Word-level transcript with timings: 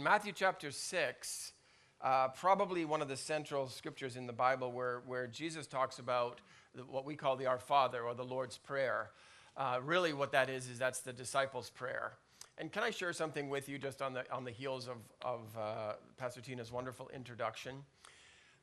In 0.00 0.04
Matthew 0.04 0.32
chapter 0.34 0.70
6, 0.70 1.52
uh, 2.00 2.28
probably 2.28 2.86
one 2.86 3.02
of 3.02 3.08
the 3.08 3.18
central 3.18 3.68
scriptures 3.68 4.16
in 4.16 4.26
the 4.26 4.32
Bible 4.32 4.72
where, 4.72 5.02
where 5.06 5.26
Jesus 5.26 5.66
talks 5.66 5.98
about 5.98 6.40
what 6.88 7.04
we 7.04 7.16
call 7.16 7.36
the 7.36 7.44
Our 7.44 7.58
Father 7.58 8.00
or 8.00 8.14
the 8.14 8.24
Lord's 8.24 8.56
Prayer. 8.56 9.10
Uh, 9.58 9.78
really, 9.84 10.14
what 10.14 10.32
that 10.32 10.48
is, 10.48 10.70
is 10.70 10.78
that's 10.78 11.00
the 11.00 11.12
disciples' 11.12 11.68
prayer. 11.68 12.12
And 12.56 12.72
can 12.72 12.82
I 12.82 12.88
share 12.88 13.12
something 13.12 13.50
with 13.50 13.68
you 13.68 13.78
just 13.78 14.00
on 14.00 14.14
the, 14.14 14.24
on 14.32 14.44
the 14.44 14.50
heels 14.50 14.88
of, 14.88 14.96
of 15.20 15.40
uh, 15.54 15.92
Pastor 16.16 16.40
Tina's 16.40 16.72
wonderful 16.72 17.10
introduction? 17.14 17.74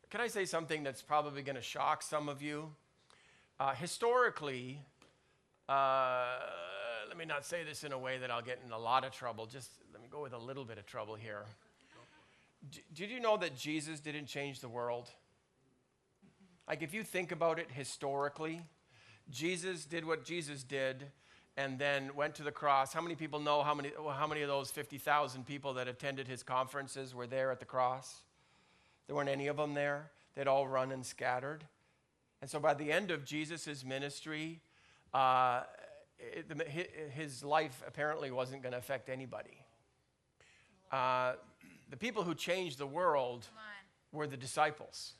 Can 0.09 0.21
I 0.21 0.29
say 0.29 0.43
something 0.43 0.81
that's 0.81 1.03
probably 1.03 1.43
going 1.43 1.55
to 1.55 1.61
shock 1.61 2.01
some 2.01 2.29
of 2.29 2.41
you? 2.41 2.71
Uh, 3.59 3.75
historically, 3.75 4.79
uh, 5.69 6.39
let 7.07 7.17
me 7.17 7.25
not 7.25 7.45
say 7.45 7.63
this 7.63 7.83
in 7.83 7.93
a 7.93 7.97
way 7.97 8.17
that 8.17 8.29
I'll 8.29 8.41
get 8.41 8.59
in 8.65 8.71
a 8.71 8.77
lot 8.77 9.05
of 9.05 9.11
trouble. 9.11 9.45
Just 9.45 9.69
let 9.93 10.01
me 10.01 10.07
go 10.11 10.21
with 10.21 10.33
a 10.33 10.37
little 10.37 10.65
bit 10.65 10.77
of 10.77 10.85
trouble 10.85 11.15
here. 11.15 11.45
D- 12.69 12.83
did 12.93 13.09
you 13.09 13.19
know 13.19 13.37
that 13.37 13.55
Jesus 13.55 13.99
didn't 13.99 14.25
change 14.25 14.59
the 14.59 14.67
world? 14.67 15.09
Like, 16.67 16.81
if 16.81 16.93
you 16.93 17.03
think 17.03 17.31
about 17.31 17.59
it 17.59 17.67
historically, 17.71 18.61
Jesus 19.29 19.85
did 19.85 20.05
what 20.05 20.25
Jesus 20.25 20.63
did 20.63 21.05
and 21.55 21.79
then 21.79 22.13
went 22.15 22.35
to 22.35 22.43
the 22.43 22.51
cross. 22.51 22.93
How 22.93 23.01
many 23.01 23.15
people 23.15 23.39
know 23.39 23.63
how 23.63 23.73
many, 23.73 23.91
how 23.97 24.27
many 24.27 24.41
of 24.41 24.49
those 24.49 24.69
50,000 24.69 25.45
people 25.45 25.73
that 25.75 25.87
attended 25.87 26.27
his 26.27 26.43
conferences 26.43 27.15
were 27.15 27.27
there 27.27 27.51
at 27.51 27.59
the 27.59 27.65
cross? 27.65 28.21
There 29.07 29.15
weren't 29.15 29.29
any 29.29 29.47
of 29.47 29.57
them 29.57 29.73
there. 29.73 30.11
They'd 30.35 30.47
all 30.47 30.67
run 30.67 30.91
and 30.91 31.05
scattered. 31.05 31.63
And 32.41 32.49
so 32.49 32.59
by 32.59 32.73
the 32.73 32.91
end 32.91 33.11
of 33.11 33.25
Jesus' 33.25 33.83
ministry, 33.83 34.59
uh, 35.13 35.63
it, 36.19 37.11
his 37.13 37.43
life 37.43 37.83
apparently 37.87 38.31
wasn't 38.31 38.61
going 38.61 38.73
to 38.73 38.77
affect 38.77 39.09
anybody. 39.09 39.63
Uh, 40.91 41.33
the 41.89 41.97
people 41.97 42.23
who 42.23 42.33
changed 42.33 42.77
the 42.77 42.87
world 42.87 43.47
were 44.11 44.27
the 44.27 44.37
disciples. 44.37 45.13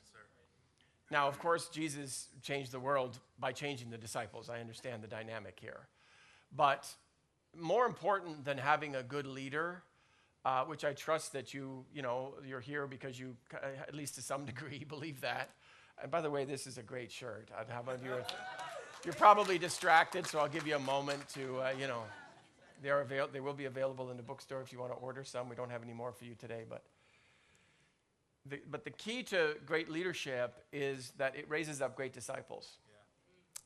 Now, 1.10 1.28
of 1.28 1.38
course, 1.38 1.68
Jesus 1.68 2.28
changed 2.42 2.72
the 2.72 2.80
world 2.80 3.18
by 3.38 3.52
changing 3.52 3.90
the 3.90 3.96
disciples. 3.96 4.50
I 4.50 4.60
understand 4.60 5.02
the 5.02 5.08
dynamic 5.08 5.58
here. 5.60 5.88
But 6.54 6.86
more 7.56 7.86
important 7.86 8.44
than 8.44 8.58
having 8.58 8.94
a 8.94 9.02
good 9.02 9.26
leader, 9.26 9.82
uh, 10.44 10.64
which 10.64 10.84
I 10.84 10.92
trust 10.92 11.32
that 11.32 11.54
you, 11.54 11.86
you 11.94 12.02
know, 12.02 12.34
you're 12.46 12.60
here 12.60 12.86
because 12.86 13.18
you, 13.18 13.36
at 13.62 13.94
least 13.94 14.16
to 14.16 14.22
some 14.22 14.44
degree, 14.52 14.84
believe 14.86 15.22
that. 15.22 15.50
And 16.00 16.10
by 16.10 16.20
the 16.20 16.30
way, 16.30 16.44
this 16.44 16.66
is 16.66 16.78
a 16.78 16.82
great 16.82 17.10
shirt. 17.10 17.48
How 17.68 17.82
many 17.82 17.98
of 17.98 18.04
you 18.04 18.12
you're 19.04 19.14
probably 19.14 19.58
distracted, 19.58 20.26
so 20.26 20.38
I'll 20.38 20.48
give 20.48 20.66
you 20.66 20.76
a 20.76 20.80
moment 20.80 21.28
to, 21.30 21.60
uh, 21.60 21.72
you 21.78 21.86
know, 21.86 22.02
they, 22.82 22.90
are 22.90 23.00
avail- 23.00 23.28
they 23.32 23.40
will 23.40 23.54
be 23.54 23.66
available 23.66 24.10
in 24.10 24.16
the 24.16 24.22
bookstore 24.22 24.60
if 24.60 24.72
you 24.72 24.78
want 24.78 24.92
to 24.92 24.98
order 24.98 25.24
some. 25.24 25.48
We 25.48 25.56
don't 25.56 25.70
have 25.70 25.82
any 25.82 25.92
more 25.92 26.12
for 26.12 26.24
you 26.24 26.34
today, 26.34 26.64
but 26.68 26.82
the, 28.46 28.60
but 28.70 28.84
the 28.84 28.90
key 28.90 29.22
to 29.24 29.56
great 29.66 29.90
leadership 29.90 30.64
is 30.72 31.12
that 31.18 31.36
it 31.36 31.46
raises 31.48 31.80
up 31.80 31.96
great 31.96 32.12
disciples. 32.12 32.78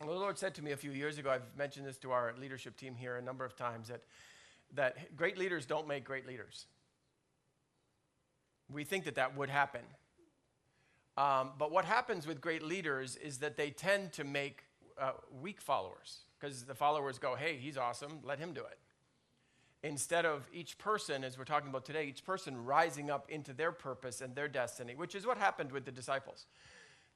Yeah. 0.00 0.06
the 0.06 0.12
Lord 0.12 0.38
said 0.38 0.54
to 0.54 0.62
me 0.62 0.72
a 0.72 0.76
few 0.76 0.92
years 0.92 1.18
ago, 1.18 1.30
I've 1.30 1.56
mentioned 1.56 1.86
this 1.86 1.98
to 1.98 2.10
our 2.10 2.34
leadership 2.38 2.76
team 2.76 2.94
here 2.94 3.16
a 3.16 3.22
number 3.22 3.44
of 3.44 3.56
times, 3.56 3.88
that, 3.88 4.02
that 4.74 5.16
great 5.16 5.38
leaders 5.38 5.66
don't 5.66 5.86
make 5.86 6.04
great 6.04 6.26
leaders. 6.26 6.66
We 8.70 8.84
think 8.84 9.04
that 9.04 9.14
that 9.16 9.36
would 9.36 9.50
happen. 9.50 9.82
Um, 11.16 11.50
but 11.58 11.70
what 11.70 11.84
happens 11.84 12.26
with 12.26 12.40
great 12.40 12.62
leaders 12.62 13.16
is 13.16 13.38
that 13.38 13.56
they 13.56 13.70
tend 13.70 14.12
to 14.14 14.24
make 14.24 14.64
uh, 15.00 15.12
weak 15.40 15.60
followers 15.60 16.20
because 16.38 16.64
the 16.64 16.74
followers 16.74 17.18
go, 17.18 17.34
hey, 17.34 17.56
he's 17.56 17.76
awesome, 17.76 18.20
let 18.24 18.38
him 18.38 18.52
do 18.52 18.60
it 18.60 18.78
instead 19.82 20.24
of 20.24 20.48
each 20.52 20.78
person, 20.78 21.24
as 21.24 21.36
we're 21.36 21.44
talking 21.44 21.68
about 21.68 21.84
today, 21.84 22.06
each 22.06 22.24
person 22.24 22.64
rising 22.64 23.10
up 23.10 23.28
into 23.28 23.52
their 23.52 23.72
purpose 23.72 24.20
and 24.20 24.34
their 24.34 24.48
destiny, 24.48 24.94
which 24.94 25.14
is 25.14 25.26
what 25.26 25.38
happened 25.38 25.72
with 25.72 25.84
the 25.84 25.90
disciples. 25.90 26.46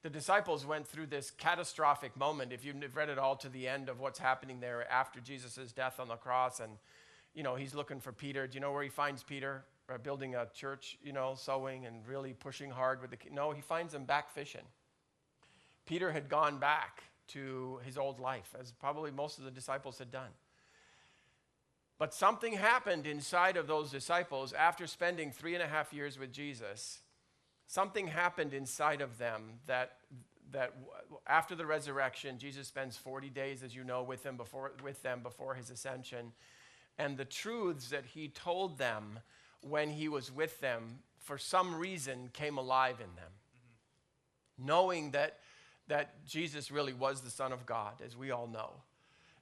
The 0.03 0.09
disciples 0.09 0.65
went 0.65 0.87
through 0.87 1.07
this 1.07 1.31
catastrophic 1.31 2.15
moment. 2.15 2.53
If 2.53 2.63
you've 2.63 2.95
read 2.95 3.09
it 3.09 3.17
all 3.17 3.35
to 3.37 3.49
the 3.49 3.67
end 3.67 3.89
of 3.89 3.99
what's 3.99 4.19
happening 4.19 4.59
there 4.59 4.89
after 4.91 5.19
Jesus' 5.19 5.71
death 5.71 5.99
on 5.99 6.07
the 6.07 6.15
cross, 6.15 6.59
and 6.59 6.73
you 7.33 7.43
know 7.43 7.55
he's 7.55 7.73
looking 7.73 7.99
for 7.99 8.11
Peter. 8.11 8.47
Do 8.47 8.55
you 8.55 8.59
know 8.59 8.71
where 8.71 8.83
he 8.83 8.89
finds 8.89 9.23
Peter? 9.23 9.65
Uh, 9.89 9.97
building 9.97 10.35
a 10.35 10.47
church, 10.53 10.97
you 11.01 11.13
know, 11.13 11.33
sowing 11.35 11.85
and 11.85 12.05
really 12.05 12.33
pushing 12.33 12.69
hard 12.69 13.01
with 13.01 13.09
the. 13.09 13.17
No, 13.31 13.51
he 13.51 13.61
finds 13.61 13.93
him 13.93 14.03
back 14.03 14.29
fishing. 14.29 14.65
Peter 15.85 16.11
had 16.11 16.29
gone 16.29 16.59
back 16.59 17.03
to 17.29 17.79
his 17.85 17.97
old 17.97 18.19
life, 18.19 18.55
as 18.59 18.71
probably 18.71 19.11
most 19.11 19.37
of 19.37 19.45
the 19.45 19.51
disciples 19.51 19.99
had 19.99 20.11
done. 20.11 20.31
But 21.97 22.13
something 22.13 22.53
happened 22.53 23.07
inside 23.07 23.57
of 23.57 23.67
those 23.67 23.89
disciples 23.89 24.53
after 24.53 24.85
spending 24.85 25.31
three 25.31 25.55
and 25.55 25.63
a 25.63 25.67
half 25.67 25.91
years 25.91 26.19
with 26.19 26.31
Jesus. 26.31 26.99
Something 27.65 28.07
happened 28.07 28.53
inside 28.53 29.01
of 29.01 29.17
them 29.17 29.59
that, 29.65 29.93
that 30.51 30.73
after 31.25 31.55
the 31.55 31.65
resurrection, 31.65 32.37
Jesus 32.37 32.67
spends 32.67 32.97
40 32.97 33.29
days, 33.29 33.63
as 33.63 33.75
you 33.75 33.83
know, 33.83 34.03
with 34.03 34.23
them 34.23 34.37
before, 34.37 34.73
with 34.83 35.01
them 35.01 35.21
before 35.23 35.55
his 35.55 35.71
ascension. 35.71 36.33
And 36.99 37.17
the 37.17 37.25
truths 37.25 37.89
that 37.89 38.05
he 38.05 38.27
told 38.27 38.77
them 38.77 39.19
when 39.61 39.89
he 39.89 40.07
was 40.07 40.31
with 40.31 40.59
them, 40.59 40.99
for 41.19 41.37
some 41.37 41.75
reason, 41.75 42.29
came 42.31 42.57
alive 42.57 42.99
in 42.99 43.15
them. 43.15 43.31
Mm-hmm. 43.31 44.67
Knowing 44.67 45.11
that, 45.11 45.39
that 45.87 46.25
Jesus 46.25 46.71
really 46.71 46.93
was 46.93 47.21
the 47.21 47.29
Son 47.29 47.51
of 47.51 47.65
God, 47.65 48.01
as 48.05 48.15
we 48.17 48.31
all 48.31 48.47
know 48.47 48.71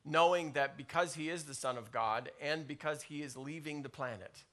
knowing 0.05 0.51
that 0.51 0.77
because 0.77 1.15
he 1.15 1.29
is 1.29 1.43
the 1.43 1.53
Son 1.53 1.77
of 1.77 1.91
God 1.91 2.29
and 2.39 2.67
because 2.67 3.01
he 3.01 3.23
is 3.23 3.35
leaving 3.35 3.81
the 3.81 3.89
planet, 3.89 4.43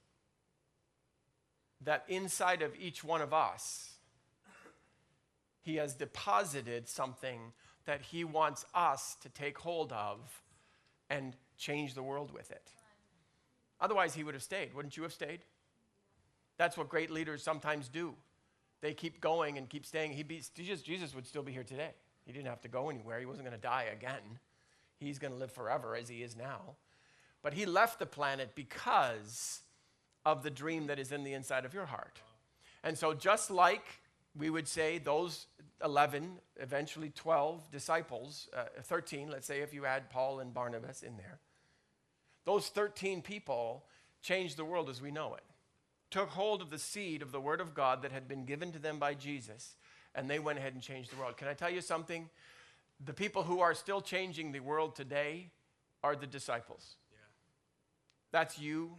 that 1.83 2.05
inside 2.09 2.63
of 2.63 2.75
each 2.81 3.05
one 3.05 3.21
of 3.21 3.35
us, 3.35 3.91
he 5.61 5.77
has 5.77 5.95
deposited 5.95 6.89
something 6.89 7.53
that 7.85 8.01
he 8.01 8.25
wants 8.25 8.65
us 8.75 9.17
to 9.21 9.29
take 9.29 9.59
hold 9.59 9.93
of 9.93 10.19
and 11.11 11.37
change 11.59 11.95
the 11.95 12.03
world 12.03 12.33
with 12.33 12.51
it. 12.51 12.71
Otherwise, 13.81 14.15
he 14.15 14.25
would 14.25 14.35
have 14.35 14.43
stayed. 14.43 14.75
Wouldn't 14.75 14.97
you 14.97 15.03
have 15.03 15.13
stayed? 15.13 15.41
That's 16.57 16.77
what 16.77 16.89
great 16.89 17.11
leaders 17.11 17.43
sometimes 17.43 17.89
do. 17.89 18.15
They 18.82 18.93
keep 18.93 19.20
going 19.20 19.56
and 19.56 19.69
keep 19.69 19.87
staying. 19.87 20.12
He 20.12 20.22
be, 20.22 20.43
Jesus, 20.54 20.82
Jesus 20.82 21.15
would 21.15 21.26
still 21.26 21.43
be 21.43 21.53
here 21.53 21.65
today. 21.65 21.93
He 22.26 22.32
didn't 22.32 22.48
have 22.48 22.60
to 22.62 22.69
go 22.69 22.91
anywhere. 22.91 23.19
He 23.19 23.26
wasn't 23.26 23.47
going 23.47 23.59
to 23.59 23.62
die 23.62 23.87
again 23.93 24.38
he's 25.03 25.19
going 25.19 25.32
to 25.32 25.38
live 25.38 25.53
forever 25.53 25.94
as 25.94 26.09
he 26.09 26.22
is 26.22 26.37
now. 26.37 26.76
But 27.43 27.54
he 27.54 27.66
left 27.66 27.98
the 27.98 28.06
planet 28.06 28.50
because 28.54 29.60
of 30.25 30.43
the 30.43 30.50
dream 30.50 30.87
that 30.87 30.98
is 30.98 31.12
in 31.12 31.25
the 31.25 31.34
inside 31.34 31.65
of 31.65 31.75
your 31.75 31.87
heart. 31.87 32.20
And 32.84 32.97
so, 32.97 33.12
just 33.12 33.50
like 33.50 33.84
we 34.37 34.48
would 34.50 34.69
say 34.69 34.99
those 34.99 35.47
11, 35.84 36.38
eventually 36.60 37.10
12 37.10 37.70
disciples, 37.70 38.49
uh, 38.56 38.64
13, 38.82 39.31
let's 39.31 39.47
say 39.47 39.60
if 39.60 39.75
you 39.75 39.84
add 39.84 40.10
Paul 40.10 40.41
and 40.41 40.54
Barnabas 40.54 41.03
in 41.03 41.16
there, 41.16 41.38
those 42.44 42.69
13 42.69 43.22
people 43.22 43.84
changed 44.22 44.56
the 44.56 44.64
world 44.64 44.88
as 44.88 45.03
we 45.03 45.10
know 45.10 45.34
it, 45.34 45.43
took 46.12 46.28
hold 46.28 46.62
of 46.62 46.71
the 46.71 46.78
seed 46.78 47.23
of 47.23 47.33
the 47.33 47.41
Word 47.41 47.61
of 47.61 47.75
God 47.75 48.03
that 48.03 48.12
had 48.12 48.28
been 48.28 48.45
given 48.45 48.71
to 48.71 48.78
them 48.78 49.00
by 49.00 49.15
Jesus, 49.15 49.75
and 50.15 50.31
they 50.31 50.39
went 50.39 50.59
ahead 50.59 50.75
and 50.75 50.83
changed 50.83 51.11
the 51.11 51.17
world. 51.17 51.37
Can 51.37 51.49
I 51.49 51.55
tell 51.55 51.71
you 51.71 51.81
something? 51.81 52.28
the 53.05 53.12
people 53.12 53.43
who 53.43 53.61
are 53.61 53.75
still 53.75 54.00
changing 54.00 54.53
the 54.53 54.61
world 54.61 54.95
today 54.95 55.50
are 56.03 56.15
the 56.15 56.27
disciples. 56.27 56.97
Yeah. 57.11 57.19
That's 58.31 58.59
you 58.59 58.93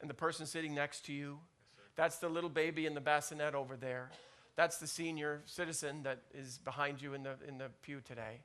and 0.00 0.08
the 0.08 0.14
person 0.14 0.46
sitting 0.46 0.74
next 0.74 1.06
to 1.06 1.12
you. 1.12 1.38
Yes, 1.76 1.86
That's 1.96 2.18
the 2.18 2.28
little 2.28 2.50
baby 2.50 2.86
in 2.86 2.94
the 2.94 3.00
bassinet 3.00 3.54
over 3.54 3.76
there. 3.76 4.10
That's 4.56 4.78
the 4.78 4.86
senior 4.86 5.42
citizen 5.46 6.02
that 6.02 6.22
is 6.34 6.58
behind 6.58 7.00
you 7.00 7.14
in 7.14 7.22
the, 7.22 7.36
in 7.46 7.58
the 7.58 7.70
pew 7.82 8.00
today. 8.00 8.40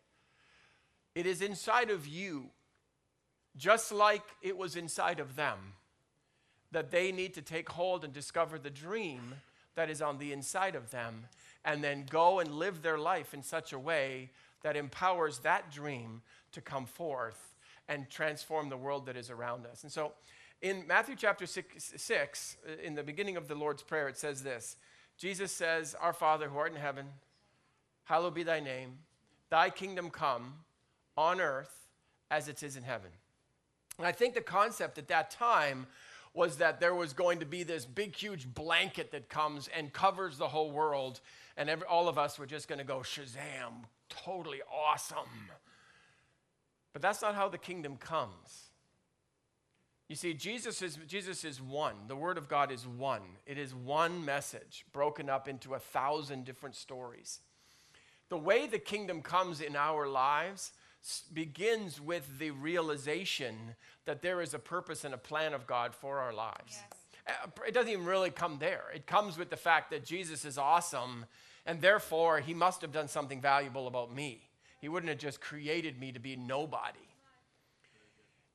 It 1.15 1.25
is 1.25 1.41
inside 1.41 1.89
of 1.89 2.07
you, 2.07 2.49
just 3.57 3.91
like 3.91 4.23
it 4.41 4.57
was 4.57 4.75
inside 4.75 5.19
of 5.19 5.35
them, 5.35 5.57
that 6.73 6.91
they 6.91 7.11
need 7.11 7.33
to 7.35 7.41
take 7.41 7.69
hold 7.69 8.03
and 8.03 8.13
discover 8.13 8.59
the 8.59 8.69
dream 8.69 9.35
that 9.75 9.89
is 9.89 10.01
on 10.01 10.17
the 10.17 10.31
inside 10.31 10.75
of 10.75 10.91
them 10.91 11.25
and 11.65 11.83
then 11.83 12.05
go 12.09 12.39
and 12.39 12.55
live 12.55 12.81
their 12.81 12.97
life 12.97 13.33
in 13.33 13.41
such 13.41 13.73
a 13.73 13.79
way 13.79 14.29
that 14.63 14.75
empowers 14.75 15.39
that 15.39 15.71
dream 15.71 16.21
to 16.51 16.61
come 16.61 16.85
forth 16.85 17.55
and 17.87 18.09
transform 18.09 18.69
the 18.69 18.77
world 18.77 19.05
that 19.05 19.17
is 19.17 19.29
around 19.29 19.65
us. 19.65 19.83
And 19.83 19.91
so 19.91 20.13
in 20.61 20.85
Matthew 20.87 21.15
chapter 21.15 21.45
six, 21.45 21.93
6, 21.95 22.57
uh, 22.65 22.81
in 22.81 22.95
the 22.95 23.03
beginning 23.03 23.35
of 23.35 23.47
the 23.47 23.55
Lord's 23.55 23.83
Prayer, 23.83 24.07
it 24.07 24.17
says 24.17 24.43
this 24.43 24.77
Jesus 25.17 25.51
says, 25.51 25.95
Our 25.99 26.13
Father 26.13 26.47
who 26.47 26.57
art 26.57 26.71
in 26.71 26.79
heaven, 26.79 27.05
hallowed 28.05 28.33
be 28.33 28.43
thy 28.43 28.59
name, 28.59 28.99
thy 29.49 29.69
kingdom 29.69 30.09
come 30.09 30.53
on 31.17 31.41
earth 31.41 31.87
as 32.31 32.47
it 32.47 32.63
is 32.63 32.77
in 32.77 32.83
heaven. 32.83 33.11
And 33.97 34.07
I 34.07 34.11
think 34.11 34.33
the 34.33 34.41
concept 34.41 34.97
at 34.97 35.07
that 35.09 35.29
time 35.29 35.85
was 36.33 36.57
that 36.57 36.79
there 36.79 36.95
was 36.95 37.13
going 37.13 37.39
to 37.39 37.45
be 37.45 37.63
this 37.63 37.85
big, 37.85 38.15
huge 38.15 38.51
blanket 38.51 39.11
that 39.11 39.29
comes 39.29 39.69
and 39.75 39.93
covers 39.93 40.37
the 40.37 40.47
whole 40.47 40.71
world, 40.71 41.21
and 41.57 41.69
every, 41.69 41.85
all 41.87 42.07
of 42.07 42.17
us 42.17 42.39
were 42.39 42.47
just 42.47 42.67
going 42.67 42.79
to 42.79 42.85
go 42.85 42.99
Shazam, 42.99 43.85
totally 44.09 44.61
awesome. 44.71 45.29
But 46.91 47.01
that's 47.01 47.21
not 47.21 47.35
how 47.35 47.49
the 47.49 47.57
kingdom 47.57 47.97
comes. 47.97 48.69
You 50.09 50.15
see, 50.15 50.33
Jesus 50.33 50.81
is, 50.81 50.97
Jesus 51.07 51.43
is 51.43 51.61
one. 51.61 51.95
The 52.07 52.15
Word 52.15 52.37
of 52.37 52.47
God 52.47 52.71
is 52.71 52.85
one. 52.85 53.21
It 53.45 53.57
is 53.57 53.73
one 53.73 54.25
message 54.25 54.85
broken 54.91 55.29
up 55.29 55.47
into 55.47 55.73
a 55.73 55.79
thousand 55.79 56.45
different 56.45 56.75
stories. 56.75 57.39
The 58.29 58.37
way 58.37 58.67
the 58.67 58.79
kingdom 58.79 59.21
comes 59.21 59.61
in 59.61 59.75
our 59.75 60.07
lives 60.07 60.71
begins 61.33 61.99
with 61.99 62.39
the 62.39 62.51
realization 62.51 63.75
that 64.05 64.21
there 64.21 64.41
is 64.41 64.53
a 64.53 64.59
purpose 64.59 65.03
and 65.03 65.13
a 65.13 65.17
plan 65.17 65.53
of 65.53 65.67
God 65.67 65.93
for 65.93 66.19
our 66.19 66.33
lives. 66.33 66.79
Yes. 66.81 66.99
Uh, 67.27 67.63
it 67.67 67.73
doesn't 67.73 67.91
even 67.91 68.05
really 68.05 68.29
come 68.29 68.57
there. 68.59 68.83
It 68.93 69.05
comes 69.05 69.37
with 69.37 69.49
the 69.49 69.57
fact 69.57 69.91
that 69.91 70.05
Jesus 70.05 70.43
is 70.45 70.57
awesome, 70.57 71.25
and 71.65 71.81
therefore 71.81 72.39
he 72.39 72.53
must 72.53 72.81
have 72.81 72.91
done 72.91 73.07
something 73.07 73.41
valuable 73.41 73.87
about 73.87 74.13
me. 74.13 74.49
He 74.79 74.89
wouldn't 74.89 75.09
have 75.09 75.19
just 75.19 75.39
created 75.39 75.99
me 75.99 76.11
to 76.11 76.19
be 76.19 76.35
nobody. 76.35 76.99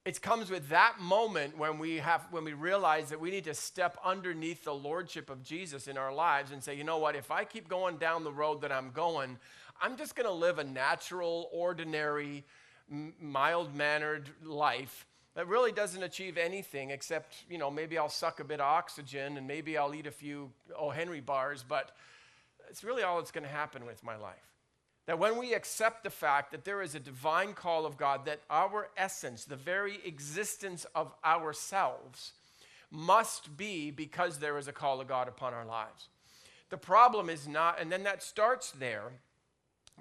It 0.05 0.23
comes 0.23 0.51
with 0.51 0.71
that 0.71 1.01
moment 1.01 1.59
when 1.59 1.79
we 1.79 1.97
have 1.97 2.27
when 2.31 2.45
we 2.45 2.55
realize 2.55 3.11
that 3.11 3.21
we 3.21 3.31
need 3.31 3.45
to 3.45 3.53
step 3.53 3.99
underneath 4.03 4.65
the 4.65 4.75
lordship 4.75 5.29
of 5.29 5.43
Jesus 5.43 5.87
in 5.87 5.99
our 5.99 6.15
lives 6.15 6.51
and 6.51 6.65
say, 6.65 6.75
you 6.75 6.85
know 6.85 6.97
what, 6.99 7.15
if 7.15 7.31
I 7.31 7.45
keep 7.45 7.69
going 7.69 7.99
down 7.99 8.25
the 8.25 8.33
road 8.33 8.63
that 8.63 8.73
I'm 8.73 8.91
going, 8.91 9.39
I'm 9.81 9.97
just 9.97 10.17
going 10.17 10.27
to 10.27 10.33
live 10.33 10.59
a 10.59 10.65
natural, 10.65 11.49
ordinary, 11.53 12.45
mild 13.21 13.75
mannered 13.75 14.29
life 14.45 15.07
that 15.35 15.47
really 15.47 15.71
doesn't 15.71 16.03
achieve 16.03 16.37
anything 16.37 16.91
except, 16.91 17.45
you 17.49 17.59
know, 17.59 17.71
maybe 17.71 17.97
I'll 17.97 18.09
suck 18.09 18.41
a 18.41 18.45
bit 18.45 18.61
of 18.61 18.67
oxygen 18.67 19.37
and 19.37 19.47
maybe 19.47 19.79
I'll 19.79 19.95
eat 19.95 20.07
a 20.07 20.11
few 20.11 20.51
O. 20.77 20.91
Henry 20.91 21.21
bars, 21.21 21.65
but 21.67 21.95
it's 22.69 22.83
really 22.83 23.03
all 23.03 23.19
that's 23.19 23.31
going 23.31 23.45
to 23.45 23.51
happen 23.51 23.87
with 23.87 24.03
my 24.03 24.17
life. 24.17 24.35
That 25.07 25.19
when 25.19 25.39
we 25.39 25.55
accept 25.55 26.03
the 26.03 26.11
fact 26.11 26.51
that 26.51 26.65
there 26.65 26.83
is 26.83 26.95
a 26.95 27.01
divine 27.01 27.55
call 27.55 27.87
of 27.87 27.97
God, 27.97 28.27
that 28.27 28.41
our 28.51 28.91
essence, 28.97 29.45
the 29.45 29.57
very 29.57 30.01
existence 30.05 30.87
of 30.95 31.15
ourselves, 31.25 32.33
must 32.91 33.57
be 33.57 33.91
because 33.91 34.39
there 34.39 34.59
is 34.59 34.67
a 34.67 34.73
call 34.73 35.01
of 35.01 35.09
God 35.09 35.29
upon 35.29 35.55
our 35.55 35.65
lives. 35.65 36.09
The 36.71 36.79
problem 36.79 37.31
is 37.31 37.47
not, 37.47 37.81
and 37.81 37.93
then 37.93 38.03
that 38.03 38.23
starts 38.23 38.73
there 38.73 39.13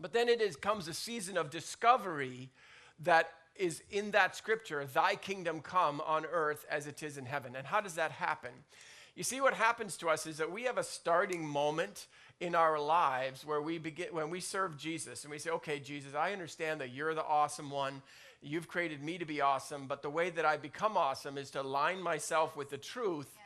but 0.01 0.13
then 0.13 0.29
it 0.29 0.41
is, 0.41 0.55
comes 0.55 0.88
a 0.88 0.94
season 0.94 1.38
of 1.38 1.49
discovery 1.49 2.49
that 3.03 3.31
is 3.55 3.81
in 3.89 4.11
that 4.11 4.35
scripture, 4.35 4.85
thy 4.85 5.15
kingdom 5.15 5.61
come 5.61 6.01
on 6.05 6.25
earth 6.25 6.65
as 6.69 6.88
it 6.88 7.01
is 7.03 7.17
in 7.17 7.25
heaven. 7.25 7.55
And 7.55 7.65
how 7.65 7.81
does 7.81 7.95
that 7.95 8.11
happen? 8.11 8.51
You 9.15 9.23
see, 9.23 9.41
what 9.41 9.55
happens 9.55 9.97
to 9.97 10.09
us 10.09 10.27
is 10.27 10.38
that 10.38 10.51
we 10.51 10.63
have 10.63 10.77
a 10.77 10.83
starting 10.83 11.47
moment 11.47 12.05
in 12.39 12.53
our 12.53 12.79
lives 12.79 13.45
where 13.45 13.61
we 13.61 13.79
begin, 13.79 14.07
when 14.11 14.29
we 14.29 14.39
serve 14.39 14.77
Jesus 14.77 15.23
and 15.23 15.31
we 15.31 15.39
say, 15.39 15.49
okay, 15.49 15.79
Jesus, 15.79 16.13
I 16.13 16.33
understand 16.33 16.81
that 16.81 16.91
you're 16.91 17.15
the 17.15 17.25
awesome 17.25 17.71
one. 17.71 18.03
You've 18.44 18.67
created 18.67 19.01
me 19.01 19.17
to 19.17 19.25
be 19.25 19.41
awesome, 19.41 19.88
but 19.88 20.03
the 20.03 20.09
way 20.09 20.29
that 20.29 20.45
I 20.45 20.57
become 20.57 20.95
awesome 20.95 21.39
is 21.39 21.49
to 21.51 21.61
align 21.61 21.99
myself 21.99 22.55
with 22.55 22.69
the 22.69 22.77
truth, 22.77 23.31
yes. 23.33 23.44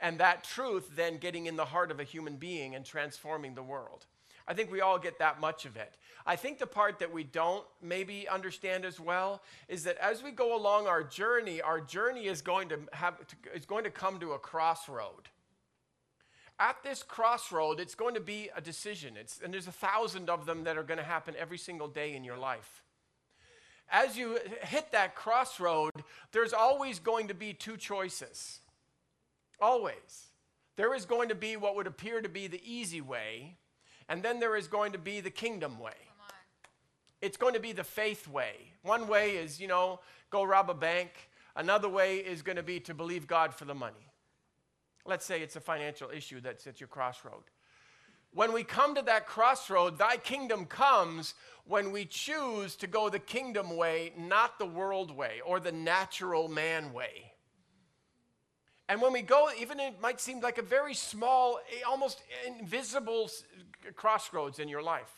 and 0.00 0.18
that 0.20 0.44
truth 0.44 0.88
then 0.96 1.18
getting 1.18 1.44
in 1.44 1.56
the 1.56 1.66
heart 1.66 1.90
of 1.90 2.00
a 2.00 2.04
human 2.04 2.36
being 2.36 2.74
and 2.74 2.82
transforming 2.82 3.54
the 3.54 3.62
world. 3.62 4.06
I 4.46 4.54
think 4.54 4.70
we 4.70 4.80
all 4.80 4.98
get 4.98 5.18
that 5.18 5.40
much 5.40 5.64
of 5.64 5.76
it. 5.76 5.96
I 6.26 6.36
think 6.36 6.58
the 6.58 6.66
part 6.66 6.98
that 7.00 7.12
we 7.12 7.24
don't 7.24 7.64
maybe 7.82 8.28
understand 8.28 8.84
as 8.84 9.00
well 9.00 9.42
is 9.68 9.84
that 9.84 9.96
as 9.98 10.22
we 10.22 10.30
go 10.30 10.56
along 10.56 10.86
our 10.86 11.02
journey, 11.02 11.60
our 11.60 11.80
journey 11.80 12.26
is 12.26 12.42
going 12.42 12.68
to 12.68 12.78
have 12.92 13.14
is 13.54 13.66
going 13.66 13.84
to 13.84 13.90
come 13.90 14.18
to 14.20 14.32
a 14.32 14.38
crossroad. 14.38 15.28
At 16.58 16.82
this 16.84 17.02
crossroad, 17.02 17.80
it's 17.80 17.94
going 17.94 18.14
to 18.14 18.20
be 18.20 18.50
a 18.56 18.60
decision. 18.60 19.16
It's, 19.16 19.40
and 19.42 19.52
there's 19.52 19.66
a 19.66 19.72
thousand 19.72 20.30
of 20.30 20.46
them 20.46 20.64
that 20.64 20.76
are 20.76 20.84
going 20.84 20.98
to 20.98 21.04
happen 21.04 21.34
every 21.38 21.58
single 21.58 21.88
day 21.88 22.14
in 22.14 22.22
your 22.22 22.38
life. 22.38 22.82
As 23.90 24.16
you 24.16 24.38
hit 24.62 24.92
that 24.92 25.14
crossroad, 25.14 25.92
there's 26.30 26.52
always 26.52 26.98
going 26.98 27.28
to 27.28 27.34
be 27.34 27.52
two 27.52 27.76
choices. 27.76 28.60
Always. 29.60 30.28
There 30.76 30.94
is 30.94 31.04
going 31.04 31.28
to 31.28 31.34
be 31.34 31.56
what 31.56 31.76
would 31.76 31.86
appear 31.86 32.20
to 32.22 32.28
be 32.28 32.46
the 32.46 32.62
easy 32.64 33.00
way, 33.00 33.56
and 34.12 34.22
then 34.22 34.40
there 34.40 34.56
is 34.56 34.66
going 34.66 34.92
to 34.92 34.98
be 34.98 35.20
the 35.20 35.30
kingdom 35.30 35.78
way. 35.78 35.94
It's 37.22 37.38
going 37.38 37.54
to 37.54 37.60
be 37.60 37.72
the 37.72 37.82
faith 37.82 38.28
way. 38.28 38.52
One 38.82 39.08
way 39.08 39.36
is, 39.36 39.58
you 39.58 39.66
know, 39.66 40.00
go 40.28 40.44
rob 40.44 40.68
a 40.68 40.74
bank. 40.74 41.08
Another 41.56 41.88
way 41.88 42.18
is 42.18 42.42
going 42.42 42.56
to 42.56 42.62
be 42.62 42.78
to 42.80 42.92
believe 42.92 43.26
God 43.26 43.54
for 43.54 43.64
the 43.64 43.74
money. 43.74 44.12
Let's 45.06 45.24
say 45.24 45.40
it's 45.40 45.56
a 45.56 45.62
financial 45.62 46.10
issue 46.10 46.42
that's 46.42 46.66
at 46.66 46.78
your 46.78 46.88
crossroad. 46.88 47.44
When 48.34 48.52
we 48.52 48.64
come 48.64 48.94
to 48.96 49.02
that 49.02 49.26
crossroad, 49.26 49.96
thy 49.96 50.18
kingdom 50.18 50.66
comes 50.66 51.32
when 51.64 51.90
we 51.90 52.04
choose 52.04 52.76
to 52.76 52.86
go 52.86 53.08
the 53.08 53.18
kingdom 53.18 53.78
way, 53.78 54.12
not 54.18 54.58
the 54.58 54.66
world 54.66 55.10
way 55.10 55.40
or 55.42 55.58
the 55.58 55.72
natural 55.72 56.48
man 56.48 56.92
way. 56.92 57.32
And 58.92 59.00
when 59.00 59.14
we 59.14 59.22
go, 59.22 59.48
even 59.58 59.80
it 59.80 60.02
might 60.02 60.20
seem 60.20 60.40
like 60.40 60.58
a 60.58 60.62
very 60.62 60.92
small, 60.92 61.60
almost 61.88 62.22
invisible 62.46 63.30
crossroads 63.96 64.58
in 64.58 64.68
your 64.68 64.82
life. 64.82 65.10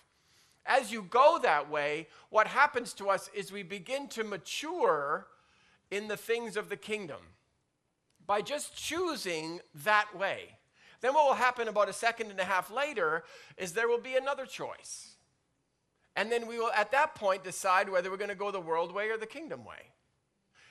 As 0.65 0.93
you 0.93 1.03
go 1.03 1.41
that 1.43 1.69
way, 1.69 2.07
what 2.31 2.47
happens 2.47 2.93
to 2.93 3.11
us 3.11 3.29
is 3.35 3.51
we 3.51 3.65
begin 3.65 4.07
to 4.11 4.23
mature 4.23 5.27
in 5.91 6.07
the 6.07 6.17
things 6.17 6.57
of 6.57 6.69
the 6.69 6.77
kingdom 6.77 7.19
by 8.25 8.43
just 8.43 8.77
choosing 8.77 9.59
that 9.75 10.17
way. 10.17 10.51
Then, 11.01 11.13
what 11.13 11.27
will 11.27 11.35
happen 11.35 11.67
about 11.67 11.89
a 11.89 11.93
second 11.93 12.31
and 12.31 12.39
a 12.39 12.45
half 12.45 12.71
later 12.71 13.25
is 13.57 13.73
there 13.73 13.89
will 13.89 13.99
be 13.99 14.15
another 14.15 14.47
choice. 14.47 15.17
And 16.15 16.31
then 16.31 16.47
we 16.47 16.61
will, 16.61 16.71
at 16.77 16.93
that 16.93 17.17
point, 17.17 17.43
decide 17.43 17.89
whether 17.89 18.09
we're 18.09 18.19
going 18.19 18.29
to 18.29 18.37
go 18.37 18.53
the 18.53 18.61
world 18.61 18.95
way 18.95 19.09
or 19.09 19.19
the 19.19 19.27
kingdom 19.27 19.65
way. 19.65 19.91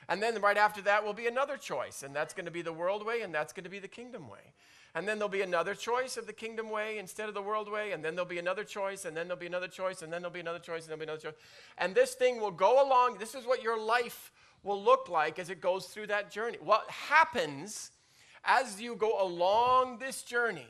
And 0.08 0.22
then 0.22 0.40
right 0.40 0.56
after 0.56 0.82
that 0.82 1.04
will 1.04 1.12
be 1.12 1.26
another 1.26 1.56
choice, 1.56 2.02
and 2.02 2.14
that's 2.14 2.34
going 2.34 2.44
to 2.44 2.50
be 2.50 2.62
the 2.62 2.72
world 2.72 3.04
way, 3.04 3.22
and 3.22 3.34
that's 3.34 3.52
going 3.52 3.64
to 3.64 3.70
be 3.70 3.78
the 3.78 3.88
kingdom 3.88 4.28
way. 4.28 4.52
And 4.94 5.08
then 5.08 5.18
there'll 5.18 5.28
be 5.28 5.42
another 5.42 5.74
choice 5.74 6.16
of 6.16 6.26
the 6.26 6.32
kingdom 6.32 6.70
way 6.70 6.98
instead 6.98 7.28
of 7.28 7.34
the 7.34 7.42
world 7.42 7.70
way, 7.70 7.92
and 7.92 8.04
then 8.04 8.14
there'll 8.14 8.28
be 8.28 8.38
another 8.38 8.64
choice, 8.64 9.04
and 9.04 9.16
then 9.16 9.26
there'll 9.26 9.40
be 9.40 9.46
another 9.46 9.68
choice, 9.68 10.02
and 10.02 10.12
then 10.12 10.22
there'll 10.22 10.32
be 10.32 10.40
another 10.40 10.58
choice, 10.58 10.82
and 10.82 10.88
there'll 10.88 11.00
be 11.00 11.04
another 11.04 11.20
choice. 11.20 11.34
And 11.78 11.94
this 11.94 12.14
thing 12.14 12.40
will 12.40 12.52
go 12.52 12.86
along. 12.86 13.18
This 13.18 13.34
is 13.34 13.46
what 13.46 13.62
your 13.62 13.78
life 13.78 14.30
will 14.62 14.82
look 14.82 15.08
like 15.08 15.38
as 15.38 15.50
it 15.50 15.60
goes 15.60 15.86
through 15.86 16.08
that 16.08 16.30
journey. 16.30 16.58
What 16.60 16.88
happens 16.90 17.90
as 18.44 18.80
you 18.80 18.94
go 18.94 19.20
along 19.20 19.98
this 19.98 20.22
journey 20.22 20.68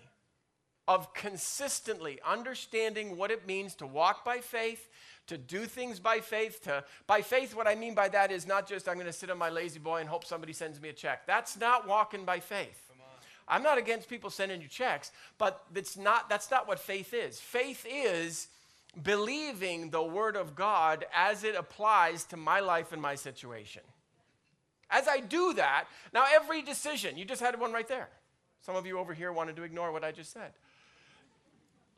of 0.86 1.14
consistently 1.14 2.18
understanding 2.24 3.16
what 3.16 3.30
it 3.30 3.46
means 3.46 3.74
to 3.74 3.86
walk 3.86 4.24
by 4.24 4.38
faith 4.38 4.88
to 5.26 5.38
do 5.38 5.66
things 5.66 6.00
by 6.00 6.20
faith. 6.20 6.62
To, 6.64 6.84
by 7.06 7.22
faith, 7.22 7.54
what 7.54 7.66
I 7.66 7.74
mean 7.74 7.94
by 7.94 8.08
that 8.08 8.30
is 8.30 8.46
not 8.46 8.68
just 8.68 8.88
I'm 8.88 8.94
going 8.94 9.06
to 9.06 9.12
sit 9.12 9.30
on 9.30 9.38
my 9.38 9.48
La-Z-Boy 9.48 10.00
and 10.00 10.08
hope 10.08 10.24
somebody 10.24 10.52
sends 10.52 10.80
me 10.80 10.88
a 10.88 10.92
check. 10.92 11.26
That's 11.26 11.58
not 11.58 11.86
walking 11.88 12.24
by 12.24 12.40
faith. 12.40 12.90
I'm 13.46 13.62
not 13.62 13.76
against 13.76 14.08
people 14.08 14.30
sending 14.30 14.62
you 14.62 14.68
checks, 14.68 15.12
but 15.36 15.64
that's 15.72 15.96
not, 15.96 16.30
that's 16.30 16.50
not 16.50 16.66
what 16.66 16.78
faith 16.78 17.12
is. 17.12 17.38
Faith 17.40 17.86
is 17.88 18.48
believing 19.02 19.90
the 19.90 20.02
Word 20.02 20.36
of 20.36 20.54
God 20.54 21.04
as 21.14 21.44
it 21.44 21.54
applies 21.54 22.24
to 22.26 22.36
my 22.36 22.60
life 22.60 22.92
and 22.92 23.02
my 23.02 23.14
situation. 23.14 23.82
As 24.88 25.08
I 25.08 25.20
do 25.20 25.52
that, 25.54 25.86
now 26.12 26.24
every 26.32 26.62
decision, 26.62 27.18
you 27.18 27.24
just 27.24 27.42
had 27.42 27.58
one 27.58 27.72
right 27.72 27.88
there. 27.88 28.08
Some 28.62 28.76
of 28.76 28.86
you 28.86 28.98
over 28.98 29.12
here 29.12 29.32
wanted 29.32 29.56
to 29.56 29.62
ignore 29.62 29.92
what 29.92 30.04
I 30.04 30.12
just 30.12 30.32
said. 30.32 30.52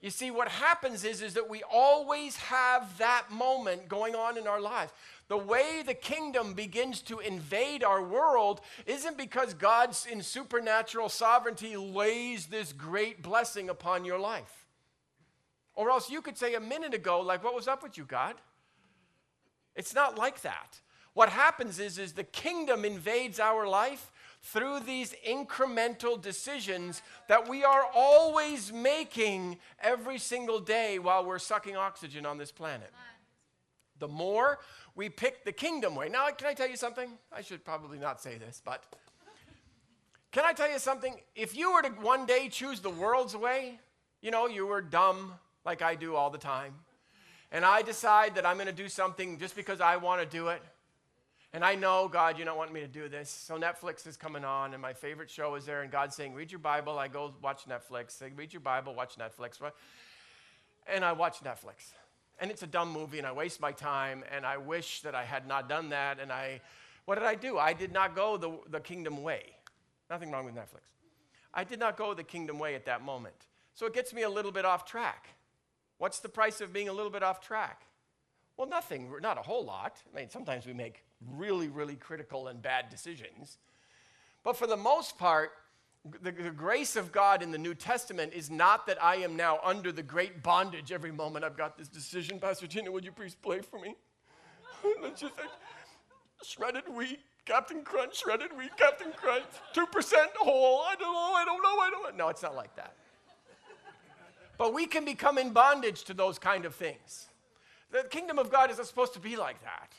You 0.01 0.11
see, 0.11 0.31
what 0.31 0.49
happens 0.49 1.05
is, 1.05 1.23
is 1.23 1.35
that 1.35 1.49
we 1.49 1.63
always 1.73 2.37
have 2.37 2.99
that 2.99 3.31
moment 3.31 3.89
going 3.89 4.15
on 4.15 4.37
in 4.37 4.47
our 4.47 4.61
lives. 4.61 4.93
The 5.29 5.39
way 5.39 5.83
the 5.85 5.95
kingdom 5.95 6.55
begins 6.55 7.01
to 7.03 7.19
invade 7.19 7.83
our 7.83 8.03
world 8.03 8.61
isn't 8.85 9.17
because 9.17 9.55
God's 9.55 10.07
in 10.07 10.23
supernatural 10.23 11.09
sovereignty 11.09 11.77
lays 11.77 12.47
this 12.47 12.73
great 12.73 13.23
blessing 13.23 13.69
upon 13.71 14.05
your 14.05 14.19
life. 14.19 14.67
Or 15.75 15.91
else 15.91 16.11
you 16.11 16.23
could 16.23 16.39
say 16.39 16.55
a 16.55 16.61
minute 16.61 16.95
ago, 16.95 17.21
like, 17.21 17.43
what 17.43 17.55
was 17.55 17.67
up 17.67 17.83
with 17.83 17.99
you, 17.99 18.05
God? 18.05 18.35
It's 19.75 19.95
not 19.95 20.17
like 20.17 20.43
that. 20.43 20.81
What 21.15 21.31
happens 21.31 21.79
is, 21.79 21.99
is 21.99 22.13
the 22.13 22.25
kingdom 22.25 22.85
invades 22.85 23.41
our 23.41 23.67
life 23.67 24.13
through 24.53 24.81
these 24.81 25.13
incremental 25.29 26.21
decisions 26.21 27.03
that 27.29 27.49
we 27.49 27.65
are 27.65 27.85
always 27.95 28.73
making 28.73 29.59
every 29.81 30.19
single 30.19 30.61
day 30.61 30.99
while 30.99 31.25
we're 31.25 31.39
sucking 31.39 31.77
oxygen 31.77 32.25
on 32.25 32.39
this 32.39 32.53
planet. 32.53 32.93
The 33.99 34.07
more 34.07 34.61
we 34.95 35.09
pick 35.09 35.45
the 35.45 35.53
kingdom 35.53 35.95
way. 35.97 36.09
Now, 36.09 36.29
can 36.31 36.47
I 36.47 36.55
tell 36.55 36.69
you 36.69 36.77
something? 36.77 37.11
I 37.33 37.43
should 37.43 37.65
probably 37.65 37.99
not 37.99 38.21
say 38.21 38.39
this, 38.39 38.63
but 38.65 38.85
can 40.31 40.45
I 40.45 40.53
tell 40.53 40.71
you 40.71 40.79
something? 40.79 41.17
If 41.35 41.57
you 41.57 41.73
were 41.73 41.83
to 41.83 41.89
one 41.89 42.25
day 42.25 42.49
choose 42.49 42.81
the 42.81 42.91
world's 42.91 43.37
way, 43.37 43.81
you 44.23 44.31
know, 44.31 44.47
you 44.47 44.67
were 44.67 44.81
dumb 44.81 45.33
like 45.65 45.83
I 45.83 45.97
do 45.97 46.15
all 46.15 46.31
the 46.31 46.39
time, 46.39 46.75
and 47.51 47.65
I 47.65 47.83
decide 47.83 48.37
that 48.37 48.47
I'm 48.47 48.57
going 48.57 48.69
to 48.69 48.73
do 48.73 48.89
something 48.89 49.39
just 49.39 49.57
because 49.57 49.81
I 49.81 49.97
want 49.97 50.21
to 50.21 50.27
do 50.27 50.49
it 50.49 50.63
and 51.57 51.65
I 51.65 51.75
know, 51.75 52.07
God, 52.07 52.39
you 52.39 52.45
don't 52.45 52.59
want 52.59 52.71
me 52.71 52.81
to 52.81 52.87
do 52.87 53.09
this. 53.09 53.31
So 53.31 53.57
Netflix 53.59 54.07
is 54.07 54.15
coming 54.19 54.45
on, 54.45 54.75
and 54.75 54.83
my 54.83 54.93
favorite 54.93 55.31
show 55.31 55.55
is 55.55 55.65
there, 55.65 55.81
and 55.81 55.91
God's 55.91 56.15
saying, 56.15 56.35
Read 56.35 56.53
your 56.53 56.59
Bible. 56.59 56.99
I 56.99 57.09
go 57.09 57.33
watch 57.41 57.65
Netflix. 57.67 58.11
Say, 58.11 58.31
Read 58.37 58.53
your 58.53 58.61
Bible, 58.61 58.95
watch 58.95 59.17
Netflix. 59.17 59.59
And 60.87 61.03
I 61.03 61.13
watch 61.13 61.39
Netflix. 61.39 61.95
And 62.39 62.51
it's 62.51 62.63
a 62.63 62.67
dumb 62.67 62.93
movie, 62.93 63.17
and 63.17 63.27
I 63.27 63.33
waste 63.33 63.59
my 63.59 63.73
time, 63.73 64.23
and 64.31 64.45
I 64.45 64.59
wish 64.59 65.01
that 65.01 65.15
I 65.15 65.25
had 65.25 65.49
not 65.49 65.67
done 65.67 65.89
that. 65.89 66.21
And 66.21 66.31
I 66.31 66.61
What 67.07 67.15
did 67.15 67.25
I 67.25 67.35
do? 67.35 67.57
I 67.57 67.73
did 67.73 67.91
not 67.91 68.15
go 68.15 68.37
the, 68.37 68.59
the 68.69 68.81
kingdom 68.81 69.23
way. 69.23 69.45
Nothing 70.11 70.31
wrong 70.31 70.45
with 70.45 70.55
Netflix. 70.55 70.93
I 71.55 71.65
did 71.65 71.81
not 71.81 71.97
go 71.97 72.13
the 72.13 72.23
kingdom 72.23 72.59
way 72.59 72.75
at 72.75 72.85
that 72.85 73.01
moment. 73.01 73.47
So 73.73 73.87
it 73.87 73.95
gets 73.95 74.13
me 74.13 74.25
a 74.25 74.29
little 74.29 74.53
bit 74.53 74.67
off 74.67 74.85
track. 74.85 75.29
What's 75.97 76.19
the 76.19 76.29
price 76.29 76.61
of 76.61 76.75
being 76.75 76.91
a 76.91 76.93
little 76.93 77.11
bit 77.11 77.23
off 77.23 77.41
track? 77.41 77.87
Well, 78.57 78.69
nothing, 78.69 79.11
not 79.21 79.39
a 79.39 79.43
whole 79.43 79.65
lot. 79.65 79.99
I 80.13 80.19
mean, 80.19 80.31
sometimes 80.31 80.67
we 80.67 80.73
make 80.73 81.05
really, 81.37 81.69
really 81.69 81.97
critical 81.97 82.49
and 82.49 82.63
bad 82.63 82.89
decisions. 82.89 83.59
But 84.43 84.57
for 84.57 84.67
the 84.67 84.77
most 84.77 85.19
part, 85.19 85.51
the, 86.23 86.31
the, 86.31 86.51
grace 86.51 86.95
of 86.97 87.11
God 87.11 87.43
in 87.43 87.51
the 87.51 87.59
New 87.59 87.75
Testament 87.75 88.33
is 88.33 88.51
not 88.51 88.87
that 88.87 89.03
I 89.03 89.17
am 89.17 89.37
now 89.37 89.59
under 89.65 89.91
the 89.91 90.03
great 90.03 90.43
bondage 90.43 90.93
every 90.93 91.11
moment 91.11 91.45
I've 91.45 91.57
got 91.57 91.77
this 91.77 91.89
decision. 91.89 92.39
Pastor 92.39 92.67
Tina, 92.67 92.91
would 92.91 93.05
you 93.05 93.11
please 93.13 93.35
play 93.35 93.61
for 93.61 93.81
me? 93.81 93.97
it's 94.85 95.21
just 95.21 95.37
like 95.37 95.49
shredded 96.45 96.85
wheat, 96.89 97.21
Captain 97.45 97.83
Crunch, 97.83 98.19
shredded 98.21 98.57
wheat, 98.57 98.77
Captain 98.77 99.13
Crunch, 99.17 99.45
2% 99.75 100.15
whole. 100.37 100.83
I 100.83 100.95
don't 100.95 101.13
know, 101.13 101.33
I 101.35 101.45
don't 101.45 101.63
know, 101.63 101.79
I 101.81 101.91
don't 101.91 102.03
know. 102.17 102.25
No, 102.25 102.29
it's 102.29 102.43
not 102.43 102.55
like 102.55 102.75
that. 102.77 102.95
But 104.59 104.73
we 104.73 104.87
can 104.87 105.05
become 105.05 105.39
in 105.39 105.51
bondage 105.51 106.05
to 106.05 106.15
those 106.15 106.39
kind 106.39 106.65
of 106.65 106.75
things. 106.75 107.29
The 107.91 108.05
kingdom 108.05 108.39
of 108.39 108.51
God 108.51 108.71
isn't 108.71 108.85
supposed 108.85 109.15
to 109.15 109.21
be 109.21 109.37
like 109.37 109.63
that. 109.63 109.93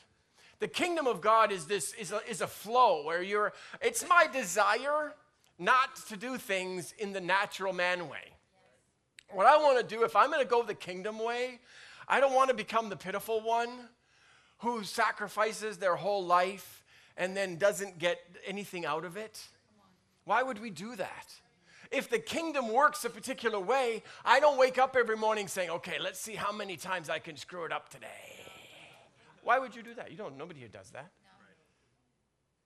The 0.60 0.68
kingdom 0.68 1.06
of 1.06 1.20
God 1.20 1.52
is 1.52 1.66
this 1.66 1.92
is 1.94 2.12
a, 2.12 2.20
is 2.28 2.40
a 2.40 2.46
flow 2.46 3.04
where 3.04 3.22
you're 3.22 3.52
it's 3.80 4.06
my 4.08 4.26
desire 4.26 5.14
not 5.58 5.96
to 6.08 6.16
do 6.16 6.36
things 6.36 6.94
in 6.98 7.12
the 7.12 7.20
natural 7.20 7.72
man 7.72 8.08
way. 8.08 8.34
What 9.30 9.46
I 9.46 9.56
want 9.58 9.78
to 9.78 9.96
do 9.96 10.04
if 10.04 10.16
I'm 10.16 10.30
going 10.30 10.42
to 10.42 10.48
go 10.48 10.62
the 10.62 10.74
kingdom 10.74 11.18
way, 11.18 11.60
I 12.08 12.20
don't 12.20 12.34
want 12.34 12.48
to 12.48 12.54
become 12.54 12.88
the 12.88 12.96
pitiful 12.96 13.40
one 13.40 13.70
who 14.58 14.82
sacrifices 14.82 15.76
their 15.76 15.96
whole 15.96 16.24
life 16.24 16.84
and 17.16 17.36
then 17.36 17.56
doesn't 17.56 17.98
get 17.98 18.18
anything 18.46 18.86
out 18.86 19.04
of 19.04 19.16
it. 19.16 19.46
Why 20.24 20.42
would 20.42 20.60
we 20.60 20.70
do 20.70 20.96
that? 20.96 21.34
If 21.90 22.10
the 22.10 22.18
kingdom 22.18 22.72
works 22.72 23.04
a 23.04 23.10
particular 23.10 23.58
way, 23.58 24.02
I 24.24 24.40
don't 24.40 24.58
wake 24.58 24.78
up 24.78 24.96
every 24.98 25.16
morning 25.16 25.48
saying, 25.48 25.70
okay, 25.70 25.98
let's 25.98 26.20
see 26.20 26.34
how 26.34 26.52
many 26.52 26.76
times 26.76 27.08
I 27.08 27.18
can 27.18 27.36
screw 27.36 27.64
it 27.64 27.72
up 27.72 27.88
today. 27.88 28.06
Why 29.42 29.58
would 29.58 29.74
you 29.74 29.82
do 29.82 29.94
that? 29.94 30.10
You 30.10 30.16
don't, 30.16 30.36
nobody 30.36 30.60
here 30.60 30.68
does 30.68 30.90
that. 30.90 31.10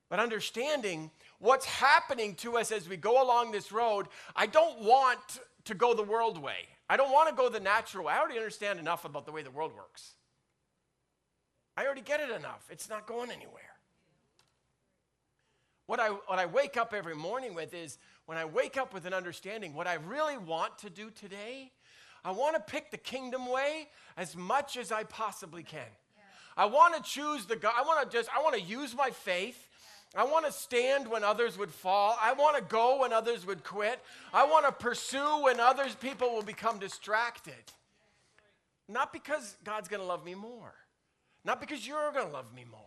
But 0.09 0.19
understanding 0.19 1.09
what's 1.39 1.65
happening 1.65 2.35
to 2.35 2.57
us 2.57 2.71
as 2.71 2.87
we 2.87 2.97
go 2.97 3.23
along 3.23 3.51
this 3.51 3.71
road, 3.71 4.07
I 4.35 4.45
don't 4.45 4.81
want 4.81 5.39
to 5.65 5.73
go 5.73 5.93
the 5.93 6.03
world 6.03 6.37
way. 6.37 6.67
I 6.89 6.97
don't 6.97 7.11
want 7.11 7.29
to 7.29 7.35
go 7.35 7.49
the 7.49 7.59
natural 7.59 8.05
way. 8.05 8.13
I 8.13 8.19
already 8.19 8.37
understand 8.37 8.79
enough 8.79 9.05
about 9.05 9.25
the 9.25 9.31
way 9.31 9.41
the 9.41 9.49
world 9.49 9.73
works. 9.73 10.11
I 11.75 11.85
already 11.85 12.01
get 12.01 12.19
it 12.19 12.29
enough. 12.29 12.67
It's 12.69 12.89
not 12.89 13.07
going 13.07 13.31
anywhere. 13.31 13.63
What 15.85 15.99
I, 15.99 16.09
what 16.09 16.39
I 16.39 16.45
wake 16.45 16.77
up 16.77 16.93
every 16.93 17.15
morning 17.15 17.55
with 17.55 17.73
is 17.73 17.97
when 18.25 18.37
I 18.37 18.45
wake 18.45 18.77
up 18.77 18.93
with 18.93 19.05
an 19.05 19.13
understanding, 19.13 19.73
what 19.73 19.87
I 19.87 19.95
really 19.95 20.37
want 20.37 20.77
to 20.79 20.89
do 20.89 21.09
today, 21.09 21.71
I 22.23 22.31
want 22.31 22.55
to 22.55 22.61
pick 22.61 22.91
the 22.91 22.97
kingdom 22.97 23.49
way 23.49 23.89
as 24.15 24.35
much 24.35 24.77
as 24.77 24.91
I 24.91 25.03
possibly 25.03 25.63
can. 25.63 25.79
Yeah. 26.15 26.23
I 26.55 26.65
want 26.65 26.95
to 26.95 27.01
choose 27.01 27.45
the 27.45 27.55
God. 27.55 27.73
I 27.77 27.81
want 27.83 28.09
to 28.09 28.17
just, 28.17 28.29
I 28.33 28.41
want 28.41 28.55
to 28.55 28.61
use 28.61 28.95
my 28.95 29.09
faith. 29.09 29.67
I 30.15 30.23
want 30.23 30.45
to 30.45 30.51
stand 30.51 31.07
when 31.07 31.23
others 31.23 31.57
would 31.57 31.71
fall. 31.71 32.17
I 32.21 32.33
want 32.33 32.55
to 32.55 32.63
go 32.63 33.01
when 33.01 33.11
others 33.11 33.45
would 33.47 33.63
quit. 33.63 33.99
I 34.31 34.45
want 34.45 34.65
to 34.65 34.71
pursue 34.71 35.43
when 35.43 35.59
others 35.59 35.95
people 35.95 36.33
will 36.33 36.43
become 36.43 36.77
distracted. 36.77 37.53
Not 38.87 39.11
because 39.11 39.57
God's 39.63 39.87
going 39.87 40.01
to 40.01 40.07
love 40.07 40.23
me 40.23 40.35
more. 40.35 40.73
Not 41.43 41.59
because 41.59 41.85
you're 41.85 42.11
going 42.11 42.27
to 42.27 42.31
love 42.31 42.53
me 42.53 42.63
more. 42.69 42.79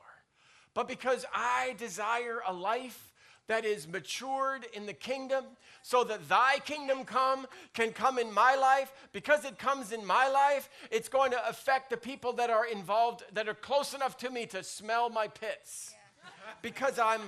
But 0.73 0.89
because 0.89 1.27
I 1.35 1.75
desire 1.79 2.41
a 2.47 2.53
life 2.53 3.13
that 3.49 3.65
is 3.65 3.87
matured 3.87 4.67
in 4.73 4.87
the 4.87 4.93
kingdom 4.93 5.45
so 5.83 6.03
that 6.05 6.29
thy 6.29 6.59
kingdom 6.65 7.05
come 7.05 7.47
can 7.75 7.93
come 7.93 8.19
in 8.19 8.33
my 8.33 8.55
life. 8.57 8.93
Because 9.13 9.45
it 9.45 9.59
comes 9.59 9.93
in 9.93 10.05
my 10.05 10.29
life 10.29 10.69
it's 10.91 11.09
going 11.09 11.31
to 11.31 11.49
affect 11.49 11.91
the 11.91 11.97
people 11.97 12.33
that 12.35 12.51
are 12.51 12.67
involved 12.67 13.23
that 13.33 13.49
are 13.49 13.55
close 13.55 13.95
enough 13.95 14.17
to 14.19 14.31
me 14.31 14.47
to 14.47 14.63
smell 14.63 15.11
my 15.11 15.29
pits. 15.29 15.95
Yeah. 15.95 16.53
because 16.63 16.99
i'm 16.99 17.21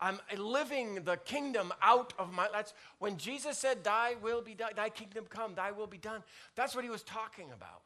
i'm 0.00 0.18
living 0.36 0.96
the 1.04 1.16
kingdom 1.18 1.72
out 1.82 2.12
of 2.18 2.32
my 2.32 2.48
that's 2.52 2.74
when 2.98 3.16
jesus 3.16 3.58
said 3.58 3.82
thy 3.84 4.14
will 4.22 4.42
be 4.42 4.54
done 4.54 4.70
thy 4.76 4.88
kingdom 4.88 5.24
come 5.28 5.54
thy 5.54 5.70
will 5.70 5.86
be 5.86 5.98
done 5.98 6.22
that's 6.56 6.74
what 6.74 6.84
he 6.84 6.90
was 6.90 7.02
talking 7.02 7.50
about 7.52 7.82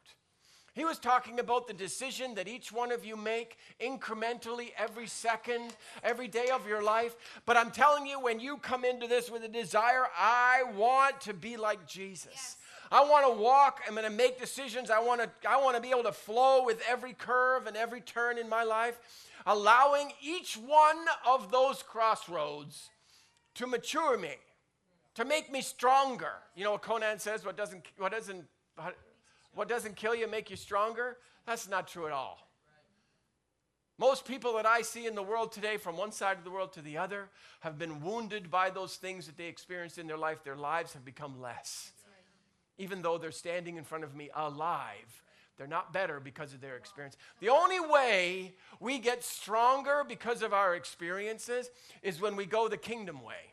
he 0.73 0.85
was 0.85 0.99
talking 0.99 1.39
about 1.39 1.67
the 1.67 1.73
decision 1.73 2.35
that 2.35 2.47
each 2.47 2.71
one 2.71 2.91
of 2.91 3.03
you 3.05 3.15
make 3.15 3.57
incrementally 3.81 4.69
every 4.77 5.07
second, 5.07 5.75
every 6.03 6.27
day 6.27 6.49
of 6.53 6.67
your 6.67 6.83
life. 6.83 7.15
But 7.45 7.57
I'm 7.57 7.71
telling 7.71 8.05
you, 8.05 8.19
when 8.19 8.39
you 8.39 8.57
come 8.57 8.85
into 8.85 9.07
this 9.07 9.29
with 9.29 9.43
a 9.43 9.47
desire, 9.47 10.05
I 10.17 10.63
want 10.75 11.21
to 11.21 11.33
be 11.33 11.57
like 11.57 11.87
Jesus. 11.87 12.31
Yes. 12.31 12.57
I 12.91 13.01
want 13.01 13.25
to 13.27 13.41
walk. 13.41 13.81
I'm 13.87 13.93
going 13.93 14.05
to 14.05 14.09
make 14.09 14.39
decisions. 14.39 14.89
I 14.89 14.99
want 14.99 15.21
to, 15.21 15.29
I 15.47 15.61
want 15.61 15.75
to 15.75 15.81
be 15.81 15.89
able 15.89 16.03
to 16.03 16.11
flow 16.11 16.65
with 16.65 16.81
every 16.89 17.13
curve 17.13 17.67
and 17.67 17.77
every 17.77 18.01
turn 18.01 18.37
in 18.37 18.49
my 18.49 18.63
life, 18.63 18.99
allowing 19.45 20.11
each 20.21 20.55
one 20.55 21.05
of 21.27 21.51
those 21.51 21.83
crossroads 21.83 22.89
to 23.55 23.67
mature 23.67 24.17
me, 24.17 24.35
to 25.15 25.25
make 25.25 25.51
me 25.51 25.61
stronger. 25.61 26.33
You 26.55 26.63
know 26.63 26.71
what 26.71 26.81
Conan 26.81 27.19
says? 27.19 27.45
What 27.45 27.57
doesn't, 27.57 27.85
what 27.97 28.11
doesn't, 28.11 28.45
what 29.53 29.67
doesn't 29.67 29.95
kill 29.95 30.15
you 30.15 30.27
make 30.27 30.49
you 30.49 30.55
stronger? 30.55 31.17
That's 31.45 31.67
not 31.67 31.87
true 31.87 32.05
at 32.05 32.11
all. 32.11 32.39
Most 33.97 34.25
people 34.25 34.53
that 34.55 34.65
I 34.65 34.81
see 34.81 35.07
in 35.07 35.15
the 35.15 35.23
world 35.23 35.51
today, 35.51 35.75
from 35.75 35.97
one 35.97 36.13
side 36.13 36.37
of 36.37 36.45
the 36.45 36.51
world 36.51 36.71
to 36.73 36.81
the 36.81 36.97
other, 36.97 37.27
have 37.59 37.77
been 37.77 38.01
wounded 38.01 38.49
by 38.49 38.69
those 38.69 38.95
things 38.95 39.25
that 39.25 39.35
they 39.35 39.47
experienced 39.47 39.97
in 39.97 40.07
their 40.07 40.17
life. 40.17 40.41
Their 40.43 40.55
lives 40.55 40.93
have 40.93 41.03
become 41.03 41.41
less. 41.41 41.91
Even 42.77 43.01
though 43.01 43.17
they're 43.17 43.31
standing 43.31 43.75
in 43.75 43.83
front 43.83 44.05
of 44.05 44.15
me 44.15 44.29
alive, 44.33 45.23
they're 45.57 45.67
not 45.67 45.91
better 45.91 46.21
because 46.21 46.53
of 46.53 46.61
their 46.61 46.77
experience. 46.77 47.17
The 47.41 47.49
only 47.49 47.81
way 47.81 48.53
we 48.79 48.99
get 48.99 49.21
stronger 49.21 50.05
because 50.07 50.41
of 50.43 50.53
our 50.53 50.75
experiences 50.75 51.69
is 52.01 52.21
when 52.21 52.37
we 52.37 52.45
go 52.45 52.69
the 52.69 52.77
kingdom 52.77 53.21
way 53.21 53.51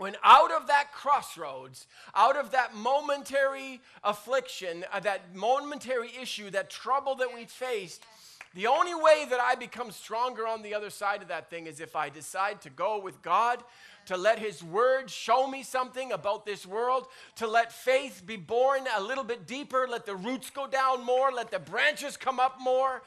when 0.00 0.16
out 0.24 0.50
of 0.50 0.68
that 0.68 0.92
crossroads, 0.92 1.86
out 2.14 2.34
of 2.34 2.52
that 2.52 2.74
momentary 2.74 3.82
affliction, 4.02 4.82
uh, 4.90 4.98
that 5.00 5.34
momentary 5.34 6.10
issue, 6.20 6.48
that 6.48 6.70
trouble 6.70 7.16
that 7.16 7.34
we 7.34 7.44
faced, 7.44 8.06
the 8.54 8.66
only 8.66 8.94
way 8.94 9.26
that 9.28 9.40
I 9.40 9.56
become 9.56 9.90
stronger 9.90 10.46
on 10.46 10.62
the 10.62 10.72
other 10.74 10.88
side 10.88 11.20
of 11.20 11.28
that 11.28 11.50
thing 11.50 11.66
is 11.66 11.80
if 11.80 11.94
I 11.94 12.08
decide 12.08 12.62
to 12.62 12.70
go 12.70 12.98
with 12.98 13.20
God, 13.20 13.62
to 14.06 14.16
let 14.16 14.38
His 14.38 14.64
Word 14.64 15.10
show 15.10 15.46
me 15.46 15.62
something 15.62 16.12
about 16.12 16.46
this 16.46 16.64
world, 16.64 17.06
to 17.36 17.46
let 17.46 17.70
faith 17.70 18.22
be 18.24 18.36
born 18.36 18.86
a 18.96 19.02
little 19.02 19.22
bit 19.22 19.46
deeper, 19.46 19.86
let 19.86 20.06
the 20.06 20.16
roots 20.16 20.48
go 20.48 20.66
down 20.66 21.04
more, 21.04 21.30
let 21.30 21.50
the 21.50 21.58
branches 21.58 22.16
come 22.16 22.40
up 22.40 22.56
more, 22.58 23.02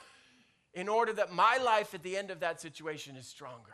in 0.76 0.88
order 0.88 1.12
that 1.14 1.34
my 1.34 1.58
life 1.58 1.96
at 1.96 2.04
the 2.04 2.16
end 2.16 2.30
of 2.30 2.42
that 2.42 2.62
situation 2.62 3.16
is 3.16 3.26
stronger. 3.26 3.74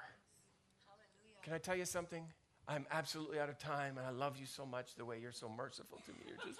Can 1.43 1.53
I 1.53 1.57
tell 1.57 1.75
you 1.75 1.85
something? 1.85 2.23
I'm 2.69 2.85
absolutely 2.91 3.39
out 3.39 3.49
of 3.49 3.57
time, 3.57 3.97
and 3.97 4.05
I 4.05 4.11
love 4.11 4.37
you 4.37 4.45
so 4.45 4.63
much 4.63 4.93
the 4.95 5.03
way 5.03 5.17
you're 5.19 5.31
so 5.31 5.49
merciful 5.49 5.97
to 6.05 6.11
me. 6.11 6.19
You're 6.27 6.37
just. 6.37 6.59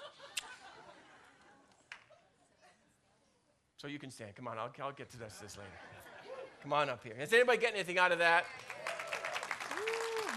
so 3.76 3.86
you 3.86 4.00
can 4.00 4.10
stand. 4.10 4.34
Come 4.34 4.48
on, 4.48 4.58
I'll, 4.58 4.72
I'll 4.82 4.92
get 4.92 5.08
to 5.10 5.18
this, 5.18 5.36
this 5.36 5.56
later. 5.56 5.70
Come 6.62 6.72
on 6.72 6.90
up 6.90 7.04
here. 7.04 7.14
Is 7.18 7.32
anybody 7.32 7.58
getting 7.58 7.76
anything 7.76 7.98
out 7.98 8.10
of 8.10 8.18
that? 8.18 8.44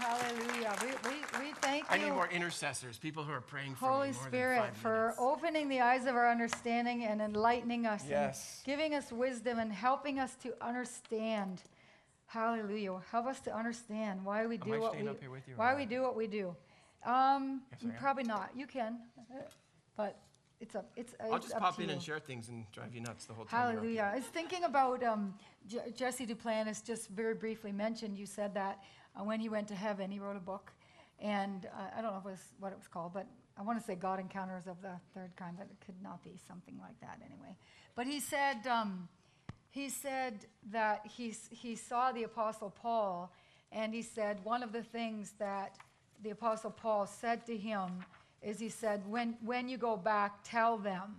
hallelujah. 0.04 0.76
We, 0.82 1.10
we, 1.10 1.16
we 1.38 1.52
thank 1.54 1.84
you. 1.84 1.88
I 1.90 1.98
need 1.98 2.12
more 2.12 2.28
intercessors, 2.28 2.98
people 2.98 3.24
who 3.24 3.32
are 3.32 3.40
praying 3.40 3.74
for 3.74 3.88
Holy 3.90 4.12
Spirit, 4.12 4.74
for 4.76 5.14
opening 5.18 5.68
the 5.68 5.80
eyes 5.80 6.06
of 6.06 6.14
our 6.14 6.30
understanding 6.30 7.04
and 7.04 7.20
enlightening 7.20 7.86
us. 7.86 8.04
Yes. 8.08 8.62
And 8.64 8.66
giving 8.66 8.94
us 8.94 9.10
wisdom 9.10 9.58
and 9.58 9.72
helping 9.72 10.18
us 10.18 10.34
to 10.42 10.54
understand 10.60 11.62
Hallelujah. 12.26 13.00
Help 13.10 13.26
us 13.26 13.40
to 13.40 13.56
understand 13.56 14.24
why 14.24 14.46
we 14.46 14.56
do 14.56 14.80
what 14.80 14.96
we 14.96 15.02
do 15.02 15.30
with 15.30 15.48
you 15.48 15.54
why 15.56 15.74
we 15.74 15.86
do 15.86 16.02
what 16.02 16.16
we 16.16 16.26
do. 16.26 16.56
Um, 17.04 17.62
yes, 17.82 17.92
probably 18.00 18.24
not. 18.24 18.50
You 18.56 18.66
can, 18.66 18.98
but 19.96 20.18
it's 20.60 20.74
a 20.74 20.84
it's. 20.96 21.14
I'll 21.20 21.36
it's 21.36 21.46
just 21.46 21.58
pop 21.58 21.78
in 21.78 21.88
you. 21.88 21.92
and 21.92 22.02
share 22.02 22.18
things 22.18 22.48
and 22.48 22.64
drive 22.72 22.94
you 22.94 23.00
nuts 23.02 23.26
the 23.26 23.34
whole 23.34 23.44
time. 23.44 23.74
Hallelujah. 23.76 24.10
I 24.12 24.16
was 24.16 24.24
thinking 24.24 24.64
about 24.64 25.02
um, 25.04 25.34
J- 25.66 25.92
Jesse 25.94 26.26
Duplantis. 26.26 26.84
Just 26.84 27.08
very 27.10 27.34
briefly 27.34 27.72
mentioned. 27.72 28.16
You 28.16 28.26
said 28.26 28.54
that 28.54 28.82
uh, 29.14 29.24
when 29.24 29.40
he 29.40 29.48
went 29.48 29.68
to 29.68 29.74
heaven, 29.74 30.10
he 30.10 30.18
wrote 30.18 30.36
a 30.36 30.40
book, 30.40 30.72
and 31.20 31.66
uh, 31.66 31.98
I 31.98 32.02
don't 32.02 32.12
know 32.12 32.18
if 32.18 32.26
it 32.26 32.30
was 32.30 32.52
what 32.58 32.72
it 32.72 32.78
was 32.78 32.88
called, 32.88 33.12
but 33.12 33.26
I 33.58 33.62
want 33.62 33.78
to 33.78 33.84
say 33.84 33.94
God 33.94 34.18
Encounters 34.18 34.66
of 34.66 34.80
the 34.80 34.92
Third 35.14 35.36
Kind, 35.36 35.56
but 35.58 35.68
it 35.70 35.84
could 35.84 36.02
not 36.02 36.24
be 36.24 36.38
something 36.48 36.78
like 36.80 36.98
that 37.00 37.18
anyway. 37.24 37.54
But 37.94 38.06
he 38.06 38.18
said. 38.18 38.66
Um, 38.66 39.08
he 39.74 39.88
said 39.88 40.46
that 40.70 41.04
he, 41.04 41.34
he 41.50 41.74
saw 41.74 42.12
the 42.12 42.22
Apostle 42.22 42.70
Paul, 42.70 43.32
and 43.72 43.92
he 43.92 44.02
said 44.02 44.38
one 44.44 44.62
of 44.62 44.70
the 44.70 44.84
things 44.84 45.32
that 45.40 45.76
the 46.22 46.30
Apostle 46.30 46.70
Paul 46.70 47.08
said 47.08 47.44
to 47.46 47.56
him 47.56 48.04
is 48.40 48.60
he 48.60 48.68
said, 48.68 49.02
When, 49.04 49.36
when 49.44 49.68
you 49.68 49.76
go 49.76 49.96
back, 49.96 50.44
tell 50.44 50.78
them. 50.78 51.16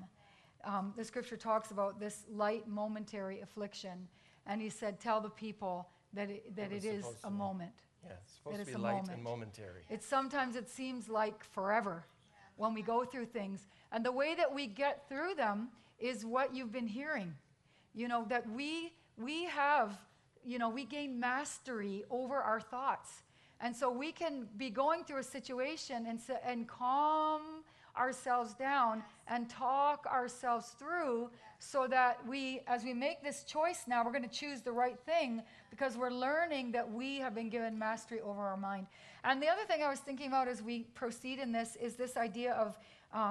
Um, 0.63 0.93
the 0.95 1.03
scripture 1.03 1.35
talks 1.35 1.71
about 1.71 1.99
this 1.99 2.23
light 2.31 2.65
momentary 2.65 3.41
affliction. 3.41 4.07
And 4.47 4.61
he 4.61 4.69
said, 4.69 5.01
Tell 5.01 5.19
the 5.19 5.29
people 5.29 5.89
that 6.13 6.29
it, 6.29 6.55
that 6.55 6.71
It 6.71 6.85
it 6.85 6.87
is 6.87 7.05
a 7.25 7.29
moment. 7.29 7.73
Yeah, 8.05 8.13
it's 8.21 8.35
supposed 8.35 8.55
to 8.55 8.61
it's 8.61 8.71
be 8.71 8.77
light 8.77 8.93
moment. 8.93 9.11
and 9.15 9.21
momentary. 9.23 9.81
It 9.89 10.01
sometimes 10.01 10.55
it 10.55 10.69
seems 10.69 11.09
like 11.09 11.43
forever 11.43 12.05
when 12.55 12.73
we 12.73 12.81
go 12.81 13.03
through 13.03 13.25
things. 13.25 13.67
And 13.91 14.05
the 14.05 14.13
way 14.13 14.33
that 14.33 14.55
we 14.55 14.65
get 14.65 15.09
through 15.09 15.35
them 15.35 15.71
is 15.99 16.25
what 16.25 16.55
you've 16.55 16.71
been 16.71 16.87
hearing. 16.87 17.35
You 17.95 18.07
know, 18.07 18.25
that 18.29 18.47
we 18.51 18.91
we 19.17 19.45
have, 19.45 19.97
you 20.43 20.59
know, 20.59 20.69
we 20.69 20.85
gain 20.85 21.19
mastery 21.19 22.03
over 22.09 22.35
our 22.35 22.59
thoughts. 22.59 23.23
And 23.61 23.75
so 23.75 23.89
we 23.89 24.11
can 24.11 24.47
be 24.57 24.69
going 24.69 25.05
through 25.05 25.19
a 25.19 25.23
situation 25.23 26.05
and, 26.07 26.19
and 26.45 26.67
calm 26.67 27.63
ourselves 27.97 28.53
down 28.53 29.01
and 29.27 29.49
talk 29.49 30.05
ourselves 30.05 30.75
through 30.77 31.29
so 31.59 31.87
that 31.87 32.19
we, 32.27 32.59
as 32.67 32.83
we 32.83 32.93
make 32.93 33.23
this 33.23 33.43
choice 33.43 33.85
now, 33.87 34.03
we're 34.03 34.11
going 34.11 34.27
to 34.27 34.35
choose 34.35 34.61
the 34.61 34.71
right 34.71 34.99
thing 35.05 35.41
because 35.69 35.95
we're 35.95 36.11
learning 36.11 36.73
that 36.73 36.91
we 36.91 37.17
have 37.19 37.33
been 37.33 37.49
given 37.49 37.79
mastery 37.79 38.19
over 38.19 38.41
our 38.41 38.57
mind. 38.57 38.87
And 39.23 39.41
the 39.41 39.47
other 39.47 39.63
thing 39.65 39.81
I 39.81 39.89
was 39.89 39.99
thinking 39.99 40.27
about 40.27 40.49
as 40.49 40.61
we 40.61 40.81
proceed 40.93 41.39
in 41.39 41.53
this 41.53 41.77
is 41.77 41.95
this 41.95 42.17
idea 42.17 42.53
of, 42.53 42.77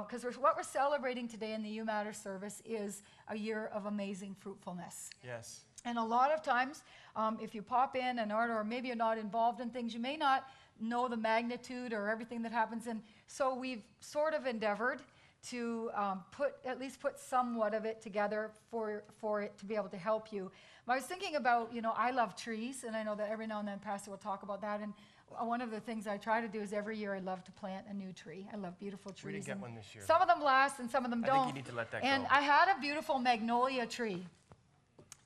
because 0.06 0.24
we're 0.24 0.32
what 0.32 0.56
we're 0.56 0.62
celebrating 0.62 1.28
today 1.28 1.52
in 1.52 1.62
the 1.62 1.68
You 1.68 1.84
Matter 1.84 2.12
service 2.12 2.62
is 2.64 3.02
a 3.28 3.36
year 3.36 3.70
of 3.74 3.86
amazing 3.86 4.34
fruitfulness. 4.38 5.10
Yes. 5.22 5.60
And 5.84 5.98
a 5.98 6.02
lot 6.02 6.32
of 6.32 6.42
times, 6.42 6.82
um, 7.14 7.38
if 7.42 7.54
you 7.54 7.60
pop 7.60 7.94
in 7.94 8.18
and 8.18 8.32
order, 8.32 8.54
or 8.54 8.64
maybe 8.64 8.88
you're 8.88 8.96
not 8.96 9.18
involved 9.18 9.60
in 9.60 9.68
things, 9.68 9.92
you 9.92 10.00
may 10.00 10.16
not 10.16 10.48
know 10.80 11.06
the 11.08 11.16
magnitude 11.16 11.92
or 11.92 12.08
everything 12.08 12.40
that 12.42 12.52
happens. 12.52 12.86
And 12.86 13.02
so 13.26 13.54
we've 13.54 13.82
sort 14.00 14.32
of 14.32 14.46
endeavored 14.46 15.02
to 15.50 15.90
um, 15.94 16.22
put 16.32 16.54
at 16.64 16.80
least 16.80 17.00
put 17.00 17.18
somewhat 17.18 17.74
of 17.74 17.84
it 17.84 18.00
together 18.00 18.50
for 18.70 19.04
for 19.20 19.42
it 19.42 19.58
to 19.58 19.66
be 19.66 19.74
able 19.74 19.90
to 19.90 19.98
help 19.98 20.32
you. 20.32 20.50
But 20.86 20.94
I 20.94 20.96
was 20.96 21.04
thinking 21.04 21.36
about, 21.36 21.74
you 21.74 21.82
know, 21.82 21.92
I 21.96 22.10
love 22.10 22.36
trees, 22.36 22.84
and 22.84 22.96
I 22.96 23.02
know 23.02 23.14
that 23.16 23.30
every 23.30 23.46
now 23.46 23.58
and 23.58 23.68
then 23.68 23.78
Pastor 23.78 24.10
will 24.10 24.18
talk 24.18 24.42
about 24.42 24.62
that. 24.62 24.80
And 24.80 24.94
one 25.40 25.60
of 25.60 25.70
the 25.70 25.80
things 25.80 26.06
I 26.06 26.16
try 26.16 26.40
to 26.40 26.48
do 26.48 26.60
is 26.60 26.72
every 26.72 26.96
year 26.98 27.14
I 27.14 27.18
love 27.20 27.44
to 27.44 27.52
plant 27.52 27.86
a 27.90 27.94
new 27.94 28.12
tree. 28.12 28.46
I 28.52 28.56
love 28.56 28.78
beautiful 28.78 29.12
trees. 29.12 29.24
We 29.24 29.32
didn't 29.32 29.46
get 29.46 29.58
one 29.60 29.74
this 29.74 29.94
year. 29.94 30.04
Some 30.06 30.20
of 30.22 30.28
them 30.28 30.42
last, 30.42 30.78
and 30.80 30.90
some 30.90 31.04
of 31.04 31.10
them 31.10 31.24
I 31.24 31.28
think 31.28 31.36
don't. 31.38 31.48
you 31.48 31.54
need 31.54 31.66
to 31.66 31.74
let 31.74 31.90
that 31.92 32.02
and 32.04 32.22
go. 32.22 32.28
I 32.30 32.40
had 32.40 32.68
a 32.76 32.80
beautiful 32.80 33.18
magnolia 33.18 33.86
tree 33.86 34.24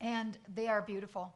and 0.00 0.38
they 0.54 0.68
are 0.68 0.82
beautiful. 0.82 1.32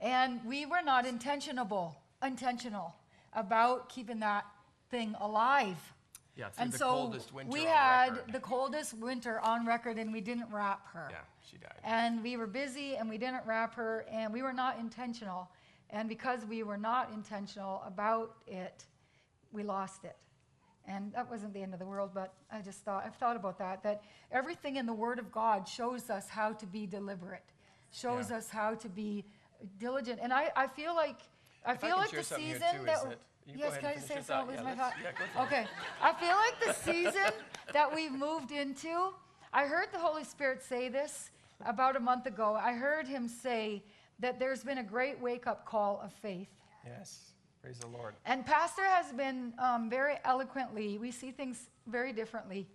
And 0.00 0.40
we 0.44 0.66
were 0.66 0.82
not 0.84 1.06
intentionable, 1.06 1.94
intentional 2.24 2.94
about 3.32 3.88
keeping 3.88 4.20
that 4.20 4.44
thing 4.90 5.14
alive. 5.20 5.76
Yeah, 6.36 6.50
through 6.50 6.64
And 6.64 6.72
the 6.72 6.78
so 6.78 6.88
coldest 6.88 7.32
winter 7.32 7.50
we 7.50 7.64
had 7.64 8.10
record. 8.12 8.32
the 8.32 8.40
coldest 8.40 8.94
winter 8.94 9.40
on 9.40 9.66
record, 9.66 9.96
and 9.98 10.12
we 10.12 10.20
didn't 10.20 10.48
wrap 10.52 10.86
her. 10.92 11.08
Yeah, 11.10 11.16
she 11.50 11.56
died. 11.56 11.72
And 11.82 12.22
we 12.22 12.36
were 12.36 12.46
busy, 12.46 12.96
and 12.96 13.08
we 13.08 13.16
didn't 13.16 13.46
wrap 13.46 13.74
her, 13.74 14.04
and 14.10 14.32
we 14.32 14.42
were 14.42 14.52
not 14.52 14.78
intentional. 14.78 15.48
And 15.90 16.08
because 16.08 16.44
we 16.44 16.62
were 16.62 16.76
not 16.76 17.10
intentional 17.12 17.82
about 17.86 18.34
it, 18.46 18.84
we 19.52 19.62
lost 19.62 20.04
it. 20.04 20.16
And 20.88 21.12
that 21.14 21.28
wasn't 21.30 21.52
the 21.52 21.62
end 21.62 21.72
of 21.72 21.80
the 21.80 21.86
world, 21.86 22.10
but 22.14 22.32
I 22.50 22.60
just 22.60 22.80
thought, 22.84 23.04
I've 23.04 23.16
thought 23.16 23.36
about 23.36 23.58
that, 23.58 23.82
that 23.82 24.02
everything 24.30 24.76
in 24.76 24.86
the 24.86 24.92
Word 24.92 25.18
of 25.18 25.32
God 25.32 25.66
shows 25.68 26.10
us 26.10 26.28
how 26.28 26.52
to 26.52 26.66
be 26.66 26.86
deliberate, 26.86 27.44
shows 27.90 28.30
Yeah. 28.30 28.36
us 28.36 28.50
how 28.50 28.74
to 28.74 28.88
be 28.88 29.24
diligent. 29.78 30.20
And 30.22 30.32
I, 30.32 30.50
I 30.54 30.66
feel 30.68 30.94
like, 30.94 31.18
I 31.64 31.72
If 31.72 31.80
feel 31.80 31.90
can 31.90 31.98
like 31.98 32.10
the 32.10 32.22
season 32.22 32.78
too, 32.80 32.84
that- 32.86 33.18
yes, 33.54 33.76
can 33.78 33.86
I 33.86 33.94
just 33.94 34.06
say 34.08 34.20
something? 34.22 34.54
Yeah, 34.56 34.62
my 34.62 34.74
thought? 34.76 34.92
yeah, 35.02 35.10
go 35.12 35.24
for 35.34 35.40
it. 35.42 35.46
Okay. 35.46 35.66
I 36.00 36.12
feel 36.14 36.36
like 36.36 36.60
the 36.64 36.72
season 36.92 37.32
that 37.72 37.92
we've 37.92 38.12
moved 38.12 38.52
into, 38.52 39.12
I 39.52 39.66
heard 39.66 39.88
the 39.92 39.98
Holy 39.98 40.24
Spirit 40.24 40.62
say 40.62 40.88
this 40.88 41.30
about 41.64 41.96
a 41.96 42.00
month 42.00 42.26
ago. 42.26 42.54
I 42.54 42.74
heard 42.74 43.08
him 43.08 43.26
say 43.26 43.82
that 44.18 44.38
there's 44.38 44.64
been 44.64 44.78
a 44.78 44.84
great 44.84 45.20
wake 45.20 45.46
up 45.46 45.66
call 45.66 46.00
of 46.02 46.12
faith. 46.12 46.48
Yes. 46.84 47.32
Praise 47.62 47.78
the 47.78 47.88
Lord. 47.88 48.14
And 48.24 48.46
Pastor 48.46 48.84
has 48.84 49.12
been 49.12 49.52
um, 49.58 49.90
very 49.90 50.16
eloquently, 50.24 50.98
we 50.98 51.10
see 51.10 51.30
things 51.32 51.68
very 51.86 52.12
differently, 52.12 52.68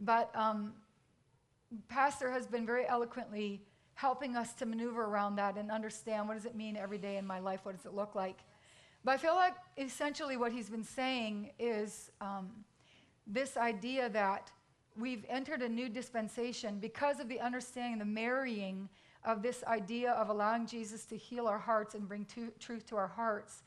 but 0.00 0.34
um, 0.34 0.72
Pastor 1.88 2.30
has 2.30 2.46
been 2.46 2.64
very 2.64 2.86
eloquently 2.88 3.62
helping 3.94 4.34
us 4.34 4.54
to 4.54 4.64
maneuver 4.64 5.04
around 5.04 5.36
that 5.36 5.58
and 5.58 5.70
understand 5.70 6.26
what 6.26 6.34
does 6.34 6.46
it 6.46 6.56
mean 6.56 6.76
every 6.76 6.96
day 6.96 7.18
in 7.18 7.26
my 7.26 7.38
life? 7.38 7.60
What 7.64 7.76
does 7.76 7.84
it 7.84 7.94
look 7.94 8.14
like? 8.14 8.38
But 9.04 9.12
I 9.12 9.16
feel 9.18 9.34
like 9.34 9.54
essentially 9.76 10.36
what 10.36 10.52
he's 10.52 10.70
been 10.70 10.84
saying 10.84 11.50
is 11.58 12.10
um, 12.20 12.48
this 13.26 13.56
idea 13.56 14.08
that 14.08 14.50
we've 14.98 15.24
entered 15.28 15.62
a 15.62 15.68
new 15.68 15.88
dispensation 15.88 16.78
because 16.78 17.20
of 17.20 17.28
the 17.28 17.40
understanding, 17.40 17.98
the 17.98 18.04
marrying 18.04 18.88
of 19.24 19.42
this 19.42 19.62
idea 19.64 20.12
of 20.12 20.28
allowing 20.28 20.66
Jesus 20.66 21.04
to 21.06 21.16
heal 21.16 21.46
our 21.46 21.58
hearts 21.58 21.94
and 21.94 22.08
bring 22.08 22.24
to, 22.26 22.52
truth 22.58 22.86
to 22.86 22.96
our 22.96 23.08
hearts. 23.08 23.62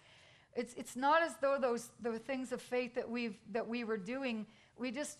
It's, 0.55 0.73
it's 0.75 0.95
not 0.95 1.21
as 1.21 1.35
though 1.41 1.57
those 1.59 1.89
the 2.01 2.19
things 2.19 2.51
of 2.51 2.61
faith 2.61 2.95
that 2.95 3.09
we've 3.09 3.35
that 3.51 3.67
we 3.67 3.83
were 3.83 3.97
doing, 3.97 4.45
we 4.77 4.91
just 4.91 5.17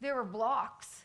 there 0.00 0.14
were 0.14 0.24
blocks, 0.24 1.04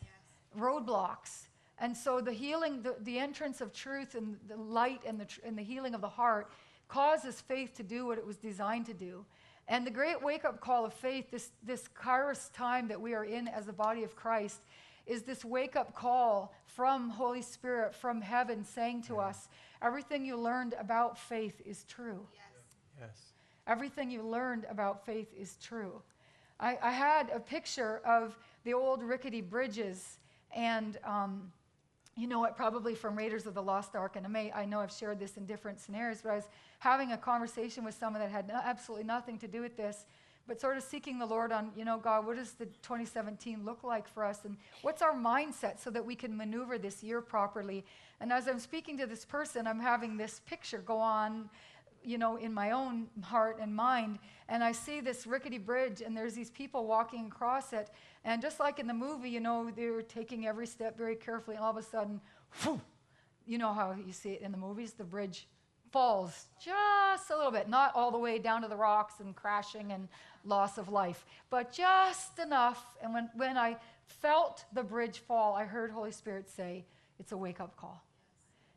roadblocks, 0.58 1.48
and 1.80 1.96
so 1.96 2.22
the 2.22 2.32
healing, 2.32 2.82
the, 2.82 2.96
the 3.02 3.20
entrance 3.20 3.60
of 3.60 3.74
truth 3.74 4.16
and 4.16 4.38
the 4.48 4.56
light 4.56 5.02
and 5.06 5.20
the 5.20 5.26
tr- 5.26 5.42
and 5.44 5.58
the 5.58 5.64
healing 5.64 5.94
of 5.94 6.00
the 6.00 6.10
heart 6.10 6.50
causes 6.88 7.42
faith 7.42 7.74
to 7.76 7.84
do 7.84 8.06
what 8.06 8.18
it 8.18 8.26
was 8.26 8.38
designed 8.38 8.86
to 8.86 8.94
do. 8.94 9.26
And 9.68 9.86
the 9.86 9.92
great 9.92 10.22
wake 10.22 10.46
up 10.46 10.62
call 10.62 10.86
of 10.86 10.94
faith, 10.94 11.32
this, 11.32 11.50
this 11.64 11.86
kairos 12.00 12.52
time 12.54 12.88
that 12.90 13.02
we 13.02 13.16
are 13.16 13.26
in 13.26 13.48
as 13.48 13.66
the 13.66 13.74
body 13.74 14.04
of 14.04 14.16
Christ, 14.16 14.60
is 15.06 15.24
this 15.24 15.46
wake 15.46 15.76
up 15.76 15.96
call 15.96 16.54
from 16.66 17.10
Holy 17.10 17.42
Spirit, 17.42 17.94
from 17.94 18.22
heaven, 18.22 18.64
saying 18.64 19.04
to 19.04 19.18
us, 19.18 19.50
everything 19.82 20.26
you 20.26 20.38
learned 20.38 20.76
about 20.80 21.18
faith 21.18 21.62
is 21.66 21.84
true. 21.86 22.28
Yes. 23.00 23.18
Everything 23.68 24.10
you 24.12 24.22
learned 24.22 24.66
about 24.70 25.06
faith 25.06 25.28
is 25.38 25.58
true. 25.62 26.02
I, 26.60 26.78
I 26.82 26.92
had 26.92 27.30
a 27.32 27.40
picture 27.40 28.02
of 28.06 28.38
the 28.64 28.74
old 28.74 29.04
rickety 29.04 29.42
bridges, 29.42 30.18
and 30.56 30.98
um, 31.04 31.52
you 32.16 32.28
know 32.28 32.46
it 32.46 32.56
probably 32.56 32.96
from 32.96 33.18
Raiders 33.18 33.46
of 33.46 33.54
the 33.54 33.62
Lost 33.62 33.96
Ark. 33.96 34.16
And 34.16 34.26
I, 34.26 34.30
may, 34.30 34.52
I 34.52 34.66
know 34.66 34.80
I've 34.80 34.92
shared 34.92 35.20
this 35.20 35.38
in 35.38 35.46
different 35.46 35.80
scenarios, 35.80 36.22
but 36.24 36.32
I 36.32 36.36
was 36.36 36.48
having 36.80 37.12
a 37.12 37.18
conversation 37.18 37.84
with 37.84 37.96
someone 37.96 38.22
that 38.22 38.32
had 38.32 38.48
no, 38.48 38.60
absolutely 38.64 39.06
nothing 39.06 39.38
to 39.40 39.48
do 39.48 39.62
with 39.62 39.76
this, 39.76 40.06
but 40.48 40.62
sort 40.62 40.78
of 40.78 40.84
seeking 40.84 41.20
the 41.20 41.26
Lord 41.26 41.52
on, 41.52 41.72
you 41.76 41.86
know, 41.86 41.98
God, 41.98 42.26
what 42.26 42.36
does 42.38 42.52
the 42.52 42.66
2017 42.66 43.66
look 43.66 43.84
like 43.84 44.08
for 44.08 44.24
us? 44.24 44.46
And 44.46 44.58
what's 44.82 45.02
our 45.02 45.14
mindset 45.14 45.80
so 45.80 45.90
that 45.90 46.06
we 46.06 46.16
can 46.16 46.36
maneuver 46.36 46.78
this 46.78 47.04
year 47.04 47.22
properly? 47.22 47.86
And 48.20 48.32
as 48.32 48.48
I'm 48.48 48.60
speaking 48.60 48.98
to 49.00 49.08
this 49.08 49.26
person, 49.26 49.68
I'm 49.68 49.80
having 49.80 50.18
this 50.18 50.42
picture 50.46 50.80
go 50.80 50.98
on 50.98 51.50
you 52.06 52.18
know, 52.18 52.38
in 52.38 52.54
my 52.54 52.72
own 52.72 53.08
heart 53.24 53.58
and 53.60 53.76
mind. 53.76 54.20
And 54.48 54.64
I 54.64 54.72
see 54.72 55.02
this 55.02 55.26
rickety 55.26 55.58
bridge, 55.58 56.02
and 56.02 56.16
there's 56.16 56.36
these 56.36 56.52
people 56.52 56.86
walking 56.86 57.26
across 57.26 57.74
it. 57.74 57.90
And 58.24 58.42
just 58.42 58.60
like 58.60 58.80
in 58.80 58.88
the 58.88 58.94
movie, 58.94 59.30
you 59.30 59.40
know, 59.40 59.72
they're 59.76 60.04
taking 60.04 60.46
every 60.46 60.68
step 60.68 60.98
very 60.98 61.16
carefully, 61.16 61.56
and 61.56 61.66
all 61.66 61.72
of 61.72 61.78
a 61.78 61.84
sudden, 61.84 62.22
whew, 62.62 62.80
you 63.46 63.58
know 63.58 63.74
how 63.74 63.96
you 64.06 64.14
see 64.14 64.32
it 64.32 64.42
in 64.42 64.52
the 64.52 64.58
movies, 64.58 64.94
the 64.94 65.04
bridge 65.04 65.48
falls 65.92 66.48
just 66.64 67.30
a 67.30 67.36
little 67.36 67.52
bit, 67.52 67.70
not 67.70 67.92
all 67.96 68.12
the 68.12 68.18
way 68.18 68.38
down 68.38 68.62
to 68.62 68.68
the 68.68 68.76
rocks 68.76 69.16
and 69.20 69.36
crashing 69.36 69.92
and 69.92 70.08
loss 70.46 70.78
of 70.78 70.90
life, 70.90 71.26
but 71.50 71.72
just 71.72 72.40
enough. 72.40 72.86
And 73.02 73.14
when, 73.14 73.30
when 73.36 73.58
I 73.58 73.78
felt 74.08 74.66
the 74.74 74.84
bridge 74.84 75.20
fall, 75.20 75.56
I 75.56 75.66
heard 75.66 75.92
Holy 75.92 76.12
Spirit 76.12 76.50
say, 76.50 76.86
It's 77.20 77.32
a 77.32 77.38
wake 77.38 77.60
up 77.60 77.76
call. 77.78 78.04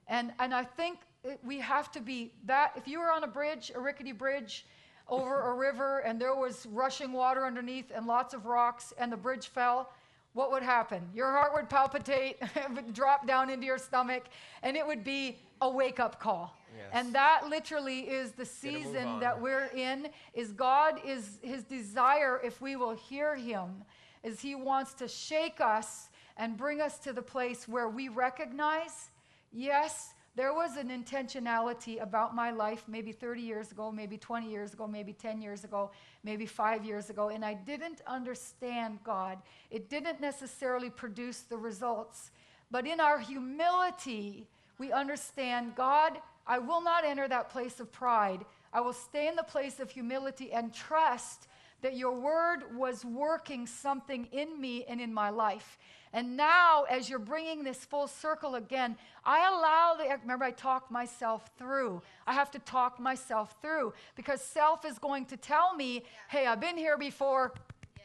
And, 0.08 0.32
and 0.38 0.54
I 0.54 0.64
think 0.64 1.00
we 1.44 1.58
have 1.58 1.92
to 1.92 2.00
be 2.00 2.32
that. 2.46 2.72
If 2.76 2.88
you 2.88 2.98
were 3.00 3.12
on 3.12 3.24
a 3.24 3.28
bridge, 3.28 3.70
a 3.74 3.80
rickety 3.80 4.12
bridge, 4.12 4.64
over 5.08 5.50
a 5.50 5.54
river, 5.54 6.00
and 6.00 6.20
there 6.20 6.34
was 6.34 6.66
rushing 6.66 7.12
water 7.12 7.46
underneath 7.46 7.90
and 7.94 8.06
lots 8.06 8.34
of 8.34 8.46
rocks, 8.46 8.92
and 8.98 9.10
the 9.10 9.16
bridge 9.16 9.48
fell, 9.48 9.90
what 10.34 10.50
would 10.52 10.62
happen? 10.62 11.08
Your 11.14 11.30
heart 11.32 11.52
would 11.54 11.68
palpitate, 11.70 12.36
it 12.40 12.70
would 12.74 12.92
drop 12.92 13.26
down 13.26 13.50
into 13.50 13.66
your 13.66 13.78
stomach, 13.78 14.24
and 14.62 14.76
it 14.76 14.86
would 14.86 15.02
be 15.02 15.38
a 15.60 15.68
wake 15.68 15.98
up 15.98 16.20
call. 16.20 16.57
Yes. 16.76 16.86
And 16.92 17.14
that 17.14 17.48
literally 17.48 18.00
is 18.00 18.32
the 18.32 18.44
season 18.44 19.20
that 19.20 19.40
we're 19.40 19.70
in 19.74 20.08
is 20.34 20.52
God 20.52 21.00
is 21.04 21.38
his 21.42 21.64
desire 21.64 22.40
if 22.44 22.60
we 22.60 22.76
will 22.76 22.94
hear 22.94 23.36
him 23.36 23.84
is 24.22 24.40
he 24.40 24.54
wants 24.54 24.94
to 24.94 25.08
shake 25.08 25.60
us 25.60 26.08
and 26.36 26.56
bring 26.56 26.80
us 26.80 26.98
to 26.98 27.12
the 27.12 27.22
place 27.22 27.68
where 27.68 27.88
we 27.88 28.08
recognize 28.08 29.10
yes 29.52 30.14
there 30.36 30.52
was 30.54 30.76
an 30.76 30.88
intentionality 30.88 32.00
about 32.00 32.32
my 32.32 32.52
life 32.52 32.84
maybe 32.86 33.10
30 33.10 33.42
years 33.42 33.72
ago 33.72 33.90
maybe 33.90 34.16
20 34.16 34.48
years 34.48 34.72
ago 34.72 34.86
maybe 34.86 35.12
10 35.12 35.40
years 35.42 35.64
ago 35.64 35.90
maybe 36.22 36.46
5 36.46 36.84
years 36.84 37.10
ago 37.10 37.28
and 37.28 37.44
I 37.44 37.54
didn't 37.54 38.02
understand 38.06 38.98
God 39.04 39.38
it 39.70 39.88
didn't 39.88 40.20
necessarily 40.20 40.90
produce 40.90 41.40
the 41.40 41.56
results 41.56 42.30
but 42.70 42.86
in 42.86 43.00
our 43.00 43.18
humility 43.18 44.46
we 44.78 44.92
understand 44.92 45.74
God 45.74 46.20
I 46.48 46.58
will 46.58 46.80
not 46.80 47.04
enter 47.04 47.28
that 47.28 47.50
place 47.50 47.78
of 47.78 47.92
pride. 47.92 48.44
I 48.72 48.80
will 48.80 48.94
stay 48.94 49.28
in 49.28 49.36
the 49.36 49.42
place 49.42 49.78
of 49.78 49.90
humility 49.90 50.50
and 50.52 50.72
trust 50.72 51.46
that 51.82 51.96
your 51.96 52.18
word 52.18 52.74
was 52.74 53.04
working 53.04 53.66
something 53.66 54.26
in 54.32 54.60
me 54.60 54.84
and 54.88 55.00
in 55.00 55.14
my 55.14 55.30
life. 55.30 55.78
And 56.12 56.36
now, 56.36 56.84
as 56.84 57.10
you're 57.10 57.18
bringing 57.18 57.62
this 57.62 57.84
full 57.84 58.08
circle 58.08 58.54
again, 58.54 58.96
I 59.24 59.46
allow 59.46 59.94
the, 59.98 60.18
remember, 60.22 60.46
I 60.46 60.50
talk 60.50 60.90
myself 60.90 61.50
through. 61.58 62.02
I 62.26 62.32
have 62.32 62.50
to 62.52 62.58
talk 62.60 62.98
myself 62.98 63.54
through 63.60 63.92
because 64.16 64.40
self 64.40 64.86
is 64.86 64.98
going 64.98 65.26
to 65.26 65.36
tell 65.36 65.74
me, 65.74 66.04
hey, 66.28 66.46
I've 66.46 66.60
been 66.60 66.78
here 66.78 66.96
before. 66.96 67.52
Yes. 67.94 68.04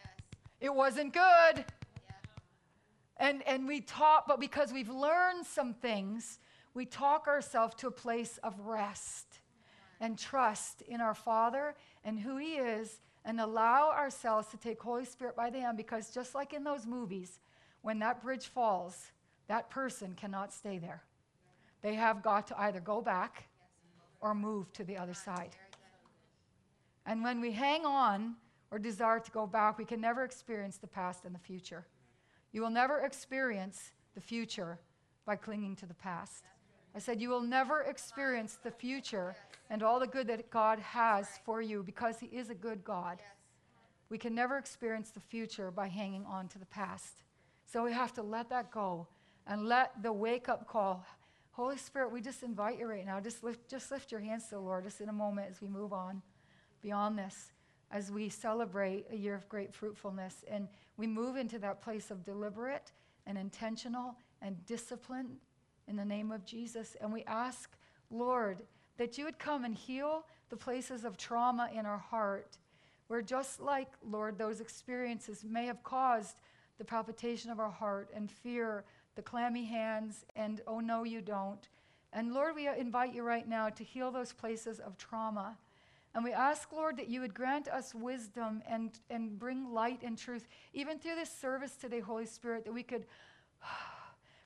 It 0.60 0.75
wasn't 0.75 1.13
good. 1.13 1.23
Yeah. 1.56 2.13
And, 3.17 3.41
and 3.47 3.67
we 3.67 3.79
talk, 3.79 4.25
but 4.27 4.39
because 4.39 4.73
we've 4.73 4.89
learned 4.89 5.45
some 5.45 5.73
things, 5.73 6.39
we 6.73 6.86
talk 6.86 7.27
ourselves 7.27 7.75
to 7.75 7.88
a 7.88 7.91
place 7.91 8.39
of 8.43 8.59
rest 8.62 9.39
and 9.99 10.17
trust 10.17 10.81
in 10.81 11.01
our 11.01 11.13
Father 11.13 11.75
and 12.03 12.19
who 12.19 12.38
He 12.38 12.55
is 12.55 12.99
and 13.25 13.39
allow 13.39 13.91
ourselves 13.91 14.47
to 14.49 14.57
take 14.57 14.81
Holy 14.81 15.05
Spirit 15.05 15.36
by 15.36 15.49
the 15.49 15.59
hand 15.59 15.77
because 15.77 16.09
just 16.09 16.36
like 16.36 16.53
in 16.53 16.63
those 16.63 16.86
movies, 16.86 17.39
when 17.81 17.99
that 17.99 18.21
bridge 18.21 18.47
falls, 18.47 19.12
that 19.47 19.69
person 19.69 20.13
cannot 20.15 20.53
stay 20.53 20.77
there. 20.77 21.03
They 21.81 21.95
have 21.95 22.23
got 22.23 22.47
to 22.47 22.59
either 22.62 22.79
go 22.79 23.01
back 23.01 23.45
or 24.21 24.33
move 24.33 24.71
to 24.73 24.83
the 24.83 24.97
other 24.97 25.13
side. 25.13 25.51
And 27.05 27.23
when 27.23 27.41
we 27.41 27.51
hang 27.51 27.86
on 27.86 28.36
or 28.71 28.79
desire 28.79 29.19
to 29.19 29.31
go 29.31 29.45
back, 29.45 29.77
we 29.77 29.86
can 29.86 29.99
never 29.99 30.23
experience 30.23 30.77
the 30.77 30.88
past 30.88 31.25
and 31.25 31.36
the 31.36 31.39
future. 31.39 31.86
You 32.53 32.62
will 32.62 32.69
never 32.69 32.99
experience 32.99 33.91
the 34.15 34.21
future 34.21 34.79
by 35.25 35.36
clinging 35.36 35.75
to 35.77 35.86
the 35.86 35.93
past. 35.93 36.45
I 36.95 36.99
said, 36.99 37.21
You 37.21 37.29
will 37.29 37.41
never 37.41 37.82
experience 37.82 38.58
the 38.62 38.71
future 38.71 39.36
and 39.69 39.82
all 39.82 39.99
the 39.99 40.08
good 40.08 40.27
that 40.27 40.49
God 40.49 40.79
has 40.79 41.27
for 41.43 41.62
you 41.62 41.84
because 41.84 42.19
He 42.19 42.27
is 42.27 42.49
a 42.49 42.56
good 42.56 42.84
God. 42.84 43.21
We 44.10 44.17
can 44.17 44.36
never 44.36 44.58
experience 44.58 45.10
the 45.10 45.19
future 45.19 45.71
by 45.71 45.88
hanging 45.88 46.25
on 46.25 46.47
to 46.49 46.60
the 46.60 46.65
past. 46.67 47.23
So 47.65 47.84
we 47.84 47.93
have 47.93 48.13
to 48.13 48.21
let 48.21 48.49
that 48.49 48.69
go 48.71 49.08
and 49.47 49.65
let 49.65 50.03
the 50.03 50.13
wake 50.13 50.49
up 50.49 50.67
call. 50.67 51.06
Holy 51.51 51.77
Spirit, 51.77 52.12
we 52.12 52.21
just 52.21 52.43
invite 52.43 52.77
you 52.77 52.88
right 52.88 53.06
now. 53.06 53.19
Just 53.19 53.43
lift, 53.43 53.69
just 53.69 53.91
lift 53.91 54.12
your 54.12 54.21
hands 54.21 54.45
to 54.45 54.56
the 54.56 54.62
Lord 54.62 54.84
just 54.84 55.01
in 55.01 55.10
a 55.10 55.13
moment 55.13 55.47
as 55.49 55.62
we 55.62 55.67
move 55.67 55.93
on 55.93 56.21
beyond 56.82 57.17
this, 57.17 57.53
as 57.91 58.12
we 58.12 58.29
celebrate 58.29 59.06
a 59.12 59.15
year 59.15 59.34
of 59.34 59.47
great 59.49 59.73
fruitfulness. 59.73 60.43
And 60.47 60.67
we 60.97 61.08
move 61.08 61.36
into 61.36 61.58
that 61.60 61.82
place 61.82 62.12
of 62.12 62.23
deliberate 62.23 62.91
and 63.25 63.38
intentional 63.38 64.15
and 64.41 64.63
discipline 64.65 65.38
in 65.88 65.96
the 65.96 66.06
name 66.06 66.32
of 66.32 66.46
Jesus. 66.46 66.96
And 67.02 67.12
we 67.12 67.24
ask, 67.24 67.72
Lord, 68.10 68.60
that 68.98 69.17
you 69.17 69.26
would 69.26 69.39
come 69.39 69.65
and 69.65 69.76
heal 69.76 70.26
the 70.50 70.58
places 70.58 71.04
of 71.04 71.17
trauma 71.17 71.69
in 71.74 71.86
our 71.86 71.98
heart, 71.98 72.58
where 73.08 73.22
just 73.22 73.60
like, 73.60 73.89
Lord, 74.08 74.38
those 74.38 74.62
experiences 74.62 75.43
may 75.43 75.65
have 75.65 75.84
caused 75.84 76.38
the 76.78 76.86
palpitation 76.86 77.52
of 77.52 77.60
our 77.60 77.72
heart 77.72 78.10
and 78.15 78.30
fear, 78.30 78.84
the 79.15 79.22
clammy 79.22 79.65
hands, 79.65 80.26
and 80.36 80.62
oh 80.67 80.80
no, 80.80 81.04
you 81.04 81.22
don't. 81.22 81.67
And 82.12 82.34
Lord, 82.34 82.56
we 82.56 82.67
invite 82.67 83.13
you 83.13 83.24
right 83.24 83.48
now 83.48 83.69
to 83.69 83.84
heal 83.84 84.12
those 84.12 84.34
places 84.34 84.80
of 84.80 84.98
trauma. 84.98 85.58
And 86.15 86.24
we 86.24 86.32
ask, 86.32 86.72
Lord, 86.72 86.98
that 86.98 87.10
you 87.10 87.22
would 87.22 87.34
grant 87.34 87.67
us 87.67 87.96
wisdom 87.96 88.62
and, 88.67 88.91
and 89.10 89.39
bring 89.39 89.74
light 89.74 90.02
and 90.04 90.15
truth, 90.15 90.48
even 90.74 91.00
through 91.00 91.15
this 91.15 91.32
service 91.32 91.76
today, 91.76 92.00
Holy 92.00 92.28
Spirit, 92.28 92.65
that 92.65 92.74
we 92.74 92.84
could 92.84 93.06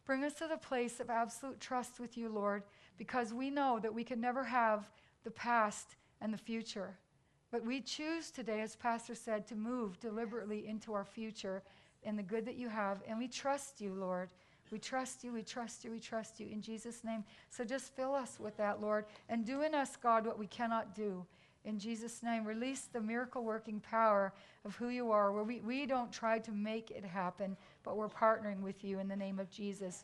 bring 0.08 0.24
us 0.24 0.34
to 0.36 0.48
the 0.48 0.58
place 0.58 1.02
of 1.02 1.10
absolute 1.10 1.60
trust 1.60 2.00
with 2.00 2.18
you, 2.18 2.30
Lord, 2.30 2.64
because 2.98 3.34
we 3.34 3.50
know 3.50 3.78
that 3.80 3.94
we 3.94 4.06
can 4.06 4.22
never 4.22 4.44
have 4.46 4.90
the 5.26 5.32
past 5.32 5.98
and 6.22 6.34
the 6.34 6.38
future. 6.38 6.98
But 7.52 7.66
we 7.66 7.82
choose 7.82 8.32
today, 8.32 8.62
as 8.62 8.76
Pastor 8.76 9.14
said, 9.14 9.46
to 9.48 9.56
move 9.56 10.00
deliberately 10.00 10.66
into 10.66 10.94
our 10.94 11.06
future 11.06 11.62
and 12.04 12.18
the 12.18 12.24
good 12.24 12.46
that 12.46 12.56
you 12.56 12.70
have. 12.70 13.04
And 13.08 13.20
we 13.20 13.28
trust 13.28 13.82
you, 13.82 13.94
Lord. 13.94 14.30
We 14.72 14.80
trust 14.80 15.24
you, 15.24 15.34
we 15.34 15.44
trust 15.44 15.84
you, 15.84 15.92
we 15.92 16.00
trust 16.00 16.40
you 16.40 16.48
in 16.52 16.62
Jesus' 16.62 17.04
name. 17.04 17.24
So 17.50 17.64
just 17.64 17.96
fill 17.96 18.14
us 18.14 18.38
with 18.40 18.56
that, 18.58 18.82
Lord, 18.82 19.06
and 19.30 19.46
do 19.46 19.62
in 19.62 19.76
us, 19.76 19.96
God, 19.96 20.26
what 20.26 20.40
we 20.40 20.48
cannot 20.48 20.96
do. 20.96 21.26
In 21.64 21.80
Jesus' 21.80 22.24
name, 22.24 22.46
release 22.46 22.88
the 22.92 23.02
miracle 23.02 23.44
working 23.44 23.82
power 23.82 24.34
of 24.64 24.76
who 24.78 24.88
you 24.88 25.12
are, 25.12 25.34
where 25.34 25.44
we, 25.44 25.60
we 25.60 25.86
don't 25.86 26.12
try 26.12 26.40
to 26.40 26.52
make 26.52 26.92
it 26.92 27.04
happen, 27.04 27.58
but 27.88 27.96
we're 27.96 28.10
partnering 28.10 28.60
with 28.60 28.84
you 28.84 29.00
in 29.00 29.08
the 29.08 29.16
name 29.16 29.40
of 29.40 29.50
Jesus. 29.50 30.04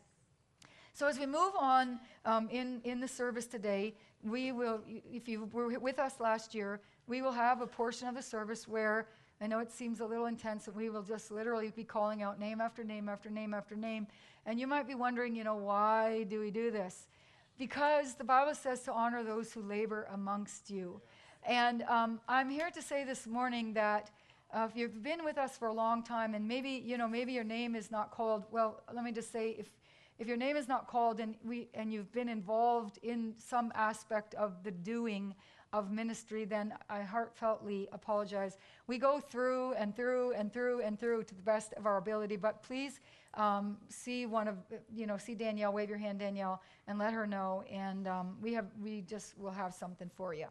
So 0.94 1.06
as 1.06 1.20
we 1.20 1.26
move 1.26 1.52
on 1.60 2.00
um, 2.24 2.48
in, 2.50 2.80
in 2.86 3.02
the 3.02 3.10
service 3.10 3.46
today, 3.46 3.94
we 4.24 4.54
will, 4.54 4.80
if 4.88 5.28
you 5.28 5.50
were 5.52 5.78
with 5.80 6.00
us 6.00 6.22
last 6.22 6.56
year, 6.56 6.80
we 7.08 7.22
will 7.22 7.34
have 7.34 7.60
a 7.60 7.68
portion 7.68 8.08
of 8.08 8.16
the 8.16 8.22
service 8.22 8.70
where 8.70 9.08
I 9.42 9.48
know 9.48 9.60
it 9.60 9.70
seems 9.70 10.00
a 10.00 10.06
little 10.06 10.28
intense, 10.28 10.68
and 10.68 10.78
we 10.78 10.90
will 10.90 11.02
just 11.02 11.30
literally 11.30 11.74
be 11.76 11.84
calling 11.84 12.24
out 12.24 12.40
name 12.40 12.62
after 12.62 12.86
name 12.86 13.10
after 13.10 13.30
name 13.30 13.54
after 13.54 13.76
name. 13.76 14.08
And 14.46 14.58
you 14.62 14.68
might 14.68 14.88
be 14.88 14.96
wondering, 14.96 15.36
you 15.36 15.44
know, 15.44 15.56
why 15.56 16.24
do 16.30 16.40
we 16.40 16.52
do 16.52 16.72
this? 16.72 17.10
Because 17.58 18.14
the 18.14 18.24
Bible 18.24 18.56
says 18.56 18.80
to 18.84 18.94
honor 18.94 19.26
those 19.26 19.52
who 19.52 19.62
labor 19.62 20.08
amongst 20.14 20.70
you. 20.70 21.02
And 21.46 21.82
um, 21.84 22.22
I'm 22.30 22.50
here 22.50 22.72
to 22.72 22.82
say 22.82 23.04
this 23.04 23.28
morning 23.28 23.74
that 23.74 24.10
uh, 24.54 24.68
if 24.70 24.76
you've 24.76 25.02
been 25.02 25.24
with 25.24 25.38
us 25.38 25.58
for 25.58 25.68
a 25.68 25.74
long 25.74 26.04
time, 26.04 26.34
and 26.34 26.48
maybe 26.48 26.82
you 26.86 26.98
know, 26.98 27.08
maybe 27.08 27.34
your 27.34 27.44
name 27.44 27.76
is 27.76 27.92
not 27.92 28.12
called. 28.12 28.44
Well, 28.52 28.82
let 28.94 29.04
me 29.04 29.12
just 29.12 29.32
say, 29.32 29.56
if 29.58 29.68
if 30.20 30.28
your 30.28 30.38
name 30.38 30.56
is 30.56 30.68
not 30.68 30.88
called 30.88 31.20
and 31.20 31.36
we 31.44 31.68
and 31.74 31.92
you've 31.92 32.12
been 32.12 32.30
involved 32.30 33.00
in 33.04 33.34
some 33.38 33.72
aspect 33.76 34.36
of 34.36 34.64
the 34.64 34.72
doing 34.72 35.34
of 35.74 35.92
ministry, 35.92 36.46
then 36.46 36.74
I 36.88 37.02
heartfeltly 37.02 37.88
apologize. 37.92 38.58
We 38.86 39.00
go 39.00 39.20
through 39.20 39.74
and 39.74 39.96
through 39.96 40.34
and 40.34 40.54
through 40.54 40.82
and 40.82 41.00
through 41.00 41.24
to 41.24 41.36
the 41.36 41.42
best 41.42 41.74
of 41.74 41.88
our 41.88 41.98
ability, 41.98 42.36
but 42.36 42.62
please 42.62 43.00
um, 43.34 43.78
see 43.90 44.28
one 44.28 44.48
of, 44.48 44.58
you 44.94 45.08
know, 45.08 45.18
see 45.18 45.34
Danielle, 45.34 45.74
wave 45.74 45.90
your 45.90 45.98
hand, 45.98 46.20
Danielle, 46.20 46.62
and 46.88 47.00
let 47.00 47.12
her 47.12 47.26
know. 47.26 47.64
And 47.72 48.08
um, 48.08 48.38
we 48.40 48.54
have, 48.54 48.68
we 48.80 49.02
just 49.02 49.36
will 49.40 49.52
have 49.52 49.74
something 49.74 50.12
for 50.16 50.36
you. 50.36 50.46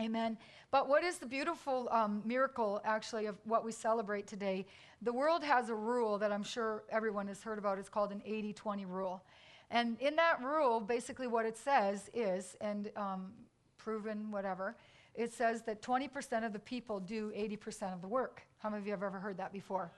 Amen. 0.00 0.36
But 0.72 0.88
what 0.88 1.04
is 1.04 1.18
the 1.18 1.26
beautiful 1.26 1.88
um, 1.92 2.20
miracle, 2.24 2.80
actually, 2.84 3.26
of 3.26 3.36
what 3.44 3.64
we 3.64 3.70
celebrate 3.70 4.26
today? 4.26 4.66
The 5.02 5.12
world 5.12 5.44
has 5.44 5.68
a 5.68 5.74
rule 5.74 6.18
that 6.18 6.32
I'm 6.32 6.42
sure 6.42 6.82
everyone 6.90 7.28
has 7.28 7.42
heard 7.42 7.58
about. 7.58 7.78
It's 7.78 7.88
called 7.88 8.10
an 8.10 8.20
80 8.24 8.54
20 8.54 8.86
rule. 8.86 9.22
And 9.70 9.96
in 10.00 10.16
that 10.16 10.42
rule, 10.42 10.80
basically 10.80 11.28
what 11.28 11.46
it 11.46 11.56
says 11.56 12.10
is, 12.12 12.56
and 12.60 12.90
um, 12.96 13.32
proven, 13.78 14.30
whatever, 14.32 14.76
it 15.14 15.32
says 15.32 15.62
that 15.62 15.80
20% 15.80 16.44
of 16.44 16.52
the 16.52 16.58
people 16.58 16.98
do 16.98 17.30
80% 17.36 17.94
of 17.94 18.02
the 18.02 18.08
work. 18.08 18.42
How 18.58 18.70
many 18.70 18.80
of 18.80 18.86
you 18.86 18.92
have 18.92 19.04
ever 19.04 19.18
heard 19.20 19.36
that 19.36 19.52
before? 19.52 19.92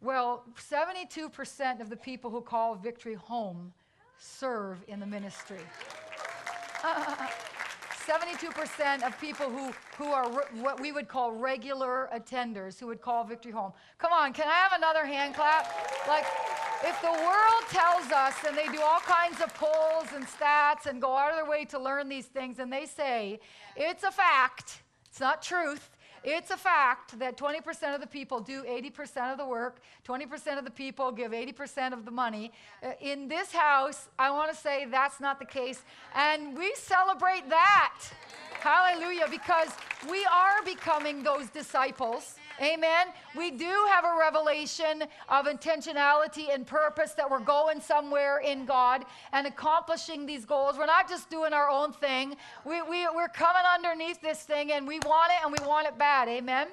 Well, 0.00 0.44
72% 0.58 1.80
of 1.80 1.88
the 1.88 1.96
people 1.96 2.30
who 2.30 2.40
call 2.40 2.74
Victory 2.74 3.14
home 3.14 3.72
serve 4.18 4.84
in 4.88 4.98
the 4.98 5.06
ministry. 5.06 5.60
72% 8.06 9.02
of 9.04 9.20
people 9.20 9.50
who, 9.50 9.72
who 9.98 10.12
are 10.12 10.30
re- 10.30 10.60
what 10.60 10.80
we 10.80 10.92
would 10.92 11.08
call 11.08 11.32
regular 11.32 12.08
attenders 12.14 12.78
who 12.78 12.86
would 12.86 13.00
call 13.00 13.24
Victory 13.24 13.50
home. 13.50 13.72
Come 13.98 14.12
on, 14.12 14.32
can 14.32 14.46
I 14.46 14.54
have 14.54 14.72
another 14.72 15.04
hand 15.04 15.34
clap? 15.34 15.66
Like, 16.06 16.24
if 16.84 17.00
the 17.02 17.10
world 17.10 17.64
tells 17.68 18.12
us, 18.12 18.34
and 18.46 18.56
they 18.56 18.68
do 18.68 18.80
all 18.80 19.00
kinds 19.00 19.40
of 19.40 19.52
polls 19.54 20.06
and 20.14 20.24
stats 20.24 20.86
and 20.88 21.00
go 21.00 21.16
out 21.16 21.30
of 21.30 21.36
their 21.36 21.50
way 21.50 21.64
to 21.66 21.78
learn 21.78 22.08
these 22.08 22.26
things, 22.26 22.60
and 22.60 22.72
they 22.72 22.86
say 22.86 23.40
it's 23.74 24.04
a 24.04 24.12
fact, 24.12 24.82
it's 25.08 25.18
not 25.18 25.42
truth. 25.42 25.90
It's 26.28 26.50
a 26.50 26.56
fact 26.56 27.20
that 27.20 27.36
20% 27.36 27.94
of 27.94 28.00
the 28.00 28.06
people 28.08 28.40
do 28.40 28.64
80% 28.64 29.30
of 29.30 29.38
the 29.38 29.46
work, 29.46 29.80
20% 30.04 30.58
of 30.58 30.64
the 30.64 30.72
people 30.72 31.12
give 31.12 31.30
80% 31.30 31.92
of 31.92 32.04
the 32.04 32.10
money. 32.10 32.50
Uh, 32.82 32.90
in 33.00 33.28
this 33.28 33.52
house, 33.52 34.08
I 34.18 34.32
want 34.32 34.50
to 34.50 34.56
say 34.56 34.86
that's 34.90 35.20
not 35.20 35.38
the 35.38 35.44
case. 35.44 35.84
And 36.16 36.58
we 36.58 36.74
celebrate 36.74 37.48
that. 37.48 38.00
Hallelujah, 38.58 39.26
because 39.30 39.68
we 40.10 40.24
are 40.24 40.64
becoming 40.64 41.22
those 41.22 41.48
disciples. 41.48 42.34
Amen. 42.60 43.08
We 43.36 43.50
do 43.50 43.86
have 43.90 44.04
a 44.04 44.16
revelation 44.18 45.04
of 45.28 45.46
intentionality 45.46 46.52
and 46.52 46.66
purpose 46.66 47.12
that 47.12 47.30
we're 47.30 47.40
going 47.40 47.80
somewhere 47.80 48.38
in 48.38 48.64
God 48.64 49.04
and 49.32 49.46
accomplishing 49.46 50.24
these 50.24 50.44
goals. 50.44 50.78
We're 50.78 50.86
not 50.86 51.08
just 51.08 51.28
doing 51.28 51.52
our 51.52 51.68
own 51.68 51.92
thing, 51.92 52.36
we, 52.64 52.80
we, 52.82 53.06
we're 53.14 53.28
coming 53.28 53.62
underneath 53.74 54.20
this 54.22 54.42
thing 54.42 54.72
and 54.72 54.86
we 54.86 54.98
want 55.00 55.32
it 55.32 55.44
and 55.44 55.54
we 55.58 55.66
want 55.66 55.86
it 55.86 55.98
bad. 55.98 56.28
Amen. 56.28 56.68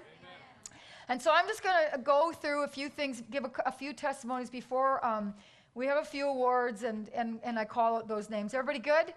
And 1.09 1.21
so 1.21 1.31
I'm 1.33 1.47
just 1.47 1.61
going 1.61 1.75
to 1.91 1.97
go 1.97 2.31
through 2.31 2.63
a 2.63 2.67
few 2.67 2.87
things, 2.87 3.21
give 3.29 3.43
a, 3.43 3.51
a 3.65 3.71
few 3.71 3.91
testimonies 3.91 4.49
before 4.49 5.05
um, 5.05 5.33
we 5.75 5.85
have 5.87 5.97
a 5.97 6.05
few 6.05 6.27
awards 6.27 6.83
and, 6.83 7.09
and, 7.13 7.39
and 7.43 7.59
I 7.59 7.65
call 7.65 7.97
out 7.97 8.07
those 8.07 8.29
names. 8.29 8.53
Everybody 8.53 8.79
good? 8.79 9.07
Yes. 9.07 9.15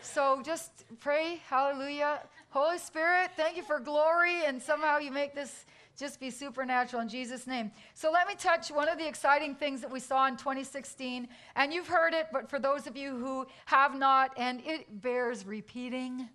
So 0.00 0.42
just 0.44 0.84
pray, 1.00 1.40
hallelujah. 1.48 2.20
Holy 2.50 2.78
Spirit, 2.78 3.30
thank 3.36 3.56
you 3.56 3.62
for 3.62 3.78
glory, 3.78 4.44
and 4.46 4.60
somehow 4.60 4.96
you 4.98 5.10
make 5.10 5.34
this 5.34 5.66
just 5.98 6.20
be 6.20 6.30
supernatural 6.30 7.02
in 7.02 7.08
Jesus' 7.08 7.46
name. 7.46 7.72
So 7.94 8.12
let 8.12 8.28
me 8.28 8.34
touch 8.36 8.70
one 8.70 8.88
of 8.88 8.98
the 8.98 9.06
exciting 9.06 9.56
things 9.56 9.80
that 9.80 9.90
we 9.90 9.98
saw 9.98 10.28
in 10.28 10.36
2016. 10.36 11.26
And 11.56 11.72
you've 11.72 11.88
heard 11.88 12.14
it, 12.14 12.28
but 12.32 12.48
for 12.48 12.60
those 12.60 12.86
of 12.86 12.96
you 12.96 13.16
who 13.16 13.46
have 13.66 13.98
not, 13.98 14.32
and 14.36 14.62
it 14.64 15.02
bears 15.02 15.44
repeating. 15.44 16.28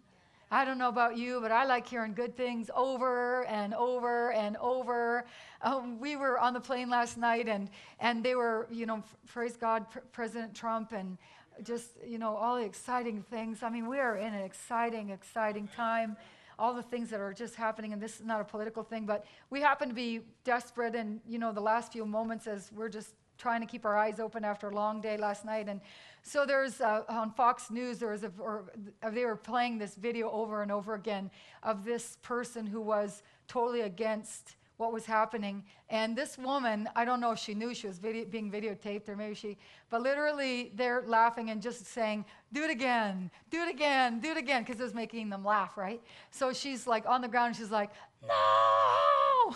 I 0.52 0.66
don't 0.66 0.78
know 0.78 0.90
about 0.90 1.18
you, 1.18 1.40
but 1.42 1.52
I 1.52 1.64
like 1.64 1.88
hearing 1.88 2.14
good 2.14 2.36
things 2.36 2.70
over 2.76 3.46
and 3.46 3.74
over 3.74 4.34
and 4.34 4.58
over. 4.58 5.26
Um, 5.62 5.98
we 5.98 6.18
were 6.18 6.38
on 6.38 6.54
the 6.54 6.60
plane 6.60 6.90
last 6.90 7.18
night, 7.18 7.48
and, 7.48 7.70
and 8.02 8.22
they 8.22 8.36
were, 8.36 8.68
you 8.70 8.86
know, 8.86 8.98
f- 8.98 9.16
praise 9.28 9.56
God, 9.56 9.90
Pr- 9.90 10.00
President 10.12 10.54
Trump, 10.54 10.92
and 10.92 11.18
just, 11.64 11.92
you 12.06 12.18
know, 12.20 12.36
all 12.36 12.58
the 12.58 12.66
exciting 12.66 13.24
things. 13.32 13.64
I 13.64 13.70
mean, 13.70 13.88
we 13.88 13.98
are 14.00 14.18
in 14.18 14.34
an 14.34 14.44
exciting, 14.44 15.10
exciting 15.10 15.70
time. 15.70 16.18
All 16.64 16.74
the 16.74 16.88
things 16.94 17.10
that 17.10 17.20
are 17.20 17.34
just 17.34 17.56
happening, 17.56 17.92
and 17.94 18.02
this 18.02 18.16
is 18.20 18.26
not 18.26 18.40
a 18.40 18.48
political 18.54 18.84
thing, 18.84 19.06
but 19.06 19.20
we 19.50 19.60
happen 19.60 19.90
to 19.90 19.98
be 20.08 20.22
desperate, 20.54 20.96
and, 20.96 21.20
you 21.28 21.38
know, 21.38 21.52
the 21.52 21.66
last 21.74 21.92
few 21.92 22.06
moments 22.06 22.48
as 22.48 22.72
we're 22.72 22.94
just 23.00 23.10
trying 23.38 23.62
to 23.66 23.68
keep 23.68 23.84
our 23.86 23.98
eyes 23.98 24.18
open 24.20 24.46
after 24.46 24.70
a 24.70 24.76
long 24.84 25.02
day 25.02 25.18
last 25.18 25.44
night. 25.44 25.68
And 25.68 25.82
so 26.22 26.46
there's 26.46 26.80
uh, 26.80 27.04
on 27.10 27.32
Fox 27.32 27.70
News, 27.70 27.98
there 27.98 28.12
was 28.12 28.24
a, 28.24 28.32
or 28.40 28.72
they 29.12 29.26
were 29.26 29.36
playing 29.36 29.78
this 29.78 29.96
video 29.96 30.32
over 30.32 30.62
and 30.62 30.72
over 30.72 30.94
again 30.94 31.30
of 31.64 31.84
this 31.84 32.18
person 32.22 32.66
who 32.66 32.80
was 32.80 33.24
totally 33.48 33.82
against 33.82 34.56
what 34.84 34.92
was 34.92 35.06
happening. 35.06 35.64
And 35.90 36.16
this 36.16 36.38
woman, 36.38 36.90
I 36.96 37.06
don't 37.06 37.22
know 37.22 37.32
if 37.32 37.40
she 37.40 37.54
knew 37.54 37.74
she 37.74 37.88
was 37.88 38.00
video, 38.00 38.26
being 38.26 38.52
videotaped 38.52 39.08
or 39.08 39.16
maybe 39.16 39.34
she, 39.34 39.58
but 39.90 40.02
literally 40.02 40.72
they're 40.76 41.04
laughing 41.08 41.50
and 41.52 41.62
just 41.62 41.86
saying, 41.86 42.26
do 42.52 42.64
it 42.64 42.70
again, 42.70 43.32
do 43.50 43.62
it 43.62 43.70
again, 43.70 44.20
do 44.20 44.32
it 44.32 44.38
again, 44.38 44.64
because 44.64 44.80
it 44.80 44.84
was 44.84 44.94
making 44.94 45.30
them 45.30 45.46
laugh, 45.46 45.78
right? 45.78 46.02
So 46.32 46.52
she's 46.52 46.86
like 46.86 47.08
on 47.08 47.22
the 47.22 47.30
ground, 47.30 47.56
she's 47.56 47.72
like, 47.72 47.92
no! 48.28 49.56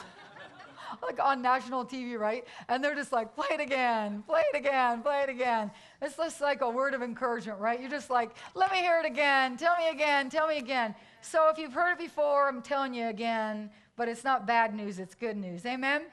like 1.03 1.19
on 1.19 1.41
national 1.41 1.85
TV, 1.85 2.17
right? 2.17 2.45
And 2.69 2.81
they're 2.81 2.95
just 2.95 3.11
like, 3.11 3.35
play 3.35 3.47
it 3.51 3.59
again, 3.59 4.23
play 4.25 4.43
it 4.53 4.57
again, 4.57 5.01
play 5.01 5.23
it 5.23 5.29
again. 5.29 5.71
It's 6.01 6.15
just 6.15 6.39
like 6.39 6.61
a 6.61 6.69
word 6.69 6.93
of 6.93 7.01
encouragement, 7.01 7.59
right? 7.59 7.81
You're 7.81 7.89
just 7.89 8.09
like, 8.09 8.31
let 8.55 8.71
me 8.71 8.77
hear 8.77 9.01
it 9.01 9.05
again, 9.05 9.57
tell 9.57 9.75
me 9.75 9.89
again, 9.89 10.29
tell 10.29 10.47
me 10.47 10.57
again. 10.57 10.95
So 11.21 11.49
if 11.49 11.57
you've 11.57 11.73
heard 11.73 11.91
it 11.91 11.99
before, 11.99 12.47
I'm 12.47 12.61
telling 12.61 12.93
you 12.93 13.07
again, 13.07 13.69
but 13.97 14.07
it's 14.07 14.23
not 14.23 14.47
bad 14.47 14.73
news, 14.73 14.99
it's 14.99 15.15
good 15.15 15.35
news. 15.35 15.65
Amen? 15.65 16.03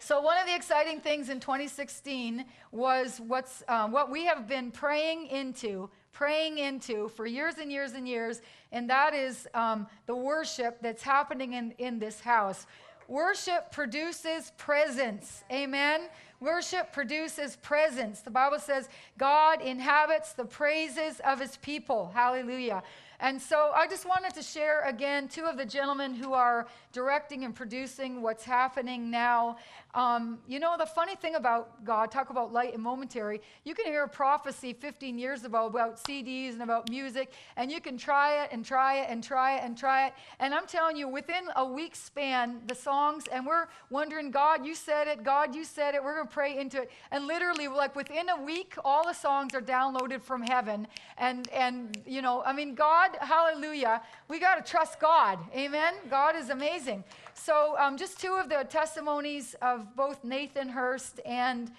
So, 0.00 0.20
one 0.20 0.38
of 0.38 0.46
the 0.46 0.54
exciting 0.54 1.00
things 1.00 1.28
in 1.28 1.38
2016 1.38 2.44
was 2.72 3.20
what's, 3.20 3.62
um, 3.68 3.92
what 3.92 4.10
we 4.10 4.24
have 4.24 4.48
been 4.48 4.70
praying 4.70 5.26
into, 5.26 5.90
praying 6.12 6.58
into 6.58 7.08
for 7.10 7.26
years 7.26 7.58
and 7.58 7.70
years 7.70 7.92
and 7.92 8.08
years, 8.08 8.40
and 8.72 8.88
that 8.88 9.12
is 9.12 9.46
um, 9.54 9.86
the 10.06 10.16
worship 10.16 10.78
that's 10.80 11.02
happening 11.02 11.52
in, 11.52 11.72
in 11.78 11.98
this 11.98 12.20
house. 12.20 12.66
Worship 13.08 13.72
produces 13.72 14.52
presence. 14.56 15.42
Amen. 15.50 16.02
Worship 16.40 16.92
produces 16.92 17.56
presence. 17.56 18.20
The 18.20 18.30
Bible 18.30 18.60
says 18.60 18.88
God 19.16 19.60
inhabits 19.60 20.34
the 20.34 20.44
praises 20.44 21.20
of 21.20 21.40
his 21.40 21.56
people. 21.56 22.12
Hallelujah. 22.14 22.82
And 23.20 23.42
so 23.42 23.72
I 23.74 23.88
just 23.88 24.06
wanted 24.06 24.34
to 24.34 24.42
share 24.42 24.82
again 24.82 25.28
two 25.28 25.44
of 25.44 25.56
the 25.56 25.64
gentlemen 25.64 26.14
who 26.14 26.34
are 26.34 26.68
directing 26.92 27.44
and 27.44 27.54
producing 27.54 28.22
what's 28.22 28.44
happening 28.44 29.10
now. 29.10 29.56
Um, 29.98 30.38
you 30.46 30.60
know, 30.60 30.76
the 30.78 30.86
funny 30.86 31.16
thing 31.16 31.34
about 31.34 31.84
God, 31.84 32.12
talk 32.12 32.30
about 32.30 32.52
light 32.52 32.72
and 32.72 32.80
momentary, 32.80 33.40
you 33.64 33.74
can 33.74 33.86
hear 33.86 34.04
a 34.04 34.08
prophecy 34.08 34.72
15 34.72 35.18
years 35.18 35.42
ago 35.42 35.66
about 35.66 35.96
CDs 35.96 36.52
and 36.52 36.62
about 36.62 36.88
music, 36.88 37.32
and 37.56 37.68
you 37.68 37.80
can 37.80 37.98
try 37.98 38.44
it 38.44 38.50
and 38.52 38.64
try 38.64 39.00
it 39.00 39.08
and 39.10 39.24
try 39.24 39.56
it 39.56 39.64
and 39.64 39.76
try 39.76 40.06
it. 40.06 40.12
And 40.38 40.54
I'm 40.54 40.68
telling 40.68 40.96
you, 40.96 41.08
within 41.08 41.48
a 41.56 41.64
week 41.64 41.96
span, 41.96 42.60
the 42.68 42.76
songs, 42.76 43.24
and 43.32 43.44
we're 43.44 43.66
wondering, 43.90 44.30
God, 44.30 44.64
you 44.64 44.76
said 44.76 45.08
it, 45.08 45.24
God, 45.24 45.52
you 45.52 45.64
said 45.64 45.96
it, 45.96 46.04
we're 46.04 46.14
going 46.14 46.28
to 46.28 46.32
pray 46.32 46.56
into 46.56 46.82
it. 46.82 46.92
And 47.10 47.26
literally, 47.26 47.66
like 47.66 47.96
within 47.96 48.28
a 48.28 48.40
week, 48.40 48.76
all 48.84 49.04
the 49.04 49.12
songs 49.12 49.52
are 49.52 49.60
downloaded 49.60 50.22
from 50.22 50.42
heaven. 50.42 50.86
And, 51.16 51.48
and 51.48 52.00
you 52.06 52.22
know, 52.22 52.44
I 52.46 52.52
mean, 52.52 52.76
God, 52.76 53.16
hallelujah, 53.20 54.00
we 54.28 54.38
got 54.38 54.64
to 54.64 54.70
trust 54.70 55.00
God. 55.00 55.40
Amen? 55.56 55.94
God 56.08 56.36
is 56.36 56.50
amazing. 56.50 57.02
So, 57.40 57.76
um, 57.78 57.96
just 57.96 58.20
two 58.20 58.34
of 58.34 58.48
the 58.48 58.66
testimonies 58.68 59.54
of 59.62 59.94
both 59.94 60.24
Nathan 60.24 60.68
Hurst 60.68 61.20
and 61.24 61.70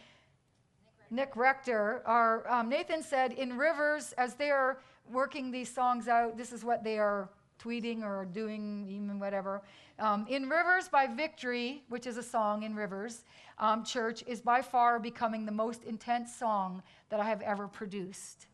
Nick 1.12 1.36
Rector 1.36 2.02
are 2.06 2.50
um, 2.50 2.69
Nathan 2.69 3.04
said, 3.04 3.34
in 3.34 3.58
Rivers, 3.58 4.13
as 4.13 4.36
they 4.36 4.52
are 4.52 4.80
working 5.12 5.52
these 5.52 5.72
songs 5.72 6.08
out, 6.08 6.38
this 6.38 6.54
is 6.54 6.63
what 6.63 6.84
they 6.84 6.98
are 6.98 7.30
tweeting 7.62 8.04
or 8.04 8.26
doing, 8.26 8.88
even 8.89 9.19
whatever. 9.19 9.62
Um, 10.00 10.26
in 10.30 10.48
Rivers 10.48 10.88
by 10.88 11.08
Victory, 11.08 11.84
which 11.89 12.08
is 12.08 12.15
a 12.17 12.24
song 12.24 12.63
in 12.63 12.74
Rivers 12.74 13.26
um, 13.58 13.84
Church, 13.84 14.24
is 14.26 14.39
by 14.39 14.62
far 14.62 14.98
becoming 14.98 15.45
the 15.45 15.52
most 15.52 15.84
intense 15.84 16.34
song 16.34 16.82
that 17.10 17.19
I 17.19 17.26
have 17.26 17.41
ever 17.41 17.67
produced. 17.67 18.48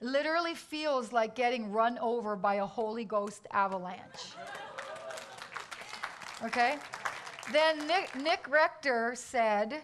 Literally 0.00 0.54
feels 0.54 1.12
like 1.12 1.34
getting 1.34 1.72
run 1.72 1.98
over 1.98 2.36
by 2.36 2.56
a 2.56 2.66
Holy 2.66 3.04
Ghost 3.04 3.46
avalanche. 3.52 4.34
Okay? 6.44 6.76
Then 7.52 7.86
Nick, 7.86 8.14
Nick 8.14 8.48
Rector 8.48 9.14
said, 9.16 9.82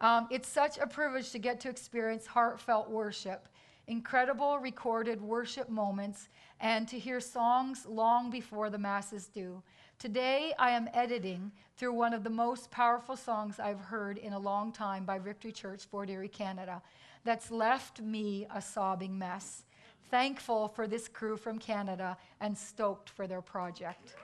um, 0.00 0.26
It's 0.30 0.48
such 0.48 0.78
a 0.78 0.86
privilege 0.86 1.30
to 1.32 1.38
get 1.38 1.60
to 1.60 1.68
experience 1.68 2.26
heartfelt 2.26 2.90
worship, 2.90 3.48
incredible 3.86 4.58
recorded 4.58 5.20
worship 5.20 5.68
moments, 5.68 6.28
and 6.60 6.88
to 6.88 6.98
hear 6.98 7.20
songs 7.20 7.86
long 7.86 8.30
before 8.30 8.70
the 8.70 8.78
masses 8.78 9.26
do. 9.26 9.62
Today, 9.98 10.52
I 10.58 10.70
am 10.70 10.88
editing 10.92 11.52
through 11.76 11.92
one 11.92 12.12
of 12.12 12.24
the 12.24 12.30
most 12.30 12.70
powerful 12.70 13.16
songs 13.16 13.60
I've 13.60 13.80
heard 13.80 14.18
in 14.18 14.32
a 14.32 14.38
long 14.38 14.72
time 14.72 15.04
by 15.04 15.18
Victory 15.18 15.52
Church, 15.52 15.84
Fort 15.84 16.10
Erie, 16.10 16.28
Canada, 16.28 16.82
that's 17.24 17.50
left 17.50 18.00
me 18.00 18.46
a 18.54 18.60
sobbing 18.60 19.18
mess. 19.18 19.64
Thankful 20.10 20.68
for 20.68 20.86
this 20.86 21.08
crew 21.08 21.36
from 21.36 21.58
Canada 21.58 22.16
and 22.40 22.56
stoked 22.56 23.08
for 23.08 23.26
their 23.26 23.40
project. 23.40 24.14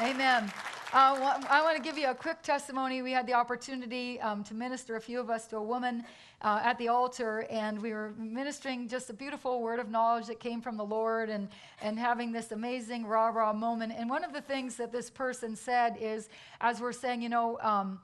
Amen. 0.00 0.50
Uh, 0.94 1.38
I 1.50 1.62
want 1.62 1.76
to 1.76 1.82
give 1.82 1.98
you 1.98 2.08
a 2.08 2.14
quick 2.14 2.42
testimony. 2.42 3.02
We 3.02 3.12
had 3.12 3.26
the 3.26 3.34
opportunity 3.34 4.18
um, 4.20 4.42
to 4.44 4.54
minister, 4.54 4.96
a 4.96 5.00
few 5.00 5.20
of 5.20 5.28
us, 5.28 5.46
to 5.48 5.58
a 5.58 5.62
woman 5.62 6.04
uh, 6.40 6.60
at 6.64 6.78
the 6.78 6.88
altar, 6.88 7.46
and 7.50 7.80
we 7.80 7.92
were 7.92 8.14
ministering 8.18 8.88
just 8.88 9.10
a 9.10 9.12
beautiful 9.12 9.60
word 9.60 9.78
of 9.80 9.90
knowledge 9.90 10.26
that 10.26 10.40
came 10.40 10.62
from 10.62 10.78
the 10.78 10.84
Lord 10.84 11.28
and, 11.28 11.48
and 11.82 11.98
having 11.98 12.32
this 12.32 12.52
amazing 12.52 13.06
rah 13.06 13.28
rah 13.28 13.52
moment. 13.52 13.92
And 13.94 14.08
one 14.08 14.24
of 14.24 14.32
the 14.32 14.40
things 14.40 14.76
that 14.76 14.92
this 14.92 15.10
person 15.10 15.56
said 15.56 15.98
is, 16.00 16.30
as 16.62 16.80
we're 16.80 16.92
saying, 16.92 17.20
you 17.20 17.28
know, 17.28 17.58
um, 17.60 18.00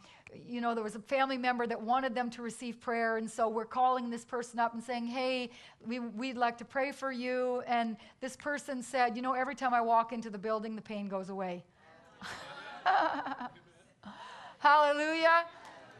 you 0.46 0.61
know, 0.61 0.74
there 0.74 0.85
was 0.85 0.94
a 0.94 1.01
family 1.01 1.38
member 1.38 1.66
that 1.66 1.81
wanted 1.81 2.14
them 2.14 2.29
to 2.31 2.42
receive 2.42 2.81
prayer, 2.81 3.16
and 3.16 3.31
so 3.31 3.48
we're 3.48 3.64
calling 3.64 4.11
this 4.11 4.27
person 4.27 4.59
up 4.59 4.74
and 4.74 4.85
saying, 4.85 5.07
Hey, 5.07 5.51
we, 5.87 6.01
we'd 6.01 6.37
like 6.37 6.59
to 6.59 6.66
pray 6.66 6.92
for 6.92 7.11
you. 7.11 7.62
And 7.66 7.96
this 8.20 8.37
person 8.37 8.83
said, 8.83 9.16
You 9.16 9.22
know, 9.22 9.33
every 9.33 9.55
time 9.55 9.72
I 9.72 9.81
walk 9.81 10.12
into 10.12 10.29
the 10.29 10.38
building, 10.38 10.77
the 10.77 10.83
pain 10.83 11.09
goes 11.09 11.31
away. 11.31 11.64
Hallelujah. 14.59 15.44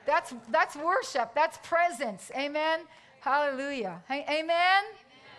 That's, 0.07 0.35
that's 0.51 0.77
worship. 0.77 1.35
That's 1.35 1.59
presence. 1.59 2.31
Amen. 2.37 2.81
Hallelujah. 3.21 4.03
Hey, 4.09 4.25
amen. 4.29 4.85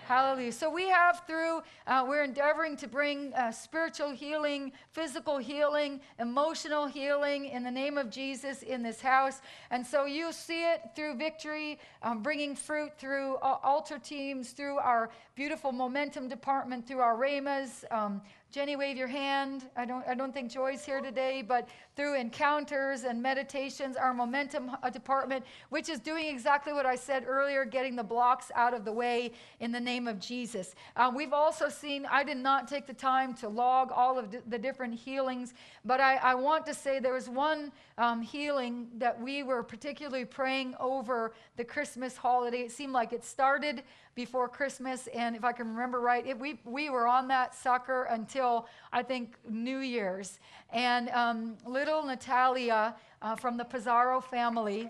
Hallelujah. 0.10 0.52
So 0.52 0.72
we 0.72 0.90
have 0.90 1.22
through, 1.28 1.62
uh, 1.86 2.04
we're 2.08 2.24
endeavoring 2.24 2.76
to 2.78 2.88
bring 2.88 3.32
uh, 3.36 3.52
spiritual 3.52 4.10
healing, 4.10 4.72
physical 4.92 5.38
healing, 5.38 6.02
emotional 6.18 6.88
healing 6.88 7.46
in 7.46 7.64
the 7.64 7.70
name 7.70 7.96
of 7.96 8.10
Jesus 8.10 8.64
in 8.64 8.82
this 8.82 9.02
house. 9.02 9.42
And 9.70 9.86
so 9.86 10.06
you 10.06 10.32
see 10.32 10.64
it 10.64 10.82
through 10.96 11.18
victory, 11.18 11.78
um, 12.02 12.24
bringing 12.24 12.56
fruit 12.56 12.92
through 12.98 13.36
uh, 13.36 13.58
altar 13.64 14.00
teams, 14.00 14.50
through 14.50 14.80
our 14.80 15.12
beautiful 15.36 15.72
momentum 15.72 16.28
department, 16.28 16.88
through 16.88 17.02
our 17.02 17.16
RAMAs, 17.16 17.86
um, 17.92 18.20
Jenny, 18.52 18.76
wave 18.76 18.98
your 18.98 19.08
hand. 19.08 19.70
I 19.78 19.86
don't, 19.86 20.04
I 20.08 20.16
don't 20.16 20.34
think 20.34 20.50
Joy's 20.50 20.84
here 20.84 21.02
today, 21.02 21.44
but 21.48 21.70
through 21.96 22.16
encounters 22.16 23.04
and 23.04 23.22
meditations, 23.22 23.96
our 23.96 24.12
momentum 24.12 24.72
uh, 24.82 24.90
department, 24.90 25.46
which 25.70 25.88
is 25.88 26.00
doing 26.00 26.26
exactly 26.26 26.74
what 26.74 26.84
I 26.84 26.96
said 26.96 27.26
earlier, 27.28 27.64
getting 27.64 27.96
the 27.96 28.04
blocks 28.04 28.52
out 28.56 28.74
of 28.74 28.86
the 28.86 28.92
way 28.92 29.34
in 29.60 29.72
the 29.72 29.80
name 29.80 30.08
of 30.08 30.20
Jesus. 30.20 30.74
Uh, 30.96 31.12
we've 31.16 31.32
also 31.32 31.70
seen, 31.70 32.08
I 32.10 32.24
did 32.24 32.38
not 32.38 32.68
take 32.68 32.88
the 32.88 32.94
time 32.94 33.36
to 33.36 33.48
log 33.48 33.92
all 33.92 34.18
of 34.18 34.36
the 34.50 34.58
different 34.58 34.96
healings, 34.96 35.54
but 35.86 36.02
I, 36.02 36.16
I 36.16 36.34
want 36.34 36.66
to 36.66 36.74
say 36.74 37.00
there 37.00 37.14
was 37.14 37.30
one 37.30 37.72
um, 38.00 38.20
healing 38.20 38.88
that 38.98 39.22
we 39.22 39.44
were 39.44 39.62
particularly 39.62 40.26
praying 40.26 40.74
over 40.80 41.34
the 41.56 41.64
Christmas 41.64 42.18
holiday. 42.18 42.62
It 42.62 42.72
seemed 42.72 42.94
like 42.94 43.14
it 43.14 43.24
started 43.24 43.84
before 44.20 44.50
Christmas. 44.50 45.08
And 45.14 45.34
if 45.34 45.46
I 45.46 45.54
can 45.54 45.70
remember 45.70 46.02
right, 46.02 46.28
it, 46.28 46.38
we, 46.38 46.60
we 46.66 46.90
were 46.90 47.08
on 47.08 47.30
that 47.30 47.56
sucker 47.56 48.04
until 48.10 48.68
I 48.92 49.02
think 49.02 49.36
New 49.48 49.78
Year's. 49.78 50.42
And 50.74 51.08
um, 51.12 51.56
little 51.66 52.04
Natalia 52.04 52.98
uh, 53.22 53.38
from 53.38 53.56
the 53.56 53.64
Pizarro 53.64 54.20
family, 54.20 54.90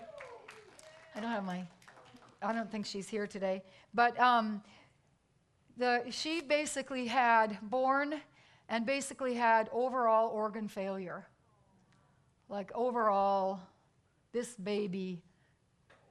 I 1.14 1.20
don't 1.20 1.30
have 1.30 1.44
my, 1.44 1.62
I 2.42 2.52
don't 2.52 2.68
think 2.72 2.86
she's 2.86 3.08
here 3.08 3.28
today, 3.28 3.62
but 3.94 4.18
um, 4.18 4.62
the, 5.76 6.02
she 6.10 6.40
basically 6.40 7.06
had 7.06 7.56
born 7.62 8.20
and 8.68 8.84
basically 8.84 9.34
had 9.34 9.70
overall 9.72 10.30
organ 10.30 10.66
failure. 10.66 11.28
Like 12.48 12.72
overall, 12.74 13.60
this 14.32 14.54
baby 14.56 15.22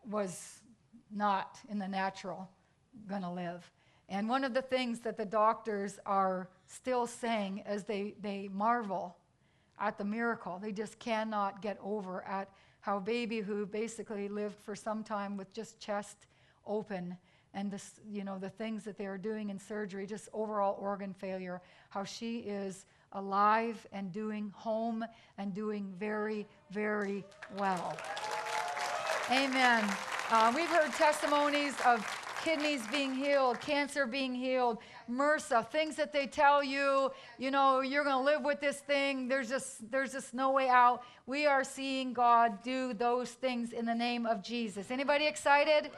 was 0.09 0.61
not 1.13 1.59
in 1.67 1.79
the 1.79 1.87
natural 1.89 2.49
going 3.07 3.21
to 3.21 3.31
live. 3.31 3.69
And 4.09 4.27
one 4.27 4.43
of 4.43 4.53
the 4.53 4.61
things 4.61 4.99
that 5.01 5.17
the 5.17 5.25
doctors 5.25 5.99
are 6.05 6.49
still 6.67 7.05
saying 7.05 7.63
as 7.65 7.83
they, 7.83 8.15
they 8.21 8.49
marvel 8.51 9.15
at 9.79 9.97
the 9.97 10.03
miracle, 10.03 10.59
they 10.61 10.71
just 10.71 10.97
cannot 10.99 11.61
get 11.61 11.77
over 11.83 12.23
at 12.23 12.49
how 12.81 12.97
a 12.97 13.01
baby 13.01 13.39
who 13.39 13.65
basically 13.65 14.27
lived 14.27 14.55
for 14.63 14.75
some 14.75 15.03
time 15.03 15.37
with 15.37 15.53
just 15.53 15.79
chest 15.79 16.25
open 16.65 17.17
and 17.53 17.71
this, 17.71 17.99
you 18.11 18.23
know, 18.23 18.37
the 18.37 18.49
things 18.49 18.83
that 18.83 18.97
they 18.97 19.05
are 19.05 19.17
doing 19.17 19.49
in 19.49 19.59
surgery, 19.59 20.05
just 20.05 20.29
overall 20.33 20.77
organ 20.79 21.13
failure, 21.13 21.61
how 21.89 22.03
she 22.03 22.39
is 22.39 22.85
alive 23.13 23.87
and 23.91 24.11
doing 24.11 24.53
home 24.55 25.03
and 25.37 25.53
doing 25.53 25.91
very, 25.99 26.45
very 26.71 27.23
well. 27.57 27.97
Amen. 29.31 29.83
Uh, 30.31 30.53
we've 30.55 30.69
heard 30.69 30.91
testimonies 30.93 31.73
of 31.85 32.05
kidneys 32.43 32.85
being 32.87 33.13
healed, 33.13 33.59
cancer 33.59 34.05
being 34.05 34.33
healed, 34.33 34.77
MRSA, 35.09 35.69
things 35.69 35.95
that 35.95 36.13
they 36.13 36.27
tell 36.27 36.63
you, 36.63 37.11
you 37.37 37.51
know, 37.51 37.81
you're 37.81 38.03
going 38.03 38.17
to 38.17 38.23
live 38.23 38.43
with 38.43 38.59
this 38.59 38.77
thing. 38.77 39.27
There's 39.27 39.49
just 39.49 39.89
there's 39.91 40.13
just 40.13 40.33
no 40.33 40.51
way 40.51 40.69
out. 40.69 41.03
We 41.25 41.45
are 41.45 41.63
seeing 41.63 42.13
God 42.13 42.63
do 42.63 42.93
those 42.93 43.31
things 43.31 43.73
in 43.73 43.85
the 43.85 43.95
name 43.95 44.25
of 44.25 44.43
Jesus. 44.43 44.91
Anybody 44.91 45.27
excited? 45.27 45.91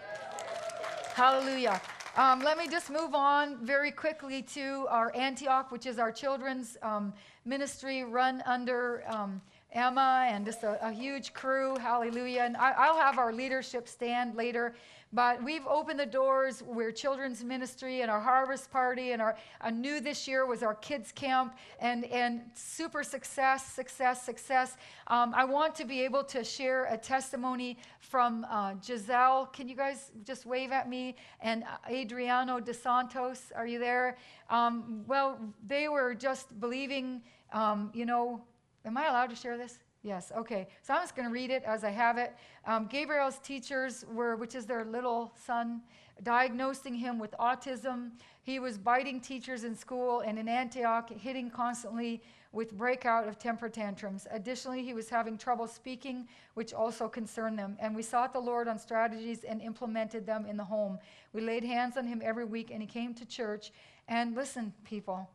Hallelujah. 1.14 1.82
Um, 2.18 2.42
let 2.42 2.58
me 2.58 2.68
just 2.68 2.90
move 2.90 3.16
on 3.16 3.66
very 3.66 3.92
quickly 3.92 4.42
to 4.54 4.86
our 4.90 5.16
Antioch, 5.16 5.72
which 5.72 5.86
is 5.86 5.98
our 5.98 6.12
children's 6.12 6.78
um, 6.82 7.14
ministry 7.46 8.04
run 8.04 8.44
under 8.46 9.04
um, 9.08 9.42
Emma 9.72 10.28
and 10.30 10.46
just 10.46 10.64
a, 10.64 10.86
a, 10.86 10.92
huge 10.92 11.32
crew. 11.32 11.78
Hallelujah. 11.78 12.42
And 12.42 12.58
I, 12.58 12.92
will 12.92 13.00
have 13.00 13.18
our 13.18 13.32
leadership 13.32 13.88
stand 13.88 14.36
later. 14.36 14.76
But 15.14 15.44
we've 15.44 15.68
opened 15.68 16.00
the 16.00 16.06
doors. 16.06 16.64
We're 16.66 16.92
children's 16.92 17.44
ministry 17.44 18.02
and 18.02 18.10
our 18.10 18.22
harvest 18.22 18.72
party, 18.72 19.12
and 19.12 19.22
our, 19.22 19.36
new 19.72 20.00
this 20.00 20.26
year 20.26 20.46
was 20.46 20.64
our 20.64 20.76
kids 20.76 21.12
camp, 21.12 21.58
and 21.80 22.06
and 22.06 22.42
super 22.54 23.04
success, 23.04 23.66
success, 23.66 24.24
success. 24.24 24.78
Um, 25.08 25.34
I 25.36 25.44
want 25.44 25.76
to 25.76 25.86
be 25.86 26.02
able 26.02 26.24
to 26.26 26.44
share 26.44 26.86
a 26.86 26.98
testimony 26.98 27.78
from 28.00 28.46
uh, 28.50 28.76
Giselle. 28.82 29.48
Can 29.48 29.68
you 29.68 29.76
guys 29.76 30.12
just 30.24 30.46
wave 30.46 30.72
at 30.72 30.88
me? 30.88 31.16
And 31.42 31.66
Adriano 31.90 32.60
De 32.62 32.74
Santos, 32.74 33.52
are 33.54 33.68
you 33.68 33.80
there? 33.80 34.18
Um, 34.50 35.04
well, 35.08 35.40
they 35.68 35.90
were 35.90 36.16
just 36.16 36.58
believing. 36.60 37.22
Um, 37.52 37.92
you 37.94 38.06
know, 38.06 38.42
am 38.86 38.98
I 38.98 39.08
allowed 39.08 39.30
to 39.32 39.36
share 39.36 39.58
this? 39.58 39.78
Yes, 40.04 40.32
okay. 40.36 40.68
So 40.82 40.96
I'm 40.96 41.02
just 41.02 41.16
going 41.16 41.28
to 41.28 41.34
read 41.34 41.52
it 41.52 41.64
as 41.64 41.84
I 41.84 41.92
have 41.92 42.18
it. 42.18 42.36
Um, 42.66 42.88
Gabriel's 42.88 43.38
teachers 43.40 44.04
were, 44.12 44.36
which 44.36 44.56
is 44.56 44.66
their 44.66 44.84
little 44.84 45.32
son, 45.46 45.82
diagnosing 46.24 46.96
him 46.96 47.20
with 47.20 47.32
autism. 47.40 48.12
He 48.42 48.60
was 48.60 48.80
biting 48.80 49.22
teachers 49.22 49.64
in 49.64 49.76
school 49.76 50.22
and 50.22 50.40
in 50.40 50.48
Antioch, 50.48 51.10
hitting 51.12 51.52
constantly 51.52 52.24
with 52.52 52.76
breakout 52.76 53.28
of 53.28 53.38
temper 53.38 53.70
tantrums. 53.70 54.26
Additionally, 54.32 54.84
he 54.84 54.94
was 54.94 55.08
having 55.08 55.38
trouble 55.38 55.68
speaking, 55.68 56.28
which 56.56 56.74
also 56.74 57.08
concerned 57.08 57.58
them. 57.58 57.78
And 57.80 57.96
we 57.96 58.02
sought 58.02 58.34
the 58.34 58.40
Lord 58.40 58.68
on 58.68 58.80
strategies 58.80 59.44
and 59.44 59.62
implemented 59.62 60.26
them 60.26 60.48
in 60.48 60.58
the 60.58 60.64
home. 60.64 60.98
We 61.32 61.42
laid 61.42 61.64
hands 61.64 61.96
on 61.96 62.08
him 62.08 62.22
every 62.26 62.46
week, 62.46 62.72
and 62.72 62.82
he 62.82 62.88
came 62.88 63.14
to 63.14 63.26
church. 63.26 63.72
And 64.08 64.36
listen, 64.36 64.74
people, 64.84 65.30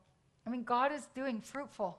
I 0.45 0.51
mean, 0.51 0.65
God 0.65 0.93
is 0.93 1.09
doing 1.15 1.41
fruitful 1.41 1.99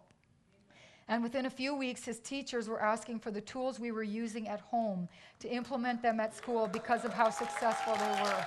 and 1.09 1.23
within 1.23 1.45
a 1.45 1.49
few 1.49 1.73
weeks, 1.73 2.03
his 2.03 2.19
teachers 2.19 2.67
were 2.67 2.81
asking 2.81 3.19
for 3.19 3.31
the 3.31 3.39
tools 3.39 3.79
we 3.79 3.91
were 3.91 4.03
using 4.03 4.47
at 4.47 4.59
home 4.59 5.07
to 5.39 5.47
implement 5.47 6.01
them 6.01 6.19
at 6.19 6.35
school 6.35 6.67
because 6.67 7.05
of 7.05 7.13
how 7.13 7.29
successful 7.29 7.93
they 7.93 8.21
were. 8.21 8.45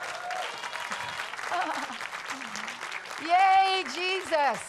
Yay, 3.26 3.84
Jesus! 3.94 4.60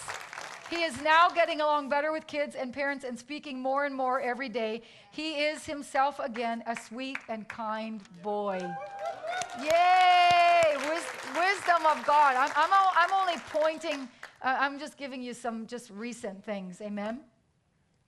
He 0.69 0.83
is 0.83 1.01
now 1.01 1.27
getting 1.27 1.59
along 1.59 1.89
better 1.89 2.13
with 2.13 2.27
kids 2.27 2.55
and 2.55 2.71
parents 2.71 3.03
and 3.03 3.19
speaking 3.19 3.59
more 3.61 3.83
and 3.83 3.93
more 3.93 4.21
every 4.21 4.47
day. 4.47 4.83
He 5.11 5.43
is 5.43 5.65
himself 5.65 6.17
again 6.19 6.63
a 6.65 6.77
sweet 6.77 7.17
and 7.27 7.45
kind 7.49 8.01
boy. 8.23 8.61
Yay! 9.61 10.77
Wis- 10.77 11.35
wisdom 11.35 11.85
of 11.85 12.05
God. 12.05 12.37
I'm, 12.37 12.51
I'm, 12.55 12.69
I'm 12.71 13.11
only 13.11 13.35
pointing, 13.49 14.07
uh, 14.41 14.55
I'm 14.59 14.79
just 14.79 14.97
giving 14.97 15.21
you 15.21 15.33
some 15.33 15.67
just 15.67 15.89
recent 15.89 16.41
things. 16.45 16.79
Amen? 16.79 17.19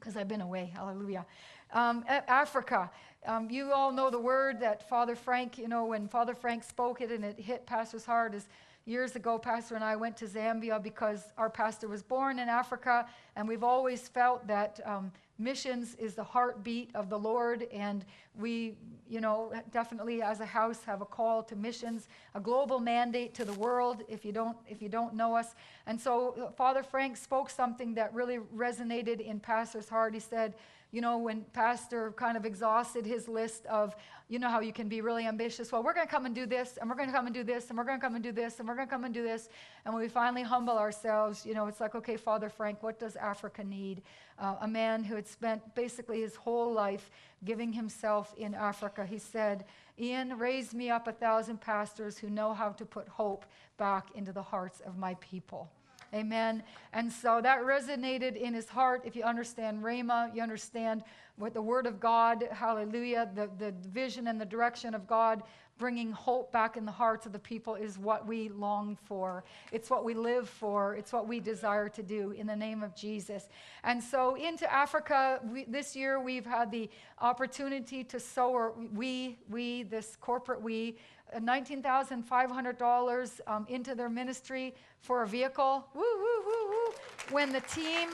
Because 0.04 0.18
I've 0.18 0.28
been 0.28 0.42
away. 0.42 0.70
Hallelujah. 0.76 1.26
Um, 1.72 2.04
Africa. 2.10 2.92
Um, 3.26 3.50
you 3.50 3.72
all 3.72 3.94
know 3.94 4.10
the 4.10 4.20
word 4.20 4.60
that 4.60 4.90
Father 4.90 5.16
Frank, 5.16 5.58
you 5.58 5.70
know, 5.70 5.86
when 5.86 6.10
Father 6.10 6.36
Frank 6.36 6.64
spoke 6.64 7.00
it 7.00 7.10
and 7.10 7.24
it 7.24 7.40
hit 7.40 7.66
Pastor's 7.66 8.04
heart 8.04 8.36
is 8.36 8.50
years 8.84 9.16
ago, 9.16 9.40
Pastor 9.40 9.76
and 9.76 9.84
I 9.84 9.96
went 9.96 10.18
to 10.18 10.26
Zambia 10.26 10.84
because 10.84 11.32
our 11.38 11.50
pastor 11.50 11.88
was 11.88 12.04
born 12.04 12.38
in 12.38 12.50
Africa, 12.50 13.08
and 13.38 13.48
we've 13.48 13.64
always 13.64 14.10
felt 14.10 14.46
that 14.48 14.82
um, 14.84 15.10
missions 15.44 15.96
is 15.96 16.16
the 16.16 16.24
heartbeat 16.24 16.90
of 16.96 17.10
the 17.10 17.20
Lord, 17.20 17.68
and 17.74 18.06
we, 18.40 18.76
you 19.10 19.22
know, 19.22 19.52
definitely 19.72 20.22
as 20.22 20.40
a 20.40 20.46
house 20.46 20.84
have 20.86 21.02
a 21.02 21.06
call 21.06 21.44
to 21.44 21.56
missions, 21.56 22.08
a 22.34 22.40
global 22.40 22.80
mandate 22.80 23.34
to 23.36 23.46
the 23.46 23.54
world. 23.54 24.04
If 24.08 24.24
you 24.26 24.32
don't, 24.32 24.58
if 24.68 24.82
you 24.82 24.90
don't 24.90 25.14
know 25.14 25.36
us, 25.36 25.56
and 25.86 26.00
so 26.00 26.36
uh, 26.42 26.52
Father 26.52 26.84
Frank 26.84 27.18
spoke 27.18 27.50
something 27.50 27.94
that 27.96 28.14
really 28.14 28.40
resonated 28.56 29.20
in 29.20 29.40
Pastor's 29.40 29.90
heart. 29.90 30.14
He 30.14 30.20
said, 30.20 30.56
you 30.94 31.02
know, 31.02 31.18
when 31.18 31.42
Pastor 31.54 32.14
kind 32.16 32.38
of 32.38 32.46
exhausted 32.46 33.04
his 33.04 33.28
list 33.28 33.66
of, 33.66 33.96
you 34.30 34.38
know, 34.38 34.48
how 34.48 34.60
you 34.60 34.72
can 34.72 34.88
be 34.88 35.02
really 35.02 35.26
ambitious. 35.26 35.72
Well, 35.72 35.82
we're 35.82 35.96
going 35.96 36.06
to 36.06 36.12
come 36.12 36.28
and 36.28 36.36
do 36.36 36.46
this, 36.46 36.78
and 36.80 36.88
we're 36.88 36.96
going 36.96 37.10
to 37.10 37.14
come 37.14 37.26
and 37.26 37.34
do 37.34 37.44
this, 37.44 37.70
and 37.70 37.78
we're 37.78 37.84
going 37.84 38.00
to 38.00 38.02
come 38.02 38.14
and 38.14 38.24
do 38.24 38.32
this, 38.32 38.60
and 38.60 38.68
we're 38.68 38.76
going 38.76 38.88
to 38.88 38.92
come 38.92 39.04
and 39.04 39.14
do 39.14 39.24
this. 39.24 39.50
And 39.84 39.94
when 39.94 40.04
we 40.04 40.08
finally 40.08 40.44
humble 40.44 40.78
ourselves, 40.78 41.48
you 41.48 41.56
know, 41.56 41.66
it's 41.66 41.82
like, 41.82 41.96
okay, 41.96 42.16
Father 42.16 42.48
Frank, 42.48 42.84
what 42.84 43.00
does 43.00 43.16
Africa 43.16 43.64
need? 43.64 44.04
Uh, 44.38 44.58
a 44.62 44.68
man 44.68 45.04
who 45.04 45.16
had 45.16 45.28
spent 45.28 45.74
basically 45.74 46.22
his 46.22 46.36
whole 46.36 46.72
life 46.72 47.10
giving 47.44 47.74
himself 47.74 48.32
in 48.38 48.54
Africa. 48.54 49.04
He 49.04 49.18
said, 49.18 49.66
Ian, 50.00 50.38
raise 50.38 50.76
me 50.76 50.92
up 50.92 51.08
a 51.08 51.12
thousand 51.12 51.60
pastors 51.60 52.20
who 52.20 52.30
know 52.30 52.54
how 52.54 52.70
to 52.70 52.86
put 52.86 53.08
hope 53.08 53.46
back 53.78 54.10
into 54.14 54.32
the 54.32 54.44
hearts 54.44 54.80
of 54.82 54.96
my 54.96 55.16
people. 55.16 55.72
Amen. 56.14 56.62
And 56.94 57.12
so 57.12 57.42
that 57.42 57.62
resonated 57.62 58.36
in 58.36 58.54
his 58.54 58.70
heart. 58.70 59.02
If 59.04 59.16
you 59.16 59.24
understand 59.24 59.84
Rhema, 59.84 60.34
you 60.36 60.44
understand 60.44 61.04
what 61.38 61.54
the 61.54 61.62
Word 61.62 61.88
of 61.88 62.00
God, 62.00 62.48
hallelujah, 62.52 63.32
the, 63.34 63.50
the 63.58 63.72
vision 63.90 64.28
and 64.28 64.40
the 64.40 64.46
direction 64.46 64.94
of 64.94 65.08
God 65.08 65.42
bringing 65.78 66.12
hope 66.12 66.52
back 66.52 66.78
in 66.78 66.86
the 66.86 66.92
hearts 66.92 67.26
of 67.26 67.32
the 67.32 67.40
people 67.40 67.76
is 67.76 67.98
what 67.98 68.28
we 68.28 68.50
long 68.50 68.98
for. 69.06 69.44
It's 69.72 69.90
what 69.90 70.04
we 70.04 70.14
live 70.14 70.48
for. 70.48 70.96
It's 70.96 71.12
what 71.12 71.28
we 71.28 71.40
desire 71.40 71.90
to 71.90 72.04
do 72.04 72.32
in 72.32 72.48
the 72.48 72.56
name 72.56 72.84
of 72.84 72.96
Jesus. 72.96 73.50
And 73.84 74.02
so 74.02 74.36
into 74.36 74.72
Africa, 74.72 75.40
we, 75.52 75.66
this 75.66 75.96
year 75.96 76.22
we've 76.22 76.46
had 76.46 76.72
the 76.72 76.90
opportunity 77.22 78.04
to 78.06 78.20
sow, 78.20 78.74
we, 78.94 79.38
we, 79.50 79.84
this 79.84 80.16
corporate 80.20 80.62
we, 80.62 80.98
$19,500 81.40 83.42
um, 83.48 83.66
into 83.70 83.96
their 83.96 84.10
ministry 84.10 84.76
for 85.00 85.24
a 85.24 85.28
vehicle. 85.28 85.88
Woo, 85.96 86.02
woo, 86.02 86.44
woo, 86.46 86.70
woo. 86.70 86.94
When 87.32 87.52
the 87.52 87.62
team, 87.62 88.10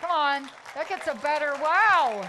come 0.00 0.10
on, 0.10 0.42
that 0.74 0.88
gets 0.88 1.06
a 1.06 1.14
better, 1.14 1.54
wow. 1.62 2.28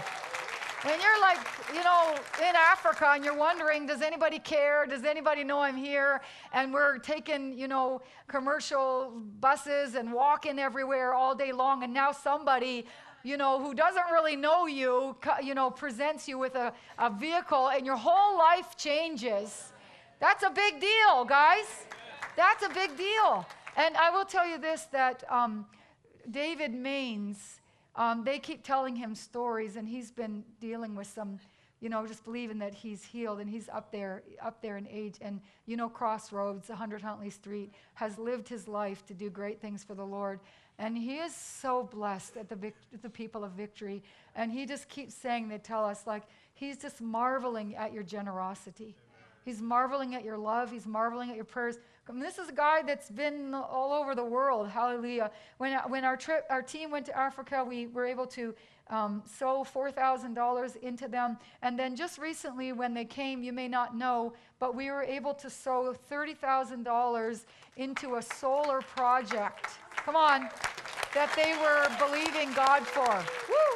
When 0.82 1.00
you're 1.00 1.20
like, 1.20 1.38
you 1.72 1.84
know, 1.84 2.14
in 2.40 2.56
Africa 2.56 3.12
and 3.14 3.24
you're 3.24 3.36
wondering, 3.36 3.86
does 3.86 4.02
anybody 4.02 4.38
care? 4.38 4.84
Does 4.86 5.04
anybody 5.04 5.44
know 5.44 5.60
I'm 5.60 5.76
here? 5.76 6.22
And 6.52 6.72
we're 6.72 6.98
taking, 6.98 7.56
you 7.56 7.68
know, 7.68 8.02
commercial 8.26 9.12
buses 9.40 9.94
and 9.94 10.12
walking 10.12 10.58
everywhere 10.58 11.14
all 11.14 11.34
day 11.34 11.52
long. 11.52 11.84
And 11.84 11.94
now 11.94 12.10
somebody, 12.10 12.86
you 13.22 13.36
know, 13.36 13.62
who 13.62 13.74
doesn't 13.74 14.10
really 14.10 14.34
know 14.34 14.66
you, 14.66 15.16
you 15.42 15.54
know, 15.54 15.70
presents 15.70 16.26
you 16.26 16.38
with 16.38 16.56
a, 16.56 16.72
a 16.98 17.10
vehicle 17.10 17.68
and 17.68 17.86
your 17.86 17.96
whole 17.96 18.36
life 18.36 18.76
changes 18.76 19.72
that's 20.22 20.44
a 20.44 20.50
big 20.50 20.80
deal, 20.80 21.24
guys. 21.24 21.66
That's 22.36 22.64
a 22.64 22.68
big 22.68 22.96
deal. 22.96 23.44
And 23.76 23.96
I 23.96 24.10
will 24.10 24.24
tell 24.24 24.46
you 24.46 24.56
this 24.56 24.84
that 24.92 25.24
um, 25.28 25.66
David 26.30 26.72
Mainse, 26.72 27.58
um, 27.96 28.24
they 28.24 28.38
keep 28.38 28.62
telling 28.62 28.96
him 28.96 29.14
stories, 29.14 29.76
and 29.76 29.88
he's 29.88 30.10
been 30.10 30.44
dealing 30.60 30.94
with 30.94 31.06
some, 31.06 31.38
you 31.80 31.88
know, 31.88 32.06
just 32.06 32.24
believing 32.24 32.58
that 32.60 32.72
he's 32.72 33.04
healed, 33.04 33.40
and 33.40 33.50
he's 33.50 33.68
up 33.68 33.92
there, 33.92 34.22
up 34.42 34.62
there 34.62 34.76
in 34.76 34.86
age. 34.88 35.16
And 35.20 35.40
you 35.66 35.76
know, 35.76 35.88
Crossroads, 35.88 36.68
100 36.68 37.02
Huntley 37.02 37.30
Street, 37.30 37.72
has 37.94 38.18
lived 38.18 38.48
his 38.48 38.66
life 38.66 39.04
to 39.06 39.14
do 39.14 39.28
great 39.28 39.60
things 39.60 39.84
for 39.84 39.94
the 39.94 40.06
Lord. 40.06 40.40
And 40.78 40.96
he 40.96 41.18
is 41.18 41.34
so 41.34 41.84
blessed 41.92 42.36
at 42.36 42.48
the, 42.48 42.56
vic- 42.56 42.74
the 43.02 43.10
people 43.10 43.44
of 43.44 43.52
victory. 43.52 44.02
And 44.34 44.50
he 44.50 44.64
just 44.66 44.88
keeps 44.88 45.14
saying, 45.14 45.48
they 45.48 45.58
tell 45.58 45.84
us, 45.84 46.06
like, 46.06 46.22
he's 46.54 46.78
just 46.78 47.00
marveling 47.00 47.76
at 47.76 47.92
your 47.92 48.02
generosity. 48.02 48.96
He's 49.44 49.60
marveling 49.60 50.14
at 50.14 50.24
your 50.24 50.38
love. 50.38 50.70
He's 50.70 50.86
marveling 50.86 51.30
at 51.30 51.36
your 51.36 51.44
prayers. 51.44 51.76
I 52.08 52.12
mean, 52.12 52.20
this 52.20 52.38
is 52.38 52.48
a 52.48 52.52
guy 52.52 52.82
that's 52.82 53.10
been 53.10 53.54
all 53.54 53.92
over 53.92 54.14
the 54.14 54.24
world. 54.24 54.68
Hallelujah. 54.68 55.30
When, 55.58 55.78
when 55.88 56.04
our, 56.04 56.16
trip, 56.16 56.44
our 56.50 56.62
team 56.62 56.90
went 56.90 57.06
to 57.06 57.16
Africa, 57.16 57.64
we 57.66 57.86
were 57.86 58.04
able 58.04 58.26
to 58.28 58.54
um, 58.90 59.22
sow 59.24 59.64
$4,000 59.64 60.76
into 60.82 61.06
them. 61.06 61.38
And 61.62 61.78
then 61.78 61.94
just 61.94 62.18
recently, 62.18 62.72
when 62.72 62.92
they 62.92 63.04
came, 63.04 63.42
you 63.42 63.52
may 63.52 63.68
not 63.68 63.96
know, 63.96 64.32
but 64.58 64.74
we 64.74 64.90
were 64.90 65.04
able 65.04 65.32
to 65.34 65.48
sow 65.48 65.94
$30,000 66.10 67.44
into 67.76 68.16
a 68.16 68.22
solar 68.22 68.80
project. 68.80 69.70
Come 69.96 70.16
on, 70.16 70.48
that 71.14 71.32
they 71.36 71.54
were 71.62 71.88
believing 72.04 72.52
God 72.52 72.82
for. 72.86 73.24
Woo, 73.48 73.71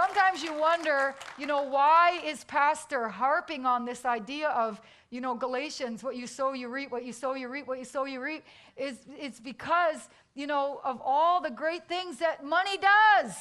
Sometimes 0.00 0.42
you 0.42 0.54
wonder, 0.54 1.14
you 1.36 1.46
know, 1.46 1.62
why 1.62 2.20
is 2.24 2.44
Pastor 2.44 3.08
harping 3.08 3.66
on 3.66 3.84
this 3.84 4.06
idea 4.06 4.48
of, 4.48 4.80
you 5.10 5.20
know, 5.20 5.34
Galatians, 5.34 6.02
what 6.02 6.16
you 6.16 6.26
sow, 6.26 6.54
you 6.54 6.68
reap, 6.68 6.90
what 6.90 7.04
you 7.04 7.12
sow, 7.12 7.34
you 7.34 7.48
reap, 7.48 7.66
what 7.66 7.78
you 7.78 7.84
sow, 7.84 8.06
you 8.06 8.22
reap? 8.22 8.42
Is 8.78 8.96
it's 9.18 9.40
because, 9.40 10.08
you 10.34 10.46
know, 10.46 10.80
of 10.84 11.02
all 11.04 11.42
the 11.42 11.50
great 11.50 11.86
things 11.86 12.16
that 12.16 12.42
money 12.42 12.78
does. 12.78 13.34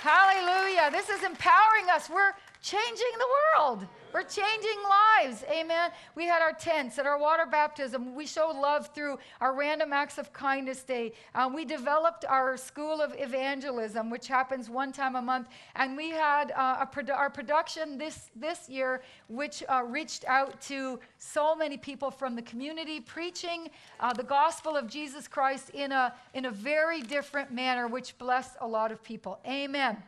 Hallelujah. 0.00 0.90
This 0.92 1.08
is 1.08 1.24
empowering 1.24 1.90
us. 1.90 2.08
We're 2.08 2.34
changing 2.62 3.18
the 3.18 3.26
world. 3.58 3.84
We're 4.12 4.22
changing 4.22 4.78
lives. 5.22 5.44
Amen. 5.50 5.90
We 6.14 6.24
had 6.24 6.40
our 6.40 6.52
tents 6.52 6.98
at 6.98 7.04
our 7.04 7.18
water 7.18 7.44
baptism. 7.44 8.14
We 8.14 8.26
showed 8.26 8.56
love 8.56 8.88
through 8.94 9.18
our 9.40 9.54
Random 9.54 9.92
Acts 9.92 10.16
of 10.16 10.32
Kindness 10.32 10.82
Day. 10.82 11.12
Um, 11.34 11.54
we 11.54 11.66
developed 11.66 12.24
our 12.26 12.56
School 12.56 13.02
of 13.02 13.14
Evangelism, 13.18 14.08
which 14.08 14.26
happens 14.26 14.70
one 14.70 14.92
time 14.92 15.14
a 15.14 15.20
month. 15.20 15.48
And 15.76 15.94
we 15.94 16.08
had 16.08 16.52
uh, 16.56 16.86
produ- 16.86 17.16
our 17.16 17.28
production 17.28 17.98
this, 17.98 18.30
this 18.34 18.68
year, 18.68 19.02
which 19.28 19.62
uh, 19.68 19.82
reached 19.86 20.24
out 20.24 20.58
to 20.62 20.98
so 21.18 21.54
many 21.54 21.76
people 21.76 22.10
from 22.10 22.34
the 22.34 22.42
community, 22.42 23.00
preaching 23.00 23.68
uh, 24.00 24.14
the 24.14 24.24
gospel 24.24 24.74
of 24.74 24.88
Jesus 24.88 25.28
Christ 25.28 25.70
in 25.70 25.92
a, 25.92 26.14
in 26.32 26.46
a 26.46 26.50
very 26.50 27.02
different 27.02 27.52
manner, 27.52 27.86
which 27.86 28.16
blessed 28.16 28.56
a 28.62 28.66
lot 28.66 28.90
of 28.90 29.02
people. 29.02 29.38
Amen. 29.46 29.68
Amen. 29.74 30.02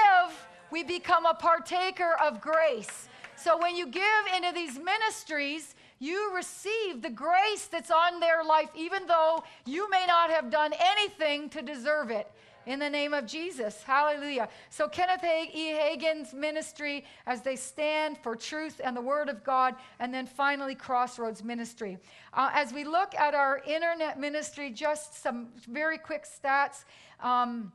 we 0.71 0.83
become 0.83 1.25
a 1.25 1.35
partaker 1.35 2.15
of 2.23 2.41
grace. 2.41 3.07
So 3.35 3.57
when 3.57 3.75
you 3.75 3.87
give 3.87 4.03
into 4.35 4.51
these 4.53 4.79
ministries, 4.79 5.75
you 5.99 6.33
receive 6.35 7.01
the 7.01 7.09
grace 7.09 7.67
that's 7.67 7.91
on 7.91 8.19
their 8.19 8.43
life, 8.43 8.69
even 8.75 9.05
though 9.05 9.43
you 9.65 9.89
may 9.89 10.05
not 10.07 10.29
have 10.31 10.49
done 10.49 10.73
anything 10.79 11.49
to 11.49 11.61
deserve 11.61 12.09
it 12.09 12.31
in 12.65 12.79
the 12.79 12.89
name 12.89 13.13
of 13.13 13.25
Jesus. 13.25 13.81
Hallelujah. 13.83 14.49
So, 14.69 14.87
Kenneth 14.87 15.23
E. 15.23 15.69
Hagin's 15.69 16.33
ministry 16.33 17.05
as 17.25 17.41
they 17.41 17.55
stand 17.55 18.17
for 18.17 18.35
truth 18.35 18.81
and 18.83 18.95
the 18.95 19.01
Word 19.01 19.29
of 19.29 19.43
God, 19.43 19.75
and 19.99 20.13
then 20.13 20.25
finally, 20.25 20.75
Crossroads 20.75 21.43
Ministry. 21.43 21.97
Uh, 22.33 22.49
as 22.53 22.73
we 22.73 22.83
look 22.83 23.15
at 23.15 23.33
our 23.33 23.61
internet 23.65 24.19
ministry, 24.19 24.69
just 24.69 25.21
some 25.21 25.49
very 25.67 25.97
quick 25.97 26.25
stats. 26.25 26.83
Um, 27.21 27.71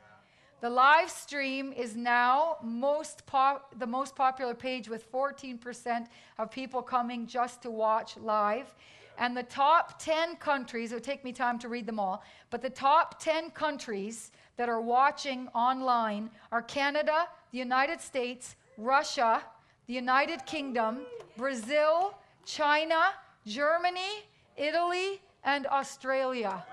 the 0.66 0.70
live 0.70 1.08
stream 1.08 1.72
is 1.72 1.94
now 1.94 2.56
most 2.60 3.24
pop, 3.24 3.72
the 3.78 3.86
most 3.86 4.16
popular 4.16 4.52
page 4.52 4.88
with 4.88 5.08
14% 5.12 6.08
of 6.38 6.50
people 6.50 6.82
coming 6.82 7.24
just 7.24 7.62
to 7.62 7.70
watch 7.70 8.16
live. 8.16 8.74
And 9.16 9.36
the 9.36 9.44
top 9.44 10.02
10 10.02 10.34
countries, 10.38 10.90
it 10.90 10.96
would 10.96 11.04
take 11.04 11.22
me 11.22 11.32
time 11.32 11.60
to 11.60 11.68
read 11.68 11.86
them 11.86 12.00
all, 12.00 12.24
but 12.50 12.62
the 12.62 12.70
top 12.70 13.20
10 13.20 13.50
countries 13.50 14.32
that 14.56 14.68
are 14.68 14.80
watching 14.80 15.46
online 15.54 16.30
are 16.50 16.62
Canada, 16.62 17.28
the 17.52 17.58
United 17.58 18.00
States, 18.00 18.56
Russia, 18.76 19.42
the 19.86 19.94
United 19.94 20.44
Kingdom, 20.46 21.02
Brazil, 21.36 22.18
China, 22.44 23.12
Germany, 23.46 24.24
Italy, 24.56 25.20
and 25.44 25.68
Australia. 25.68 26.64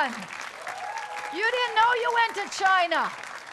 On. 0.00 0.10
You 1.36 1.46
didn't 1.56 1.74
know 1.76 1.90
you 2.04 2.10
went 2.20 2.32
to 2.40 2.58
China. 2.64 3.10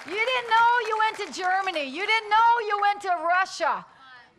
You 0.08 0.22
didn't 0.32 0.50
know 0.56 0.70
you 0.88 0.96
went 1.04 1.16
to 1.24 1.42
Germany. 1.44 1.84
You 1.84 2.06
didn't 2.06 2.30
know 2.30 2.50
you 2.70 2.80
went 2.82 3.02
to 3.02 3.14
Russia. 3.38 3.86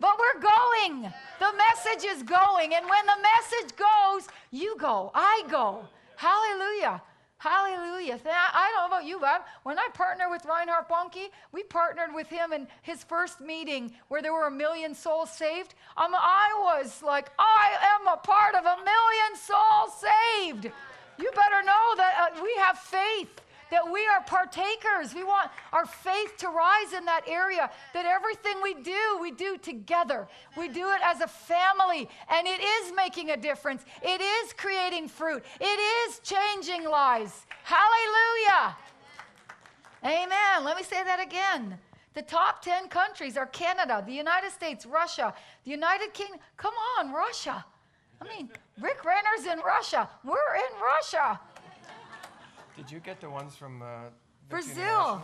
but 0.00 0.16
we're 0.18 0.40
going. 0.40 1.12
The 1.40 1.52
message 1.66 2.04
is 2.08 2.22
going. 2.22 2.74
And 2.74 2.84
when 2.88 3.04
the 3.06 3.18
message 3.32 3.76
goes, 3.76 4.28
you 4.50 4.76
go, 4.78 5.10
I 5.14 5.42
go. 5.50 5.86
Hallelujah. 6.16 7.02
Hallelujah. 7.38 8.18
I 8.24 8.70
don't 8.74 8.90
know 8.90 8.96
about 8.96 9.06
you, 9.06 9.20
but 9.20 9.46
when 9.62 9.78
I 9.78 9.86
partner 9.94 10.28
with 10.28 10.44
Reinhard 10.44 10.88
Bonnke, 10.88 11.30
we 11.52 11.62
partnered 11.62 12.12
with 12.12 12.28
him 12.28 12.52
in 12.52 12.66
his 12.82 13.04
first 13.04 13.40
meeting 13.40 13.92
where 14.08 14.22
there 14.22 14.32
were 14.32 14.48
a 14.48 14.50
million 14.50 14.94
souls 14.94 15.30
saved. 15.30 15.74
Um, 15.96 16.14
I 16.14 16.48
was 16.58 17.02
like, 17.02 17.30
I 17.38 17.76
am 17.94 18.08
a 18.08 18.16
part 18.16 18.54
of 18.56 18.64
a 18.64 18.76
million 18.82 19.32
souls 19.36 19.92
saved. 20.00 20.72
You 21.18 21.30
better 21.32 21.62
know 21.64 21.94
that 21.96 22.32
uh, 22.36 22.42
we 22.42 22.54
have 22.58 22.78
faith 22.78 23.40
that 23.70 23.90
we 23.90 24.06
are 24.06 24.22
partakers. 24.22 25.14
We 25.14 25.24
want 25.24 25.50
our 25.72 25.86
faith 25.86 26.36
to 26.38 26.48
rise 26.48 26.92
in 26.92 27.04
that 27.04 27.22
area, 27.26 27.70
that 27.94 28.06
everything 28.06 28.56
we 28.62 28.74
do, 28.74 29.18
we 29.20 29.30
do 29.30 29.58
together. 29.58 30.28
We 30.56 30.68
do 30.68 30.90
it 30.90 31.00
as 31.04 31.20
a 31.20 31.26
family, 31.26 32.08
and 32.30 32.46
it 32.46 32.60
is 32.60 32.92
making 32.94 33.30
a 33.30 33.36
difference. 33.36 33.84
It 34.02 34.20
is 34.20 34.52
creating 34.52 35.08
fruit, 35.08 35.44
it 35.60 35.64
is 35.64 36.20
changing 36.20 36.88
lives. 36.88 37.46
Hallelujah. 37.64 38.76
Amen. 40.04 40.64
Let 40.64 40.76
me 40.76 40.84
say 40.84 41.02
that 41.02 41.20
again. 41.20 41.78
The 42.14 42.22
top 42.22 42.62
10 42.62 42.88
countries 42.88 43.36
are 43.36 43.46
Canada, 43.46 44.02
the 44.04 44.12
United 44.12 44.50
States, 44.50 44.86
Russia, 44.86 45.34
the 45.64 45.70
United 45.70 46.14
Kingdom. 46.14 46.38
Come 46.56 46.74
on, 46.98 47.12
Russia. 47.12 47.64
I 48.20 48.24
mean, 48.28 48.50
Rick 48.80 49.04
Renner's 49.04 49.46
in 49.46 49.60
Russia. 49.64 50.08
We're 50.24 50.54
in 50.56 50.80
Russia. 50.94 51.40
Did 52.76 52.90
you 52.90 53.00
get 53.00 53.20
the 53.20 53.30
ones 53.30 53.54
from 53.56 53.82
uh, 53.82 53.86
Brazil? 54.48 55.22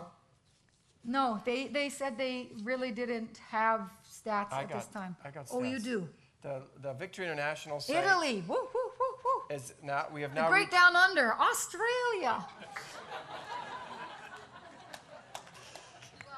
No, 1.05 1.41
they, 1.45 1.69
they 1.69 1.89
said 1.91 2.17
they 2.17 2.49
really 2.63 2.91
didn't 2.91 3.39
have 3.51 3.91
stats 4.11 4.53
I 4.53 4.63
at 4.63 4.69
got, 4.71 4.79
this 4.79 4.87
time. 4.87 5.17
I 5.25 5.31
got 5.31 5.47
Oh, 5.53 5.63
you 5.63 5.79
do? 5.79 6.09
The, 6.43 6.63
the 6.83 6.93
Victory 6.95 7.27
International 7.27 7.79
site 7.81 8.05
Italy, 8.05 8.43
woo, 8.49 8.55
woo, 8.55 8.69
woo, 8.75 8.91
woo. 9.25 9.55
is 9.55 9.75
now, 9.83 10.07
we 10.13 10.23
have 10.23 10.35
The 10.35 10.41
now 10.43 10.49
Great 10.49 10.61
reached- 10.61 10.73
Down 10.73 10.97
Under, 10.97 11.35
Australia. 11.35 12.37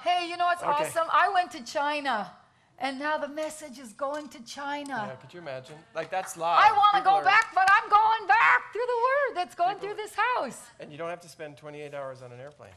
hey, 0.03 0.29
you 0.29 0.37
know 0.37 0.47
what's 0.47 0.63
Okay. 0.63 0.71
awesome? 0.71 1.09
I 1.13 1.31
went 1.33 1.51
to 1.53 1.63
China, 1.65 2.31
and 2.79 2.99
now 2.99 3.17
the 3.19 3.29
message 3.29 3.79
is 3.79 3.93
going 3.93 4.29
to 4.29 4.43
China. 4.45 5.07
Yeah, 5.09 5.15
could 5.17 5.33
you 5.33 5.41
imagine? 5.41 5.77
Like 5.95 6.11
that's 6.11 6.37
live. 6.37 6.59
I 6.61 6.73
want 6.73 6.97
to 6.97 7.03
go 7.03 7.17
are- 7.17 7.25
back, 7.25 7.53
but 7.55 7.69
I'm 7.71 7.89
going 7.91 8.27
back 8.29 8.73
through 8.73 8.87
the 8.87 9.01
word 9.09 9.37
that's 9.37 9.55
going 9.55 9.77
People- 9.77 9.95
through 9.95 9.97
this 10.05 10.15
house. 10.15 10.61
And 10.81 10.93
you 10.93 10.99
don't 10.99 11.11
have 11.11 11.21
to 11.21 11.29
spend 11.29 11.57
28 11.57 11.95
hours 11.95 12.23
on 12.23 12.33
an 12.33 12.41
airplane. 12.41 12.71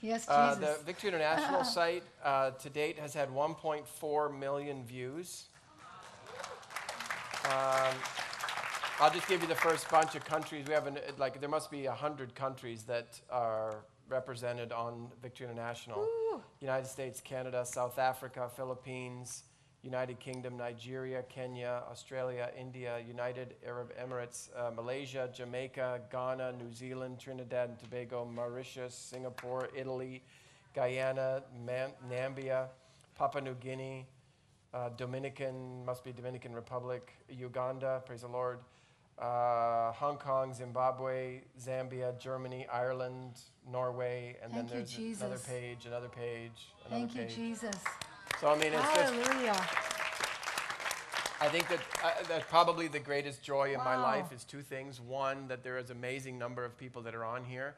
Yes, 0.00 0.26
Uh, 0.28 0.54
Jesus. 0.56 0.78
the 0.78 0.84
Victory 0.84 1.08
International 1.08 1.62
site 1.78 2.02
uh, 2.24 2.50
to 2.50 2.68
date 2.68 2.98
has 2.98 3.14
had 3.14 3.28
1.4 3.30 4.36
million 4.36 4.84
views. 4.84 5.44
Um, 7.44 7.94
I'll 9.00 9.10
just 9.12 9.26
give 9.28 9.40
you 9.42 9.48
the 9.48 9.54
first 9.54 9.88
bunch 9.90 10.14
of 10.14 10.24
countries. 10.24 10.66
We 10.68 10.74
have 10.74 10.86
an, 10.86 10.98
like 11.18 11.40
there 11.40 11.48
must 11.48 11.70
be 11.70 11.86
hundred 11.86 12.34
countries 12.34 12.84
that 12.84 13.20
are 13.30 13.84
represented 14.22 14.70
on 14.72 15.08
Victory 15.22 15.46
International. 15.46 16.06
United 16.60 16.86
States, 16.86 17.20
Canada, 17.20 17.64
South 17.64 17.98
Africa, 17.98 18.48
Philippines, 18.54 19.44
United 19.82 20.20
Kingdom, 20.20 20.56
Nigeria, 20.56 21.22
Kenya, 21.28 21.82
Australia, 21.90 22.50
India, 22.56 23.00
United 23.08 23.56
Arab 23.66 23.90
Emirates, 24.00 24.48
uh, 24.56 24.70
Malaysia, 24.70 25.28
Jamaica, 25.34 26.00
Ghana, 26.12 26.52
New 26.52 26.72
Zealand, 26.72 27.18
Trinidad 27.18 27.70
and 27.70 27.78
Tobago, 27.80 28.24
Mauritius, 28.24 28.94
Singapore, 28.94 29.68
Italy, 29.76 30.22
Guyana, 30.74 31.42
Man- 31.66 31.94
Nambia, 32.08 32.66
Papua 33.16 33.40
New 33.42 33.54
Guinea, 33.54 34.06
uh, 34.72 34.88
Dominican, 34.90 35.84
must 35.84 36.04
be 36.04 36.12
Dominican 36.12 36.54
Republic, 36.54 37.12
Uganda, 37.28 38.02
praise 38.06 38.20
the 38.20 38.28
Lord, 38.28 38.60
uh, 39.22 39.92
Hong 39.92 40.16
Kong, 40.16 40.52
Zimbabwe, 40.52 41.42
Zambia, 41.60 42.18
Germany, 42.18 42.66
Ireland, 42.72 43.40
Norway, 43.70 44.36
and 44.42 44.52
Thank 44.52 44.70
then 44.70 44.80
you, 44.80 44.84
there's 44.84 45.20
another 45.20 45.38
page, 45.38 45.86
another 45.86 46.08
page, 46.08 46.50
another 46.86 47.06
Thank 47.06 47.14
you, 47.14 47.22
page. 47.22 47.34
Jesus. 47.36 47.76
So 48.40 48.48
I 48.48 48.54
mean, 48.56 48.72
it's 48.72 48.94
just 48.94 49.14
Hallelujah. 49.14 49.66
I 51.40 51.48
think 51.48 51.68
that 51.68 51.80
uh, 52.04 52.10
that 52.28 52.48
probably 52.48 52.88
the 52.88 52.98
greatest 53.00 53.42
joy 53.42 53.72
in 53.72 53.78
my 53.78 53.96
life 53.96 54.32
is 54.32 54.44
two 54.44 54.60
things. 54.62 55.00
One, 55.00 55.48
that 55.48 55.62
there 55.62 55.78
is 55.78 55.90
amazing 55.90 56.38
number 56.38 56.64
of 56.64 56.76
people 56.76 57.02
that 57.02 57.14
are 57.14 57.24
on 57.24 57.44
here. 57.44 57.74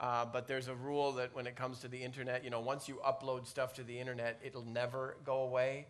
Uh, 0.00 0.24
but 0.24 0.46
there's 0.46 0.68
a 0.68 0.74
rule 0.74 1.10
that 1.12 1.34
when 1.34 1.46
it 1.48 1.56
comes 1.56 1.80
to 1.80 1.88
the 1.88 2.00
internet, 2.00 2.44
you 2.44 2.50
know, 2.50 2.60
once 2.60 2.88
you 2.88 3.00
upload 3.04 3.46
stuff 3.46 3.74
to 3.74 3.82
the 3.82 3.98
internet, 3.98 4.38
it'll 4.44 4.64
never 4.64 5.16
go 5.24 5.42
away. 5.42 5.86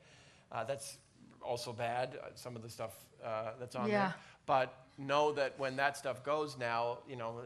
Uh, 0.50 0.64
that's 0.64 0.96
also 1.42 1.74
bad, 1.74 2.18
uh, 2.22 2.28
some 2.34 2.56
of 2.56 2.62
the 2.62 2.70
stuff 2.70 2.92
uh, 3.22 3.50
that's 3.60 3.76
on 3.76 3.86
Yeah. 3.88 3.98
there. 3.98 4.14
But 4.46 4.74
know 4.98 5.32
that 5.32 5.58
when 5.58 5.76
that 5.76 5.96
stuff 5.96 6.24
goes 6.24 6.58
now, 6.58 6.98
you 7.08 7.16
know, 7.16 7.42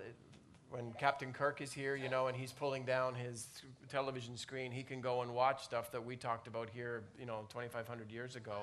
when 0.71 0.93
Captain 0.99 1.33
Kirk 1.33 1.61
is 1.61 1.73
here, 1.73 1.95
you 1.95 2.09
know, 2.09 2.29
and 2.29 2.37
he's 2.37 2.53
pulling 2.53 2.85
down 2.85 3.15
his 3.15 3.47
television 3.91 4.37
screen, 4.37 4.73
he 4.73 4.83
can 4.83 5.03
go 5.03 5.21
and 5.21 5.35
watch 5.35 5.63
stuff 5.63 5.93
that 5.93 6.05
we 6.05 6.17
talked 6.17 6.47
about 6.47 6.71
here, 6.71 7.03
you 7.19 7.27
know, 7.27 7.47
2,500 7.51 8.11
years 8.11 8.37
ago. 8.37 8.63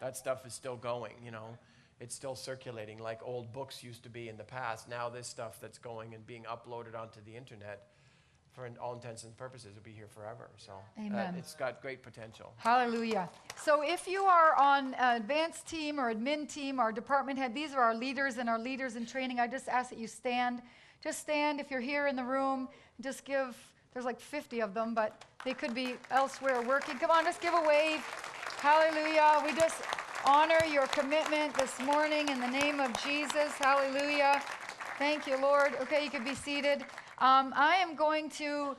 That 0.00 0.16
stuff 0.16 0.44
is 0.44 0.52
still 0.52 0.76
going, 0.76 1.14
you 1.24 1.30
know. 1.30 1.56
It's 2.00 2.14
still 2.14 2.34
circulating 2.34 2.98
like 2.98 3.20
old 3.22 3.52
books 3.52 3.82
used 3.82 4.02
to 4.02 4.10
be 4.10 4.28
in 4.28 4.36
the 4.36 4.44
past. 4.44 4.88
Now 4.88 5.08
this 5.08 5.26
stuff 5.26 5.58
that's 5.60 5.78
going 5.78 6.14
and 6.14 6.26
being 6.26 6.42
uploaded 6.42 6.98
onto 7.00 7.20
the 7.24 7.36
internet, 7.36 7.86
for 8.56 8.66
all 8.80 8.94
intents 8.94 9.24
and 9.24 9.36
purposes, 9.36 9.74
will 9.74 9.82
be 9.82 9.92
here 9.92 10.08
forever. 10.08 10.48
So 10.56 10.72
uh, 10.98 11.32
it's 11.36 11.54
got 11.54 11.82
great 11.82 12.02
potential. 12.02 12.54
Hallelujah. 12.56 13.28
So 13.62 13.82
if 13.82 14.08
you 14.08 14.22
are 14.22 14.58
on 14.58 14.94
an 14.94 15.20
advanced 15.20 15.68
team 15.68 16.00
or 16.00 16.12
admin 16.12 16.48
team 16.48 16.80
or 16.80 16.90
department 16.90 17.38
head, 17.38 17.54
these 17.54 17.74
are 17.74 17.82
our 17.82 17.94
leaders 17.94 18.38
and 18.38 18.48
our 18.48 18.58
leaders 18.58 18.96
in 18.96 19.04
training. 19.04 19.38
I 19.38 19.46
just 19.46 19.68
ask 19.68 19.90
that 19.90 19.98
you 19.98 20.06
stand. 20.08 20.62
Just 21.04 21.20
stand 21.20 21.60
if 21.60 21.70
you're 21.70 21.80
here 21.80 22.06
in 22.06 22.16
the 22.16 22.24
room. 22.24 22.68
Just 23.02 23.26
give, 23.26 23.54
there's 23.92 24.06
like 24.06 24.18
50 24.18 24.62
of 24.62 24.72
them, 24.72 24.94
but 24.94 25.22
they 25.44 25.52
could 25.52 25.74
be 25.74 25.96
elsewhere 26.10 26.62
working. 26.62 26.98
Come 26.98 27.10
on, 27.10 27.24
just 27.24 27.42
give 27.42 27.52
a 27.52 27.62
wave. 27.68 28.00
Hallelujah. 28.56 29.42
We 29.44 29.52
just 29.52 29.82
honor 30.24 30.64
your 30.72 30.86
commitment 30.86 31.54
this 31.58 31.78
morning 31.80 32.30
in 32.30 32.40
the 32.40 32.48
name 32.48 32.80
of 32.80 32.90
Jesus. 33.04 33.52
Hallelujah. 33.58 34.40
Thank 34.98 35.26
you, 35.26 35.38
Lord. 35.42 35.74
Okay, 35.82 36.02
you 36.02 36.08
can 36.10 36.24
be 36.24 36.34
seated. 36.34 36.86
Um, 37.18 37.52
I 37.56 37.76
am 37.76 37.96
going 37.96 38.30
to 38.30 38.76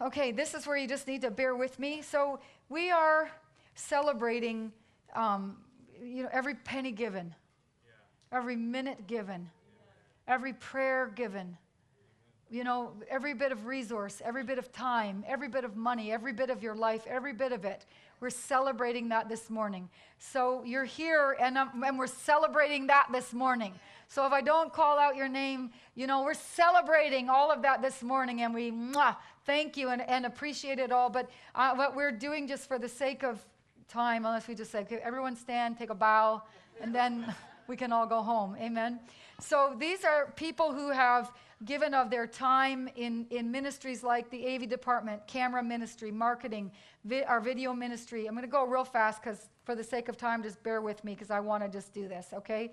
Okay, 0.00 0.30
this 0.30 0.52
is 0.52 0.66
where 0.66 0.76
you 0.76 0.86
just 0.86 1.06
need 1.06 1.22
to 1.22 1.30
bear 1.30 1.56
with 1.56 1.78
me. 1.78 2.02
So 2.02 2.38
we 2.68 2.90
are 2.90 3.30
celebrating, 3.74 4.70
um, 5.14 5.56
you 6.02 6.22
know, 6.22 6.28
every 6.32 6.54
penny 6.54 6.92
given, 6.92 7.34
every 8.30 8.56
minute 8.56 9.06
given, 9.06 9.48
every 10.28 10.52
prayer 10.52 11.10
given. 11.14 11.56
You 12.50 12.62
know, 12.62 12.92
every 13.08 13.32
bit 13.32 13.52
of 13.52 13.64
resource, 13.64 14.20
every 14.22 14.44
bit 14.44 14.58
of 14.58 14.70
time, 14.70 15.24
every 15.26 15.48
bit 15.48 15.64
of 15.64 15.76
money, 15.76 16.12
every 16.12 16.32
bit 16.34 16.50
of 16.50 16.62
your 16.62 16.74
life, 16.74 17.06
every 17.08 17.32
bit 17.32 17.52
of 17.52 17.64
it. 17.64 17.86
We're 18.20 18.30
celebrating 18.30 19.10
that 19.10 19.28
this 19.28 19.50
morning. 19.50 19.88
So 20.18 20.62
you're 20.64 20.84
here, 20.84 21.36
and, 21.38 21.58
um, 21.58 21.82
and 21.84 21.98
we're 21.98 22.06
celebrating 22.06 22.86
that 22.86 23.08
this 23.12 23.32
morning. 23.34 23.74
So 24.08 24.26
if 24.26 24.32
I 24.32 24.40
don't 24.40 24.72
call 24.72 24.98
out 24.98 25.16
your 25.16 25.28
name, 25.28 25.70
you 25.94 26.06
know, 26.06 26.22
we're 26.22 26.34
celebrating 26.34 27.28
all 27.28 27.50
of 27.50 27.62
that 27.62 27.82
this 27.82 28.02
morning, 28.02 28.42
and 28.42 28.54
we 28.54 28.70
mwah, 28.70 29.16
thank 29.44 29.76
you 29.76 29.90
and, 29.90 30.00
and 30.02 30.24
appreciate 30.24 30.78
it 30.78 30.92
all. 30.92 31.10
But 31.10 31.28
uh, 31.54 31.74
what 31.74 31.94
we're 31.94 32.12
doing 32.12 32.48
just 32.48 32.68
for 32.68 32.78
the 32.78 32.88
sake 32.88 33.22
of 33.22 33.44
time, 33.88 34.24
unless 34.24 34.48
we 34.48 34.54
just 34.54 34.70
say, 34.70 34.80
okay, 34.80 35.00
everyone 35.02 35.36
stand, 35.36 35.78
take 35.78 35.90
a 35.90 35.94
bow, 35.94 36.42
and 36.80 36.94
then 36.94 37.34
we 37.66 37.76
can 37.76 37.92
all 37.92 38.06
go 38.06 38.22
home. 38.22 38.56
Amen. 38.60 39.00
So 39.40 39.74
these 39.78 40.04
are 40.04 40.32
people 40.36 40.72
who 40.72 40.90
have 40.90 41.30
given 41.64 41.94
of 41.94 42.10
their 42.10 42.26
time 42.26 42.88
in, 42.96 43.26
in 43.30 43.50
ministries 43.50 44.02
like 44.02 44.28
the 44.30 44.46
AV 44.46 44.68
department, 44.68 45.26
camera 45.26 45.62
ministry, 45.62 46.10
marketing, 46.10 46.70
vi- 47.04 47.24
our 47.24 47.40
video 47.40 47.72
ministry. 47.72 48.26
I'm 48.26 48.34
going 48.34 48.44
to 48.44 48.50
go 48.50 48.64
real 48.66 48.84
fast 48.84 49.22
because, 49.22 49.48
for 49.64 49.74
the 49.74 49.84
sake 49.84 50.08
of 50.08 50.16
time, 50.16 50.42
just 50.42 50.62
bear 50.62 50.80
with 50.82 51.02
me 51.02 51.14
because 51.14 51.30
I 51.30 51.40
want 51.40 51.62
to 51.62 51.68
just 51.68 51.94
do 51.94 52.08
this, 52.08 52.28
okay? 52.34 52.72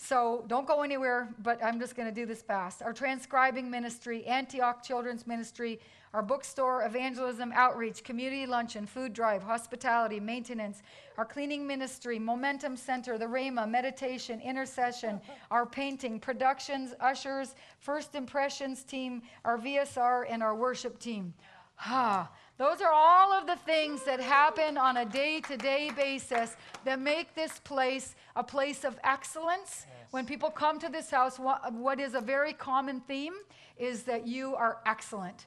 So 0.00 0.44
don't 0.46 0.66
go 0.66 0.82
anywhere, 0.82 1.28
but 1.42 1.62
I'm 1.62 1.80
just 1.80 1.96
going 1.96 2.08
to 2.08 2.14
do 2.14 2.24
this 2.24 2.40
fast. 2.40 2.82
Our 2.82 2.92
transcribing 2.92 3.68
ministry, 3.68 4.24
Antioch 4.26 4.80
Children's 4.84 5.26
Ministry, 5.26 5.80
our 6.14 6.22
bookstore, 6.22 6.84
evangelism, 6.84 7.50
outreach, 7.52 8.04
community 8.04 8.46
luncheon, 8.46 8.86
food 8.86 9.12
drive, 9.12 9.42
hospitality, 9.42 10.20
maintenance, 10.20 10.82
our 11.18 11.24
cleaning 11.24 11.66
ministry, 11.66 12.16
Momentum 12.16 12.76
Center, 12.76 13.18
the 13.18 13.24
Rhema, 13.26 13.68
meditation, 13.68 14.40
intercession, 14.40 15.20
our 15.50 15.66
painting, 15.66 16.20
productions, 16.20 16.94
ushers, 17.00 17.56
first 17.80 18.14
impressions 18.14 18.84
team, 18.84 19.20
our 19.44 19.58
VSR, 19.58 20.26
and 20.30 20.44
our 20.44 20.54
worship 20.54 21.00
team. 21.00 21.34
Ah, 21.80 22.30
those 22.58 22.80
are 22.80 22.92
all 22.92 23.32
of 23.32 23.46
the 23.46 23.56
things 23.56 24.02
that 24.04 24.20
happen 24.20 24.76
on 24.76 24.96
a 24.96 25.04
day 25.04 25.40
to 25.42 25.56
day 25.56 25.90
basis 25.96 26.56
that 26.84 27.00
make 27.00 27.34
this 27.34 27.60
place 27.60 28.16
a 28.34 28.42
place 28.42 28.84
of 28.84 28.98
excellence. 29.04 29.86
When 30.10 30.26
people 30.26 30.50
come 30.50 30.80
to 30.80 30.88
this 30.88 31.10
house, 31.10 31.38
what, 31.38 31.72
what 31.72 32.00
is 32.00 32.14
a 32.14 32.20
very 32.20 32.52
common 32.52 33.00
theme 33.00 33.34
is 33.78 34.02
that 34.04 34.26
you 34.26 34.56
are 34.56 34.78
excellent. 34.86 35.46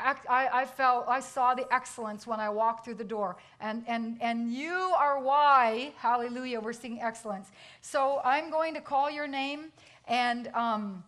I, 0.00 0.48
I 0.52 0.64
felt, 0.64 1.06
I 1.06 1.20
saw 1.20 1.54
the 1.54 1.72
excellence 1.72 2.26
when 2.26 2.40
I 2.40 2.48
walked 2.48 2.84
through 2.84 2.94
the 2.94 3.04
door. 3.04 3.36
And, 3.60 3.84
and, 3.86 4.16
and 4.20 4.52
you 4.52 4.72
are 4.72 5.20
why, 5.20 5.92
hallelujah, 5.98 6.60
we're 6.60 6.72
seeing 6.72 7.00
excellence. 7.00 7.50
So 7.80 8.20
I'm 8.24 8.50
going 8.50 8.74
to 8.74 8.80
call 8.80 9.10
your 9.10 9.28
name, 9.28 9.66
and, 10.08 10.48
um, 10.48 11.04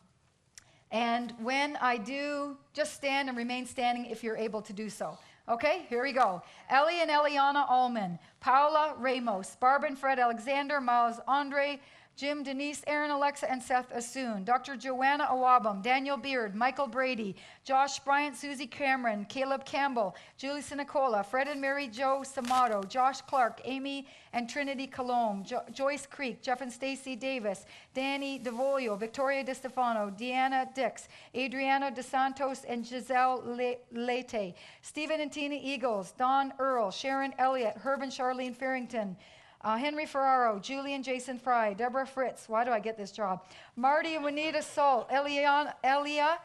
and 0.92 1.32
when 1.40 1.76
I 1.76 1.96
do, 1.96 2.56
just 2.72 2.94
stand 2.94 3.28
and 3.28 3.36
remain 3.36 3.66
standing 3.66 4.06
if 4.06 4.22
you're 4.22 4.36
able 4.36 4.62
to 4.62 4.72
do 4.72 4.88
so. 4.88 5.18
Okay, 5.48 5.86
here 5.88 6.02
we 6.02 6.12
go. 6.12 6.42
Ellie 6.68 7.00
and 7.00 7.10
Eliana 7.10 7.68
Allman, 7.68 8.18
Paula 8.40 8.94
Ramos, 8.98 9.56
Barb 9.56 9.84
and 9.84 9.98
Fred 9.98 10.18
Alexander, 10.18 10.80
Miles 10.80 11.18
Andre, 11.26 11.80
Jim, 12.20 12.42
Denise, 12.42 12.82
Aaron, 12.86 13.10
Alexa, 13.10 13.50
and 13.50 13.62
Seth 13.62 13.90
Asoon, 13.94 14.44
Dr. 14.44 14.76
Joanna 14.76 15.26
Awabam, 15.30 15.82
Daniel 15.82 16.18
Beard, 16.18 16.54
Michael 16.54 16.86
Brady, 16.86 17.34
Josh 17.64 17.98
Bryant, 18.00 18.36
Susie 18.36 18.66
Cameron, 18.66 19.24
Caleb 19.30 19.64
Campbell, 19.64 20.14
Julie 20.36 20.60
Sinicola, 20.60 21.24
Fred 21.24 21.48
and 21.48 21.62
Mary 21.62 21.88
Joe 21.88 22.22
Samato, 22.22 22.82
Josh 22.82 23.22
Clark, 23.22 23.62
Amy 23.64 24.06
and 24.34 24.50
Trinity 24.50 24.86
Colomb, 24.86 25.44
jo- 25.44 25.62
Joyce 25.72 26.04
Creek, 26.04 26.42
Jeff 26.42 26.60
and 26.60 26.70
Stacy 26.70 27.16
Davis, 27.16 27.64
Danny 27.94 28.38
DeVolio, 28.38 29.00
Victoria 29.00 29.42
DeStefano, 29.42 30.14
Deanna 30.14 30.74
Dix, 30.74 31.08
Adriana 31.34 31.90
DeSantos, 31.90 32.66
and 32.68 32.86
Giselle 32.86 33.42
Le- 33.46 33.76
Lete, 33.98 34.54
Stephen 34.82 35.22
and 35.22 35.32
Tina 35.32 35.58
Eagles, 35.58 36.12
Don 36.18 36.52
Earl, 36.58 36.90
Sharon 36.90 37.32
Elliott, 37.38 37.78
Herb 37.78 38.02
and 38.02 38.12
Charlene 38.12 38.54
Farrington, 38.54 39.16
uh, 39.62 39.76
Henry 39.76 40.06
Ferraro, 40.06 40.58
Julian 40.58 41.02
Jason 41.02 41.38
Fry, 41.38 41.74
Deborah 41.74 42.06
Fritz. 42.06 42.48
Why 42.48 42.64
do 42.64 42.70
I 42.70 42.80
get 42.80 42.96
this 42.96 43.12
job? 43.12 43.44
Marty 43.76 44.14
and 44.14 44.24
Juanita 44.24 44.62
Salt, 44.62 45.08
Elian, 45.10 45.68
Elia, 45.84 46.38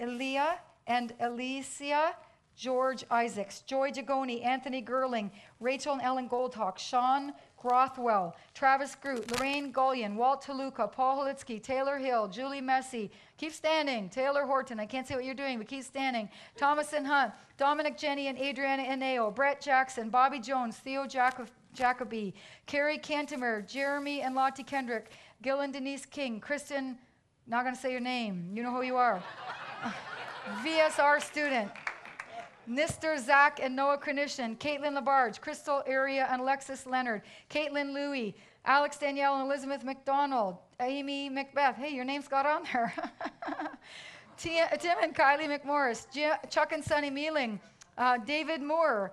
Elia, 0.00 0.58
and 0.86 1.12
Alicia, 1.20 2.14
George 2.56 3.04
Isaacs, 3.10 3.60
Joy 3.60 3.90
Jagoni, 3.92 4.44
Anthony 4.44 4.82
Gerling, 4.82 5.30
Rachel 5.60 5.92
and 5.92 6.02
Ellen 6.02 6.28
Goldhawk, 6.28 6.78
Sean 6.78 7.32
Grothwell, 7.62 8.34
Travis 8.54 8.94
Groot, 8.94 9.30
Lorraine 9.32 9.70
Gullion, 9.72 10.16
Walt 10.16 10.42
Toluca, 10.42 10.86
Paul 10.86 11.18
Holitsky, 11.24 11.62
Taylor 11.62 11.98
Hill, 11.98 12.28
Julie 12.28 12.62
Messi. 12.62 13.10
Keep 13.36 13.52
standing. 13.52 14.08
Taylor 14.08 14.44
Horton. 14.44 14.80
I 14.80 14.86
can't 14.86 15.06
see 15.06 15.14
what 15.14 15.24
you're 15.24 15.34
doing, 15.34 15.58
but 15.58 15.68
keep 15.68 15.84
standing. 15.84 16.28
Thomas 16.56 16.92
and 16.92 17.06
Hunt, 17.06 17.32
Dominic 17.56 17.96
Jenny 17.96 18.28
and 18.28 18.38
Adriana 18.38 18.82
Eneo, 18.82 19.30
Brett 19.30 19.60
Jackson, 19.60 20.08
Bobby 20.08 20.38
Jones, 20.38 20.76
Theo 20.76 21.06
Jacob. 21.06 21.48
Jacoby, 21.74 22.34
Carrie 22.66 22.98
Cantimer, 22.98 23.62
Jeremy 23.62 24.22
and 24.22 24.34
Lottie 24.34 24.64
Kendrick, 24.64 25.12
Gil 25.42 25.60
and 25.60 25.72
Denise 25.72 26.06
King, 26.06 26.40
Kristen, 26.40 26.98
not 27.46 27.62
going 27.62 27.74
to 27.74 27.80
say 27.80 27.92
your 27.92 28.00
name, 28.00 28.50
you 28.52 28.62
know 28.62 28.72
who 28.72 28.82
you 28.82 28.96
are. 28.96 29.22
VSR 30.64 31.22
student, 31.22 31.70
Nister 32.68 33.18
Zach 33.18 33.60
and 33.62 33.74
Noah 33.74 33.98
Krenician, 33.98 34.58
Caitlin 34.58 34.98
Labarge, 34.98 35.40
Crystal 35.40 35.82
Area 35.86 36.28
and 36.30 36.40
Alexis 36.42 36.86
Leonard, 36.86 37.22
Caitlin 37.50 37.94
Louie, 37.94 38.34
Alex 38.64 38.98
Danielle 38.98 39.36
and 39.36 39.44
Elizabeth 39.44 39.84
McDonald, 39.84 40.56
Amy 40.80 41.28
Macbeth. 41.30 41.76
Hey, 41.76 41.94
your 41.94 42.04
name's 42.04 42.28
got 42.28 42.44
on 42.44 42.64
there. 42.72 42.92
Tim 44.36 44.96
and 45.02 45.14
Kylie 45.14 45.48
McMorris, 45.48 46.06
Chuck 46.50 46.72
and 46.72 46.84
Sunny 46.84 47.10
Mealing, 47.10 47.58
uh, 47.96 48.18
David 48.18 48.62
Moore, 48.62 49.12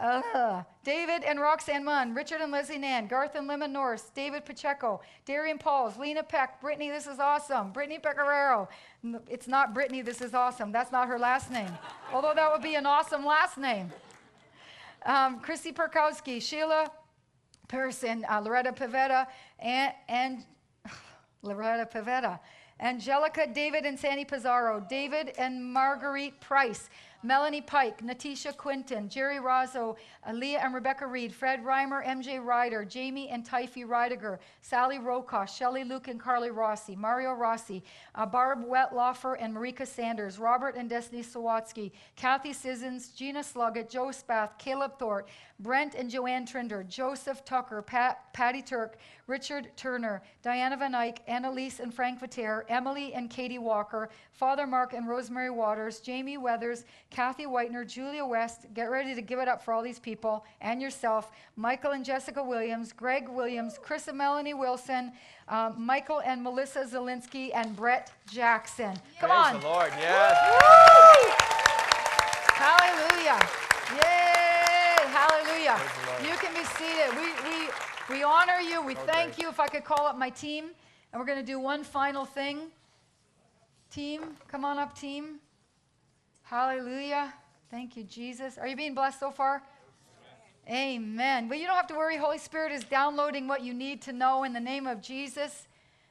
uh, 0.00 0.62
David 0.84 1.24
and 1.24 1.40
Roxanne 1.40 1.84
Munn, 1.84 2.14
Richard 2.14 2.40
and 2.40 2.52
Leslie 2.52 2.78
Nan, 2.78 3.06
Garth 3.06 3.34
and 3.34 3.46
Lemon 3.46 3.72
Norris, 3.72 4.10
David 4.14 4.44
Pacheco, 4.44 5.00
Darian 5.24 5.58
Pauls, 5.58 5.96
Lena 5.96 6.22
Peck, 6.22 6.60
Brittany, 6.60 6.90
this 6.90 7.06
is 7.06 7.18
awesome, 7.18 7.72
Brittany 7.72 7.98
Pecoraro. 7.98 8.68
It's 9.28 9.48
not 9.48 9.74
Brittany, 9.74 10.02
this 10.02 10.20
is 10.20 10.34
awesome. 10.34 10.72
That's 10.72 10.92
not 10.92 11.08
her 11.08 11.18
last 11.18 11.50
name, 11.50 11.70
although 12.12 12.34
that 12.34 12.50
would 12.52 12.62
be 12.62 12.74
an 12.74 12.86
awesome 12.86 13.24
last 13.24 13.58
name. 13.58 13.90
Um, 15.04 15.40
Chrissy 15.40 15.72
Perkowski, 15.72 16.42
Sheila 16.42 16.90
Pearson, 17.68 18.24
uh, 18.28 18.40
Loretta 18.40 18.72
Pavetta, 18.72 19.26
and, 19.58 19.92
and 20.08 20.44
Loretta 21.42 21.86
Pavetta, 21.86 22.40
Angelica, 22.80 23.46
David 23.46 23.86
and 23.86 23.98
Sandy 23.98 24.24
Pizarro, 24.24 24.84
David 24.88 25.32
and 25.38 25.64
Marguerite 25.64 26.40
Price, 26.40 26.90
Melanie 27.22 27.60
Pike, 27.60 28.02
Natisha 28.02 28.56
Quinton, 28.56 29.08
Jerry 29.08 29.38
Razzo, 29.38 29.96
Leah 30.32 30.60
and 30.62 30.74
Rebecca 30.74 31.06
Reed, 31.06 31.32
Fred 31.32 31.64
Reimer, 31.64 32.04
MJ 32.04 32.42
Ryder, 32.44 32.84
Jamie 32.84 33.28
and 33.28 33.44
Typhy 33.44 33.84
Ridiger, 33.84 34.38
Sally 34.60 34.98
Rokosh, 34.98 35.56
Shelley 35.56 35.84
Luke 35.84 36.08
and 36.08 36.20
Carly 36.20 36.50
Rossi, 36.50 36.94
Mario 36.96 37.32
Rossi, 37.32 37.82
uh, 38.14 38.26
Barb 38.26 38.64
Wetlaufer 38.64 39.36
and 39.40 39.54
Marika 39.54 39.86
Sanders, 39.86 40.38
Robert 40.38 40.76
and 40.76 40.88
Destiny 40.88 41.22
Sawatsky, 41.22 41.92
Kathy 42.16 42.52
Sissons, 42.52 43.08
Gina 43.08 43.42
Sluggett, 43.42 43.88
Joe 43.88 44.10
Spath, 44.10 44.58
Caleb 44.58 44.98
Thorpe, 44.98 45.28
Brent 45.58 45.94
and 45.94 46.10
Joanne 46.10 46.44
Trinder, 46.44 46.84
Joseph 46.84 47.44
Tucker, 47.44 47.80
Pat, 47.80 48.32
Patty 48.34 48.60
Turk, 48.60 48.98
Richard 49.26 49.70
Turner, 49.76 50.22
Diana 50.42 50.76
Van 50.76 50.94
Eyck, 50.94 51.20
Annalise 51.26 51.80
and 51.80 51.92
Frank 51.92 52.20
Vater, 52.20 52.66
Emily 52.68 53.14
and 53.14 53.30
Katie 53.30 53.58
Walker, 53.58 54.10
Father 54.32 54.66
Mark 54.66 54.92
and 54.92 55.08
Rosemary 55.08 55.50
Waters, 55.50 56.00
Jamie 56.00 56.36
Weathers, 56.36 56.84
Kathy 57.10 57.46
Whitener, 57.46 57.86
Julia 57.86 58.24
West. 58.24 58.66
Get 58.74 58.90
ready 58.90 59.14
to 59.14 59.22
give 59.22 59.38
it 59.38 59.48
up 59.48 59.62
for 59.62 59.72
all 59.72 59.82
these 59.82 59.98
people 59.98 60.44
and 60.60 60.82
yourself. 60.82 61.32
Michael 61.56 61.92
and 61.92 62.04
Jessica 62.04 62.42
Williams, 62.42 62.92
Greg 62.92 63.28
Williams, 63.28 63.78
Chris 63.82 64.08
and 64.08 64.18
Melanie 64.18 64.54
Wilson, 64.54 65.12
um, 65.48 65.74
Michael 65.78 66.20
and 66.20 66.42
Melissa 66.42 66.84
Zielinski, 66.84 67.50
and 67.54 67.74
Brett 67.74 68.12
Jackson. 68.30 68.94
Come 69.20 69.30
Praise 69.30 69.54
on. 69.54 69.60
the 69.60 69.66
Lord, 69.66 69.92
yes. 69.98 70.36
Woo! 70.52 71.32
Hallelujah. 72.54 73.65
Hallelujah. 75.66 75.90
Praise 75.90 76.04
the 76.04 76.10
Lord. 76.10 76.22
You 76.22 76.36
can 76.38 76.54
be 76.54 76.64
seated. 76.64 77.10
We, 77.16 78.16
we, 78.16 78.18
we 78.18 78.22
honor 78.22 78.60
you. 78.60 78.82
We 78.82 78.94
So 78.94 79.00
thank 79.06 79.38
you. 79.38 79.48
If 79.48 79.58
I 79.58 79.66
could 79.66 79.84
call 79.84 80.06
up 80.06 80.16
my 80.16 80.30
team, 80.30 80.66
and 81.12 81.20
we're 81.20 81.26
going 81.26 81.38
to 81.38 81.44
do 81.44 81.58
one 81.58 81.82
final 81.82 82.24
thing. 82.24 82.68
Team, 83.90 84.36
come 84.48 84.64
on 84.64 84.78
up, 84.78 84.98
team. 84.98 85.36
Hallelujah. 86.42 87.32
Thank 87.70 87.96
you, 87.96 88.04
Jesus. 88.04 88.58
Are 88.58 88.68
you 88.68 88.76
being 88.76 88.94
blessed 88.94 89.18
so 89.18 89.30
far? 89.30 89.62
Amen. 90.68 91.48
Well, 91.48 91.58
you 91.58 91.66
don't 91.66 91.76
have 91.76 91.86
to 91.88 91.94
worry. 91.94 92.16
Holy 92.16 92.38
Spirit 92.38 92.72
is 92.72 92.84
downloading 92.84 93.46
what 93.46 93.62
you 93.62 93.72
need 93.72 94.02
to 94.02 94.12
know 94.12 94.44
in 94.44 94.52
the 94.52 94.60
name 94.60 94.86
of 94.86 95.00
Jesus. 95.00 95.66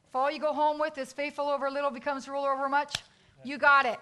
If 0.09 0.15
all 0.15 0.31
you 0.31 0.39
go 0.39 0.53
home 0.53 0.79
with 0.79 0.97
is 0.97 1.11
faithful 1.11 1.49
over 1.49 1.69
little 1.69 1.91
becomes 1.91 2.27
ruler 2.27 2.51
over 2.51 2.69
much, 2.69 3.03
you 3.43 3.57
got 3.57 3.85
it. 3.85 3.99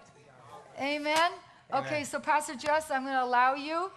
Amen. 0.79 1.31
Okay, 1.73 2.03
so 2.03 2.19
Pastor 2.19 2.55
Jess, 2.55 2.91
I'm 2.91 3.01
going 3.01 3.15
to 3.15 3.23
allow 3.23 3.55
you. 3.55 3.91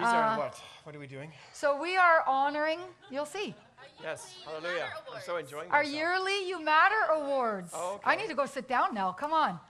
These 0.00 0.08
are 0.08 0.24
Uh, 0.24 0.36
what? 0.38 0.60
What 0.84 0.96
are 0.96 0.98
we 0.98 1.06
doing? 1.06 1.30
So 1.52 1.80
we 1.80 1.96
are 1.96 2.24
honoring, 2.26 2.80
you'll 3.10 3.26
see, 3.26 3.54
Yes, 4.02 4.34
hallelujah. 4.46 4.88
I'm 5.14 5.20
so 5.20 5.36
enjoying 5.36 5.64
this. 5.66 5.72
our 5.74 5.82
myself. 5.82 5.94
yearly 5.94 6.48
You 6.48 6.62
Matter 6.64 7.02
Awards. 7.12 7.72
Oh, 7.74 8.00
I 8.02 8.16
need 8.16 8.28
to 8.28 8.34
go 8.34 8.46
sit 8.46 8.66
down 8.66 8.94
now. 8.94 9.12
Come 9.12 9.34
on. 9.34 9.60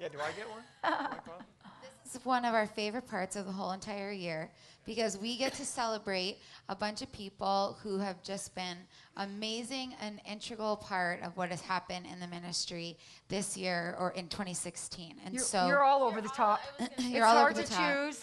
Yeah, 0.00 0.08
do 0.08 0.18
I 0.20 0.32
get 0.32 0.48
one? 0.50 0.62
No 0.82 0.90
problem. 1.06 1.46
This 2.02 2.16
is 2.16 2.24
one 2.24 2.44
of 2.44 2.52
our 2.54 2.66
favorite 2.66 3.06
parts 3.06 3.36
of 3.36 3.46
the 3.46 3.52
whole 3.52 3.70
entire 3.72 4.10
year 4.10 4.50
because 4.84 5.16
we 5.18 5.36
get 5.36 5.52
to 5.54 5.64
celebrate 5.64 6.38
a 6.68 6.74
bunch 6.74 7.00
of 7.02 7.10
people 7.12 7.76
who 7.82 7.98
have 7.98 8.22
just 8.24 8.54
been 8.56 8.76
amazing 9.16 9.94
and 10.00 10.20
integral 10.28 10.76
part 10.76 11.20
of 11.22 11.36
what 11.36 11.50
has 11.50 11.60
happened 11.60 12.06
in 12.12 12.20
the 12.20 12.26
ministry 12.28 12.96
this 13.28 13.56
year 13.56 13.96
or 13.98 14.10
in 14.12 14.28
2016. 14.28 15.14
And 15.24 15.34
You're, 15.34 15.42
so 15.42 15.66
you're 15.66 15.82
all 15.82 16.02
over 16.04 16.20
the 16.20 16.28
top. 16.28 16.60
you're 16.98 17.18
it's 17.18 17.24
all 17.24 17.36
hard 17.36 17.52
over 17.52 17.62
the 17.62 17.66
to 17.66 17.72
top. 17.72 17.92
choose, 17.94 18.22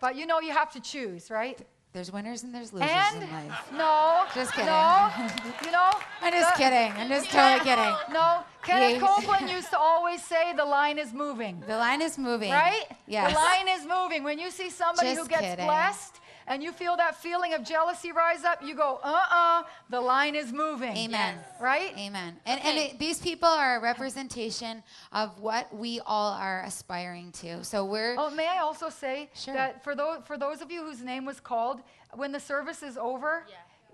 but 0.00 0.16
you 0.16 0.26
know 0.26 0.40
you 0.40 0.52
have 0.52 0.70
to 0.72 0.80
choose, 0.80 1.30
right? 1.30 1.58
There's 1.94 2.12
winners 2.12 2.42
and 2.42 2.54
there's 2.54 2.72
losers 2.72 2.90
And 2.92 3.22
in 3.22 3.30
life. 3.32 3.72
no, 3.72 4.24
Just 4.34 4.52
kidding. 4.52 4.66
no, 4.66 5.08
you 5.64 5.70
know. 5.72 5.90
I'm 6.20 6.32
just 6.32 6.54
the- 6.54 6.62
kidding. 6.62 6.92
I'm 6.92 7.08
just 7.08 7.30
totally 7.30 7.60
kidding. 7.60 7.94
No, 8.12 8.42
Kenneth. 8.62 9.00
Copeland 9.02 9.48
used 9.58 9.70
to 9.70 9.78
always 9.78 10.22
say 10.22 10.52
the 10.54 10.64
line 10.66 10.98
is 10.98 11.12
moving, 11.14 11.62
The 11.66 11.76
line 11.78 12.02
is 12.02 12.18
moving. 12.18 12.50
right? 12.52 12.84
Yes. 13.06 13.32
The 13.32 13.38
line 13.38 13.68
is 13.68 13.86
moving. 13.86 14.22
When 14.22 14.38
you 14.38 14.50
see 14.50 14.68
somebody 14.68 15.14
who 15.14 15.26
gets 15.26 15.40
kidding. 15.42 15.64
blessed 15.64 16.20
and 16.48 16.62
you 16.62 16.72
feel 16.72 16.96
that 16.96 17.16
feeling 17.16 17.54
of 17.54 17.62
jealousy 17.64 18.12
rise 18.12 18.44
up, 18.44 18.62
you 18.62 18.74
go, 18.74 19.00
uh-uh, 19.02 19.62
the 19.90 20.00
line 20.00 20.34
is 20.34 20.52
moving. 20.52 20.96
Amen. 20.96 21.36
Right? 21.60 21.92
Amen. 21.96 22.36
And, 22.46 22.60
and 22.64 22.78
it, 22.78 22.98
these 22.98 23.18
people 23.18 23.48
are 23.48 23.76
a 23.76 23.80
representation 23.80 24.82
of 25.12 25.38
what 25.38 25.74
we 25.74 26.00
all 26.06 26.32
are 26.32 26.62
aspiring 26.64 27.32
to. 27.32 27.62
So 27.64 27.84
we're 27.84 28.16
Oh, 28.18 28.30
may 28.30 28.48
I 28.48 28.58
also 28.58 28.88
say 28.88 29.30
Sure. 29.34 29.54
that 29.54 29.84
for 29.84 29.94
those 29.94 30.18
for 30.24 30.36
those 30.38 30.60
of 30.60 30.70
you 30.70 30.82
whose 30.84 31.02
name 31.02 31.24
was 31.24 31.40
called, 31.40 31.80
when 32.14 32.32
the 32.32 32.40
service 32.40 32.82
is 32.82 32.96
over, 32.96 33.44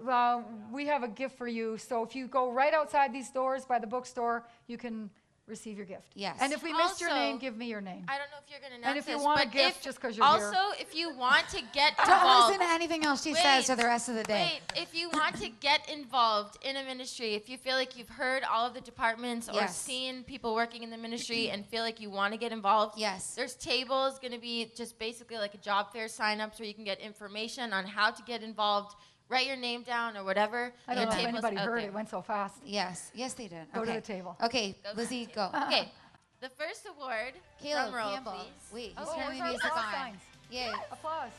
uh, 0.08 0.42
we 0.72 0.86
have 0.86 1.02
a 1.02 1.08
gift 1.08 1.36
for 1.38 1.48
you. 1.48 1.78
So 1.78 2.02
if 2.02 2.14
you 2.14 2.26
go 2.26 2.50
right 2.52 2.74
outside 2.74 3.12
these 3.12 3.30
doors 3.30 3.64
by 3.64 3.78
the 3.78 3.86
bookstore, 3.86 4.44
you 4.66 4.76
can 4.78 5.10
receive 5.46 5.76
your 5.76 5.86
gift. 5.86 6.12
Yes. 6.14 6.38
And 6.40 6.52
if 6.52 6.62
we 6.62 6.72
missed 6.72 7.00
your 7.00 7.10
name, 7.10 7.38
give 7.38 7.56
me 7.56 7.66
your 7.66 7.80
name. 7.82 8.04
I 8.08 8.16
don't 8.16 8.30
know 8.30 8.38
if 8.44 8.50
you're 8.50 8.60
gonna 8.60 8.76
announce 8.80 8.98
if 8.98 9.08
you 9.08 9.16
this, 9.16 9.22
want 9.24 9.40
a 9.44 9.46
gift 9.48 9.78
if, 9.78 9.82
just 9.82 10.00
'cause 10.00 10.16
you're 10.16 10.24
also 10.24 10.50
here. 10.50 10.76
if 10.80 10.94
you 10.94 11.14
want 11.14 11.46
to 11.50 11.60
get 11.74 11.96
Don't 11.98 12.08
involved, 12.08 12.48
listen 12.48 12.66
to 12.66 12.72
anything 12.72 13.04
else 13.04 13.22
she 13.22 13.34
says 13.34 13.66
for 13.66 13.76
the 13.76 13.84
rest 13.84 14.08
of 14.08 14.14
the 14.14 14.22
day. 14.24 14.60
Wait, 14.74 14.80
if 14.82 14.94
you 14.94 15.10
want 15.10 15.36
to 15.40 15.50
get 15.50 15.86
involved 15.90 16.56
in 16.64 16.76
a 16.76 16.82
ministry, 16.84 17.34
if 17.34 17.48
you 17.50 17.58
feel 17.58 17.74
like 17.74 17.96
you've 17.98 18.08
heard 18.08 18.42
all 18.44 18.66
of 18.66 18.72
the 18.74 18.80
departments 18.80 19.48
or 19.52 19.68
seen 19.68 20.24
people 20.24 20.54
working 20.54 20.82
in 20.82 20.90
the 20.90 20.96
ministry 20.96 21.50
and 21.50 21.66
feel 21.66 21.82
like 21.82 22.00
you 22.00 22.10
want 22.10 22.32
to 22.32 22.38
get 22.38 22.50
involved, 22.52 22.98
Yes. 22.98 23.34
there's 23.34 23.54
tables 23.54 24.18
going 24.18 24.32
to 24.32 24.38
be 24.40 24.70
just 24.74 24.98
basically 24.98 25.36
like 25.36 25.54
a 25.54 25.58
job 25.58 25.92
fair 25.92 26.08
sign-ups 26.08 26.58
where 26.58 26.66
you 26.66 26.74
can 26.74 26.84
get 26.84 27.00
information 27.00 27.72
on 27.74 27.84
how 27.84 28.10
to 28.10 28.22
get 28.22 28.42
involved, 28.42 28.96
write 29.28 29.46
your 29.46 29.56
name 29.56 29.82
down 29.82 30.16
or 30.16 30.24
whatever. 30.24 30.72
I 30.88 30.94
don't 30.94 31.08
The 31.08 31.14
know 31.14 31.20
if 31.20 31.26
anybody 31.28 31.56
heard 31.56 31.68
there. 31.68 31.76
it. 31.78 31.84
It 31.86 31.94
went 31.94 32.08
so 32.10 32.22
fast. 32.22 32.56
Yes, 32.64 33.10
yes, 33.14 33.34
they 33.34 33.48
did. 33.48 33.66
Go 33.72 33.84
to 33.84 33.92
the 33.92 34.00
table. 34.00 34.36
Okay, 34.42 34.76
Lizzie, 34.96 35.26
go. 35.34 35.50
Okay, 35.66 35.90
the 36.40 36.48
first 36.50 36.86
award, 36.86 37.34
Caleb 37.62 37.90
drum 37.90 37.94
roll, 38.04 38.12
Campbell. 38.14 38.32
please. 38.32 38.72
Wait, 38.72 38.92
he's 38.98 39.08
Oh, 39.08 39.14
turning 39.16 39.40
where's 39.40 39.40
our 39.40 39.48
music 39.50 39.76
on. 39.76 39.92
signs? 39.92 40.20
Yeah. 40.50 40.72
Applause. 40.92 41.30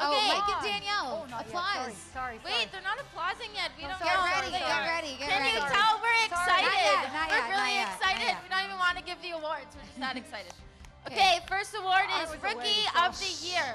Oh, 0.00 0.10
Okay. 0.10 0.26
Mike 0.26 0.50
and. 0.50 0.64
Danielle. 0.66 1.22
Oh, 1.22 1.30
not 1.30 1.46
yet. 1.46 1.54
applause. 1.54 1.94
Sorry, 2.10 2.34
sorry. 2.34 2.36
Wait, 2.42 2.66
they're 2.74 2.82
not 2.82 2.98
applauding 2.98 3.54
yet. 3.54 3.70
We 3.78 3.84
Oh, 3.86 3.94
don't 3.94 4.02
sorry, 4.02 4.10
know 4.10 4.26
Get 4.26 4.34
ready, 4.34 4.50
they 4.50 4.58
get 4.58 4.74
are. 4.74 4.90
ready, 4.90 5.12
get 5.22 5.28
Can 5.30 5.38
ready. 5.38 5.54
you 5.54 5.62
tell 5.70 5.92
we're 6.02 6.20
excited? 6.26 6.66
Not 6.66 6.82
yet, 6.82 7.12
not 7.14 7.28
we're 7.30 7.38
yet, 7.38 7.54
really 7.54 7.74
not 7.78 7.94
excited. 7.94 8.26
yet. 8.26 8.36
We 8.42 8.48
don't 8.50 8.64
even 8.66 8.78
want 8.82 8.94
to 8.98 9.04
give 9.06 9.18
the 9.22 9.32
awards. 9.38 9.70
We're 9.78 9.86
just 9.86 10.00
that 10.02 10.16
excited. 10.18 10.50
Okay. 11.06 11.14
Okay, 11.14 11.34
first 11.46 11.76
award 11.78 12.10
is 12.24 12.26
was 12.34 12.42
away, 12.42 12.58
Rookie 12.58 12.82
so- 12.90 13.06
of 13.06 13.10
the 13.22 13.32
Year. 13.46 13.68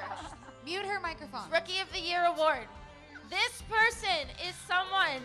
Mute 0.68 0.84
her 0.92 1.00
microphone. 1.00 1.48
Rookie 1.48 1.80
of 1.80 1.88
the 1.96 2.02
Year 2.04 2.26
award. 2.28 2.68
This 3.30 3.62
person 3.70 4.26
is 4.48 4.56
someone 4.68 5.22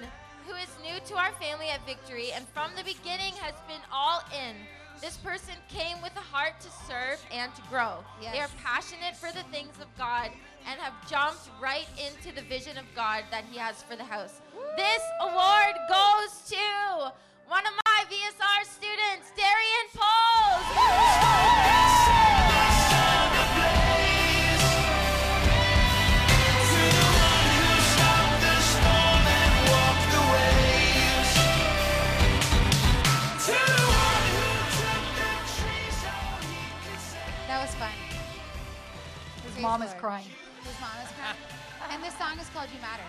who 0.47 0.55
is 0.57 0.69
new 0.83 1.01
to 1.09 1.15
our 1.17 1.33
family 1.41 1.71
at 1.71 1.87
Victory 1.87 2.33
and 2.33 2.47
from 2.49 2.71
the 2.77 2.85
beginning 2.85 3.33
has 3.41 3.55
been 3.67 3.81
all 3.91 4.21
in. 4.31 4.57
This 5.01 5.17
person 5.17 5.55
came 5.71 6.03
with 6.03 6.13
a 6.17 6.21
heart 6.21 6.61
to 6.61 6.69
serve 6.87 7.25
and 7.33 7.55
to 7.55 7.63
grow. 7.71 8.05
They 8.21 8.41
are 8.41 8.51
passionate 8.63 9.17
for 9.17 9.33
the 9.33 9.43
things 9.45 9.81
of 9.81 9.89
God 9.97 10.31
and 10.69 10.79
have 10.81 10.93
jumped 11.09 11.49
right 11.63 11.89
into 11.97 12.35
the 12.35 12.43
vision 12.43 12.77
of 12.77 12.85
God 12.95 13.25
that 13.31 13.45
He 13.51 13.57
has 13.57 13.83
for 13.83 13.97
the 13.97 14.05
house. 14.05 14.43
This 14.77 15.03
award 15.23 15.75
goes 15.89 16.45
to 16.51 17.13
one 17.49 17.65
of 17.65 17.73
my 17.87 18.05
VSR 18.13 18.65
students, 18.69 19.33
Darian 19.35 19.89
Pauls. 19.97 21.94
Mom 39.65 39.81
is 39.81 39.95
crying. 39.95 40.27
His 40.63 40.79
mom 40.79 40.91
is 41.03 41.11
crying. 41.13 41.37
and 41.91 42.03
this 42.03 42.15
song 42.19 42.39
is 42.39 42.47
called 42.51 42.69
You 42.75 42.79
Matter. 42.83 43.03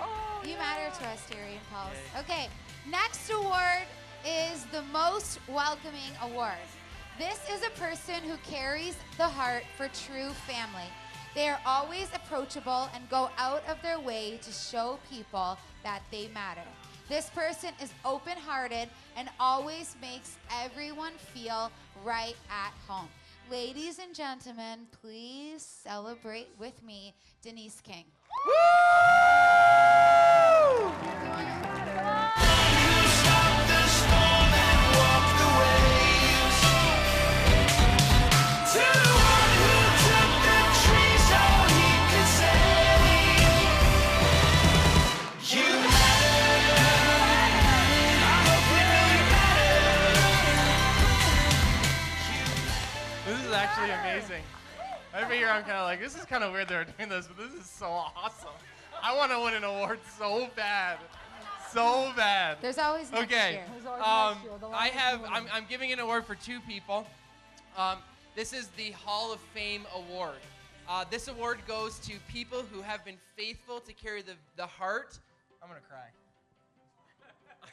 Oh, 0.00 0.40
You 0.42 0.56
matter 0.56 0.90
to 1.00 1.08
us, 1.08 1.22
Darian 1.28 1.60
Pauls. 1.70 1.92
Okay, 2.18 2.48
next 2.90 3.28
award 3.30 3.84
is 4.24 4.64
the 4.72 4.80
most 4.90 5.38
welcoming 5.46 6.16
award. 6.22 6.64
This 7.18 7.38
is 7.52 7.62
a 7.62 7.68
person 7.78 8.22
who 8.26 8.38
carries 8.50 8.96
the 9.18 9.26
heart 9.26 9.64
for 9.76 9.88
true 9.88 10.30
family. 10.48 10.88
They 11.34 11.46
are 11.50 11.60
always 11.66 12.08
approachable 12.14 12.88
and 12.94 13.06
go 13.10 13.28
out 13.36 13.62
of 13.68 13.82
their 13.82 14.00
way 14.00 14.38
to 14.40 14.52
show 14.52 14.98
people 15.10 15.58
that 15.82 16.00
they 16.10 16.28
matter. 16.28 16.64
This 17.10 17.28
person 17.28 17.74
is 17.82 17.92
open 18.02 18.38
hearted 18.38 18.88
and 19.14 19.28
always 19.38 19.94
makes 20.00 20.38
everyone 20.64 21.12
feel 21.34 21.70
right 22.02 22.36
at 22.50 22.72
home. 22.88 23.08
Ladies 23.48 24.00
and 24.00 24.12
gentlemen, 24.12 24.88
please 24.90 25.62
celebrate 25.62 26.48
with 26.58 26.82
me 26.82 27.14
Denise 27.42 27.80
King. 27.80 28.04
This 28.44 28.85
actually 53.76 53.92
amazing. 53.94 54.42
Every 55.14 55.38
year 55.38 55.48
I'm 55.48 55.62
kind 55.62 55.74
of 55.76 55.84
like, 55.84 56.00
this 56.00 56.16
is 56.16 56.24
kind 56.24 56.42
of 56.44 56.52
weird 56.52 56.68
they're 56.68 56.84
doing 56.84 57.08
this, 57.08 57.26
but 57.26 57.36
this 57.36 57.52
is 57.60 57.68
so 57.68 57.86
awesome. 57.86 58.48
I 59.02 59.14
want 59.14 59.30
to 59.32 59.40
win 59.40 59.54
an 59.54 59.64
award 59.64 59.98
so 60.18 60.48
bad. 60.56 60.98
So 61.72 62.12
bad. 62.16 62.58
There's 62.62 62.78
always 62.78 63.10
next 63.10 63.24
Okay. 63.24 63.52
year. 63.52 63.64
There's 63.72 63.86
always 63.86 64.06
Um, 64.06 64.48
next 64.50 64.62
year, 64.62 64.70
I 64.74 64.88
have. 64.88 65.20
I'm, 65.30 65.46
I'm 65.52 65.66
giving 65.68 65.92
an 65.92 65.98
award 65.98 66.24
for 66.24 66.34
two 66.34 66.60
people. 66.60 67.06
Um, 67.76 67.98
this 68.34 68.52
is 68.52 68.68
the 68.76 68.92
Hall 68.92 69.32
of 69.32 69.40
Fame 69.54 69.84
award. 69.94 70.36
Uh, 70.88 71.04
this 71.10 71.28
award 71.28 71.58
goes 71.66 71.98
to 72.00 72.12
people 72.32 72.62
who 72.72 72.80
have 72.80 73.04
been 73.04 73.18
faithful 73.36 73.80
to 73.80 73.92
carry 73.92 74.22
the, 74.22 74.34
the 74.56 74.66
heart. 74.66 75.18
I'm 75.62 75.68
gonna 75.68 75.80
cry. 75.80 76.06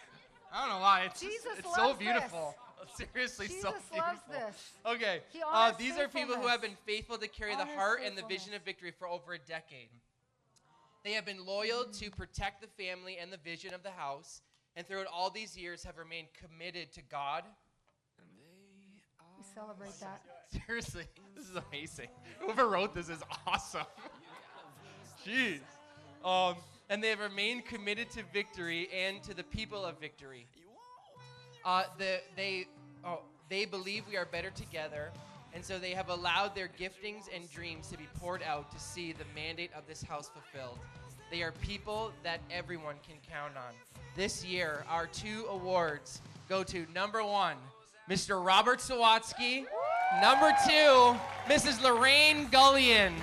I 0.53 0.61
don't 0.65 0.75
know 0.75 0.81
why. 0.81 1.03
It's 1.05 1.21
just- 1.21 1.31
Jesus 1.31 1.59
it's 1.59 1.75
so 1.75 1.93
beautiful. 1.93 2.55
Seriously, 3.13 3.47
Jesus 3.47 3.61
so 3.63 3.69
loves 3.69 3.81
beautiful. 3.91 4.47
this. 4.47 4.71
Okay. 4.85 5.21
He 5.31 5.41
Uh, 5.51 5.71
these 5.77 5.97
are 5.97 6.07
people 6.07 6.35
who 6.35 6.47
have 6.47 6.61
been 6.61 6.77
faithful 6.85 7.17
to 7.17 7.27
carry 7.27 7.55
the 7.55 7.65
heart 7.65 8.01
and 8.05 8.17
the 8.17 8.25
vision 8.27 8.53
of 8.53 8.61
victory 8.63 8.91
for 8.97 9.07
over 9.07 9.33
a 9.33 9.39
decade. 9.39 9.89
They 11.03 11.13
have 11.13 11.25
been 11.25 11.45
loyal 11.45 11.85
to 11.85 12.09
protect 12.11 12.61
the 12.61 12.83
family 12.83 13.17
and 13.17 13.31
the 13.31 13.37
vision 13.37 13.73
of 13.73 13.83
the 13.83 13.91
house, 13.91 14.41
and 14.75 14.87
throughout 14.87 15.07
all 15.07 15.29
these 15.29 15.57
years 15.57 15.83
have 15.83 15.97
remained 15.97 16.27
committed 16.33 16.93
to 16.93 17.01
God. 17.01 17.43
We 19.37 19.43
celebrate 19.53 19.99
that. 19.99 20.21
Seriously, 20.65 21.03
this 21.35 21.49
is 21.49 21.57
amazing. 21.69 22.07
Whoever 22.39 22.67
wrote 22.69 22.93
this 22.93 23.09
is 23.09 23.21
awesome. 23.45 23.85
Jeez. 25.27 25.59
Um, 26.23 26.55
and 26.89 27.03
they 27.03 27.09
have 27.09 27.19
remained 27.19 27.65
committed 27.65 28.09
to 28.11 28.23
victory 28.33 28.87
and 28.93 29.21
to 29.23 29.33
the 29.33 29.43
people 29.43 29.83
of 29.83 29.99
victory. 29.99 30.47
Uh, 31.65 31.83
the, 31.97 32.19
they, 32.35 32.67
oh, 33.05 33.21
they 33.49 33.65
believe 33.65 34.03
we 34.09 34.17
are 34.17 34.25
better 34.25 34.49
together, 34.49 35.11
and 35.53 35.63
so 35.63 35.79
they 35.79 35.91
have 35.91 36.09
allowed 36.09 36.55
their 36.55 36.69
giftings 36.79 37.23
and 37.33 37.49
dreams 37.51 37.87
to 37.87 37.97
be 37.97 38.07
poured 38.19 38.41
out 38.43 38.71
to 38.71 38.79
see 38.79 39.13
the 39.13 39.25
mandate 39.33 39.71
of 39.75 39.87
this 39.87 40.03
house 40.03 40.29
fulfilled. 40.29 40.79
They 41.31 41.41
are 41.41 41.51
people 41.51 42.11
that 42.23 42.41
everyone 42.51 42.95
can 43.07 43.15
count 43.29 43.55
on. 43.55 43.73
This 44.15 44.45
year, 44.45 44.85
our 44.89 45.07
two 45.07 45.45
awards 45.49 46.21
go 46.49 46.63
to 46.63 46.85
number 46.93 47.23
one, 47.23 47.55
Mr. 48.09 48.45
Robert 48.45 48.79
Sawatsky. 48.79 49.65
Number 50.21 50.53
two, 50.67 51.15
Mrs. 51.47 51.81
Lorraine 51.81 52.47
Gullion. 52.51 53.15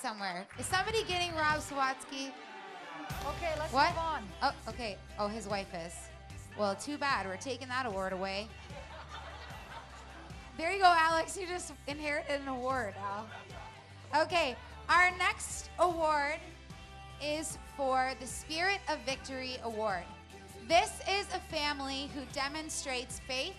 Somewhere. 0.00 0.46
Is 0.58 0.66
somebody 0.66 1.04
getting 1.04 1.34
Rob 1.34 1.60
Sawatsky? 1.60 2.30
Okay, 3.26 3.52
let's 3.58 3.72
What? 3.72 3.90
move 3.90 3.98
on. 3.98 4.22
Oh, 4.42 4.52
okay. 4.68 4.98
Oh, 5.18 5.28
his 5.28 5.46
wife 5.48 5.68
is. 5.74 5.94
Well, 6.58 6.74
too 6.74 6.98
bad. 6.98 7.26
We're 7.26 7.36
taking 7.36 7.68
that 7.68 7.86
award 7.86 8.12
away. 8.12 8.48
There 10.56 10.72
you 10.72 10.80
go, 10.80 10.92
Alex. 10.96 11.36
You 11.38 11.46
just 11.46 11.72
inherited 11.86 12.40
an 12.40 12.48
award, 12.48 12.94
Al. 13.00 14.22
Okay, 14.24 14.56
our 14.88 15.10
next 15.16 15.70
award 15.78 16.38
is 17.22 17.58
for 17.76 18.12
the 18.20 18.26
Spirit 18.26 18.80
of 18.88 18.98
Victory 19.06 19.56
Award. 19.62 20.02
This 20.66 21.00
is 21.08 21.26
a 21.34 21.40
family 21.54 22.10
who 22.14 22.22
demonstrates 22.32 23.20
faith, 23.20 23.54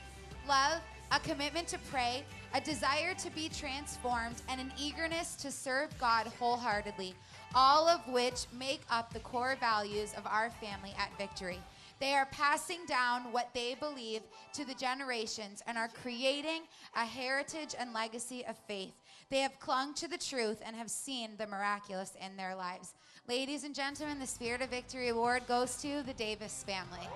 love, 0.47 0.81
a 1.11 1.19
commitment 1.19 1.67
to 1.69 1.77
pray, 1.89 2.23
a 2.53 2.61
desire 2.61 3.13
to 3.15 3.29
be 3.31 3.49
transformed, 3.49 4.41
and 4.49 4.59
an 4.59 4.71
eagerness 4.77 5.35
to 5.35 5.51
serve 5.51 5.97
God 5.99 6.27
wholeheartedly, 6.39 7.13
all 7.53 7.87
of 7.87 8.07
which 8.07 8.45
make 8.57 8.81
up 8.89 9.13
the 9.13 9.19
core 9.19 9.55
values 9.59 10.13
of 10.17 10.25
our 10.25 10.49
family 10.49 10.93
at 10.97 11.15
Victory. 11.17 11.59
They 11.99 12.13
are 12.13 12.27
passing 12.31 12.85
down 12.87 13.33
what 13.33 13.49
they 13.53 13.75
believe 13.75 14.21
to 14.53 14.65
the 14.65 14.73
generations 14.73 15.61
and 15.67 15.77
are 15.77 15.89
creating 15.89 16.61
a 16.95 17.05
heritage 17.05 17.75
and 17.77 17.93
legacy 17.93 18.45
of 18.47 18.55
faith. 18.67 18.93
They 19.29 19.39
have 19.39 19.59
clung 19.59 19.93
to 19.95 20.07
the 20.07 20.17
truth 20.17 20.61
and 20.65 20.75
have 20.75 20.89
seen 20.89 21.31
the 21.37 21.45
miraculous 21.45 22.13
in 22.25 22.37
their 22.37 22.55
lives. 22.55 22.93
Ladies 23.27 23.63
and 23.63 23.75
gentlemen, 23.75 24.17
the 24.17 24.25
Spirit 24.25 24.61
of 24.61 24.69
Victory 24.69 25.09
Award 25.09 25.45
goes 25.45 25.75
to 25.81 26.01
the 26.03 26.13
Davis 26.13 26.63
family. 26.65 27.07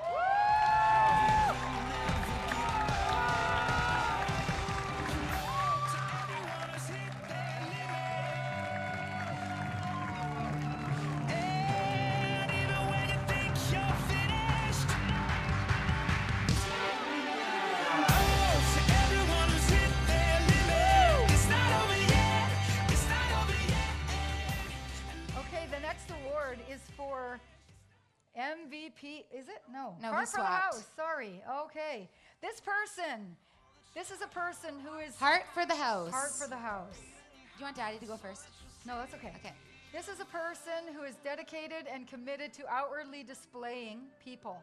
MVP. 28.93 29.25
Is 29.33 29.47
it? 29.47 29.61
No. 29.71 29.95
No, 30.01 30.09
Heart 30.09 30.27
he 30.27 30.31
for 30.31 30.37
the 30.41 30.45
house. 30.45 30.85
Sorry. 30.95 31.41
Okay. 31.65 32.09
This 32.41 32.59
person. 32.59 33.35
This 33.95 34.11
is 34.11 34.21
a 34.21 34.27
person 34.27 34.71
who 34.83 34.99
is 34.99 35.15
Heart 35.15 35.43
for 35.53 35.65
the 35.65 35.75
house. 35.75 36.11
heart 36.11 36.31
for 36.31 36.47
the 36.47 36.57
house. 36.57 36.97
Do 36.97 37.59
you 37.59 37.65
want 37.65 37.75
Daddy 37.75 37.99
to 37.99 38.05
go 38.05 38.17
first? 38.17 38.45
No, 38.87 38.97
that's 38.97 39.13
okay. 39.13 39.31
Okay. 39.37 39.53
This 39.93 40.07
is 40.07 40.19
a 40.19 40.25
person 40.25 40.89
who 40.95 41.03
is 41.03 41.15
dedicated 41.23 41.85
and 41.91 42.07
committed 42.07 42.51
to 42.53 42.67
outwardly 42.67 43.21
displaying 43.21 43.99
people. 44.23 44.57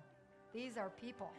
These 0.52 0.76
are 0.76 0.90
people 1.00 1.30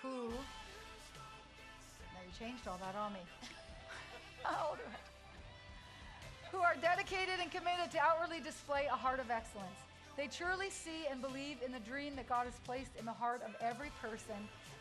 who. 0.00 0.28
Now 0.28 2.22
you 2.24 2.32
changed 2.38 2.68
all 2.68 2.78
that 2.78 2.94
on 2.94 3.12
me. 3.14 3.20
I'll 4.46 4.76
do 4.76 4.82
it. 4.82 6.52
Who 6.52 6.58
are 6.58 6.76
dedicated 6.80 7.40
and 7.42 7.50
committed 7.50 7.90
to 7.90 7.98
outwardly 7.98 8.40
display 8.40 8.86
a 8.90 8.94
heart 8.94 9.18
of 9.18 9.28
excellence. 9.30 9.87
They 10.18 10.26
truly 10.26 10.68
see 10.68 11.06
and 11.08 11.22
believe 11.22 11.58
in 11.64 11.70
the 11.70 11.78
dream 11.78 12.16
that 12.16 12.28
God 12.28 12.46
has 12.46 12.58
placed 12.66 12.90
in 12.98 13.04
the 13.04 13.12
heart 13.12 13.40
of 13.46 13.54
every 13.60 13.92
person 14.02 14.34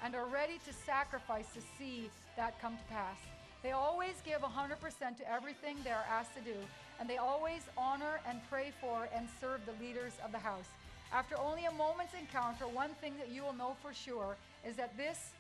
and 0.04 0.16
are 0.16 0.26
ready 0.26 0.60
to 0.66 0.74
sacrifice 0.74 1.46
to 1.54 1.62
see 1.78 2.10
that 2.36 2.60
come 2.60 2.76
to 2.76 2.84
pass. 2.92 3.18
They 3.62 3.70
always 3.70 4.16
give 4.26 4.42
100% 4.42 4.80
to 5.18 5.32
everything 5.32 5.78
they 5.84 5.92
are 5.92 6.06
asked 6.10 6.34
to 6.38 6.42
do, 6.42 6.58
and 7.00 7.08
they 7.08 7.18
always 7.18 7.62
honor 7.78 8.20
and 8.28 8.42
pray 8.50 8.72
for 8.82 9.10
and 9.16 9.28
serve 9.40 9.62
the 9.68 9.86
leaders 9.86 10.14
of 10.26 10.32
the 10.32 10.40
house. 10.40 10.70
After 11.14 11.40
only 11.40 11.66
a 11.66 11.72
moment's 11.72 12.16
encounter, 12.20 12.68
one 12.68 12.96
thing 13.00 13.14
that 13.20 13.30
you 13.30 13.44
will 13.44 13.54
know 13.54 13.76
for 13.80 13.94
sure 13.94 14.38
is 14.68 14.76
that 14.78 14.98
this, 14.98 15.34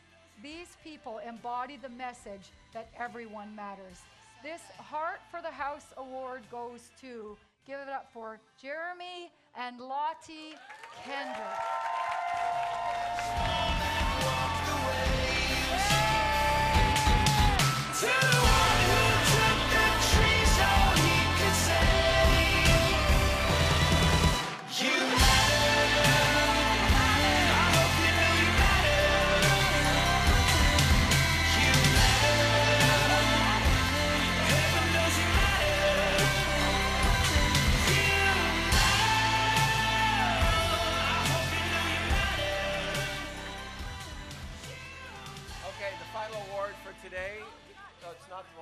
these 0.43 0.77
people 0.83 1.19
embody 1.27 1.79
the 1.81 1.89
message 1.89 2.51
that 2.71 2.89
everyone 2.99 3.55
matters. 3.55 3.97
This 4.43 4.61
Heart 4.77 5.21
for 5.31 5.41
the 5.41 5.49
House 5.49 5.87
award 5.97 6.43
goes 6.51 6.91
to, 7.01 7.35
give 7.65 7.79
it 7.79 7.89
up 7.89 8.09
for 8.13 8.39
Jeremy 8.61 9.31
and 9.57 9.79
Lottie 9.79 10.55
Kendrick. 11.03 11.37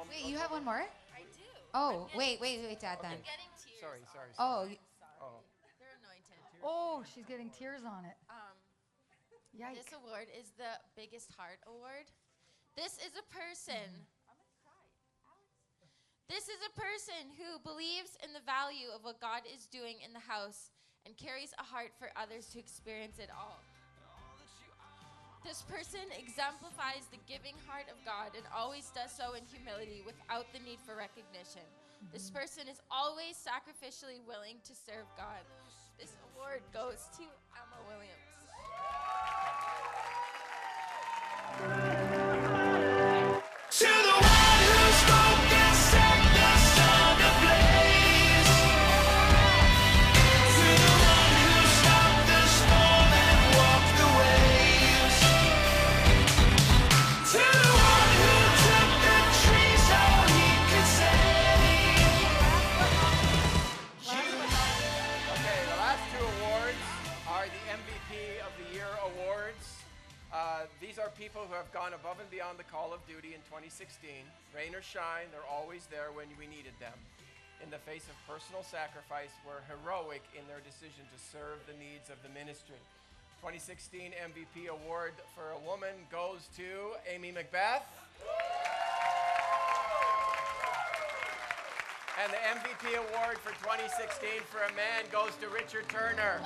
It's 0.08 0.14
not 0.14 0.22
the. 0.22 0.24
Wait, 0.24 0.32
you 0.32 0.38
have 0.38 0.51
one 0.51 0.64
more? 0.66 0.86
I 1.14 1.22
do. 1.34 1.43
Oh, 1.74 2.08
wait, 2.16 2.39
wait, 2.39 2.62
wait, 2.64 2.80
Dad, 2.80 2.99
then. 3.01 3.18
I'm 3.20 3.26
getting 3.26 3.51
tears. 3.60 3.82
Sorry, 3.82 3.99
sorry. 4.14 4.32
sorry. 4.36 4.39
Oh, 4.39 4.66
y- 4.70 4.80
Oh. 5.22 5.41
They're 5.80 5.95
anointed. 6.03 6.38
Oh, 6.64 7.03
she's 7.14 7.26
getting 7.26 7.49
tears 7.49 7.82
on 7.84 8.06
it. 8.06 8.16
Um, 8.30 8.56
Yikes. 9.58 9.82
this 9.84 9.91
award 9.95 10.28
is 10.38 10.51
the 10.58 10.78
biggest 10.95 11.32
heart 11.34 11.60
award. 11.68 12.06
This 12.76 12.99
is 12.99 13.16
a 13.16 13.26
person. 13.32 13.80
I'm 14.28 14.36
gonna 14.36 14.51
cry. 14.62 14.76
Alex. 15.26 15.47
This 16.28 16.45
is 16.51 16.60
a 16.68 16.74
person 16.76 17.32
who 17.39 17.58
believes 17.64 18.18
in 18.24 18.34
the 18.34 18.43
value 18.43 18.91
of 18.93 19.03
what 19.03 19.20
God 19.24 19.43
is 19.47 19.66
doing 19.68 19.97
in 20.03 20.12
the 20.14 20.20
house 20.24 20.72
and 21.06 21.16
carries 21.16 21.53
a 21.58 21.64
heart 21.64 21.91
for 21.97 22.10
others 22.20 22.47
to 22.51 22.60
experience 22.60 23.18
it 23.20 23.30
all. 23.32 23.60
This 25.46 25.62
person 25.62 26.02
exemplifies 26.18 27.06
the 27.14 27.22
giving 27.30 27.54
heart 27.70 27.86
of 27.93 28.02
God 28.02 28.34
and 28.34 28.41
always 28.50 28.89
does 28.98 29.14
so 29.14 29.38
in 29.38 29.46
humility 29.46 30.02
without 30.02 30.50
the 30.50 30.60
need 30.66 30.82
for 30.82 30.98
recognition. 30.98 31.62
This 32.12 32.34
person 32.34 32.66
is 32.66 32.82
always 32.89 33.38
sacrificially 33.38 34.26
willing 34.26 34.58
to 34.66 34.74
serve 34.74 35.06
God. 35.14 35.46
This 36.02 36.18
award 36.34 36.66
goes 36.74 37.14
to 37.22 37.30
Emma 37.54 37.78
Williams. 37.86 38.24
Are 71.06 71.14
people 71.14 71.45
who 71.45 71.53
have 71.53 71.70
gone 71.70 71.93
above 71.93 72.18
and 72.18 72.26
beyond 72.34 72.58
the 72.58 72.66
call 72.66 72.89
of 72.89 72.97
duty 73.06 73.38
in 73.38 73.41
2016. 73.45 74.26
Rain 74.58 74.74
or 74.74 74.82
shine, 74.82 75.30
they're 75.30 75.45
always 75.45 75.86
there 75.93 76.10
when 76.10 76.26
we 76.41 76.49
needed 76.49 76.74
them. 76.82 76.97
In 77.62 77.70
the 77.70 77.78
face 77.78 78.10
of 78.10 78.18
personal 78.26 78.66
sacrifice, 78.66 79.30
were 79.45 79.62
heroic 79.70 80.26
in 80.34 80.41
their 80.49 80.66
decision 80.66 81.06
to 81.06 81.18
serve 81.22 81.62
the 81.70 81.78
needs 81.78 82.10
of 82.10 82.18
the 82.26 82.32
ministry. 82.34 82.82
2016 83.45 84.18
MVP 84.18 84.66
award 84.74 85.14
for 85.38 85.53
a 85.53 85.62
woman 85.62 85.93
goes 86.10 86.49
to 86.58 86.97
Amy 87.06 87.30
Macbeth. 87.30 87.86
And 92.18 92.34
the 92.34 92.41
MVP 92.49 92.97
award 92.97 93.38
for 93.45 93.53
2016 93.62 94.41
for 94.49 94.66
a 94.66 94.74
man 94.74 95.06
goes 95.14 95.38
to 95.38 95.53
Richard 95.53 95.86
Turner. 95.86 96.41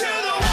To 0.00 0.06
the 0.06 0.49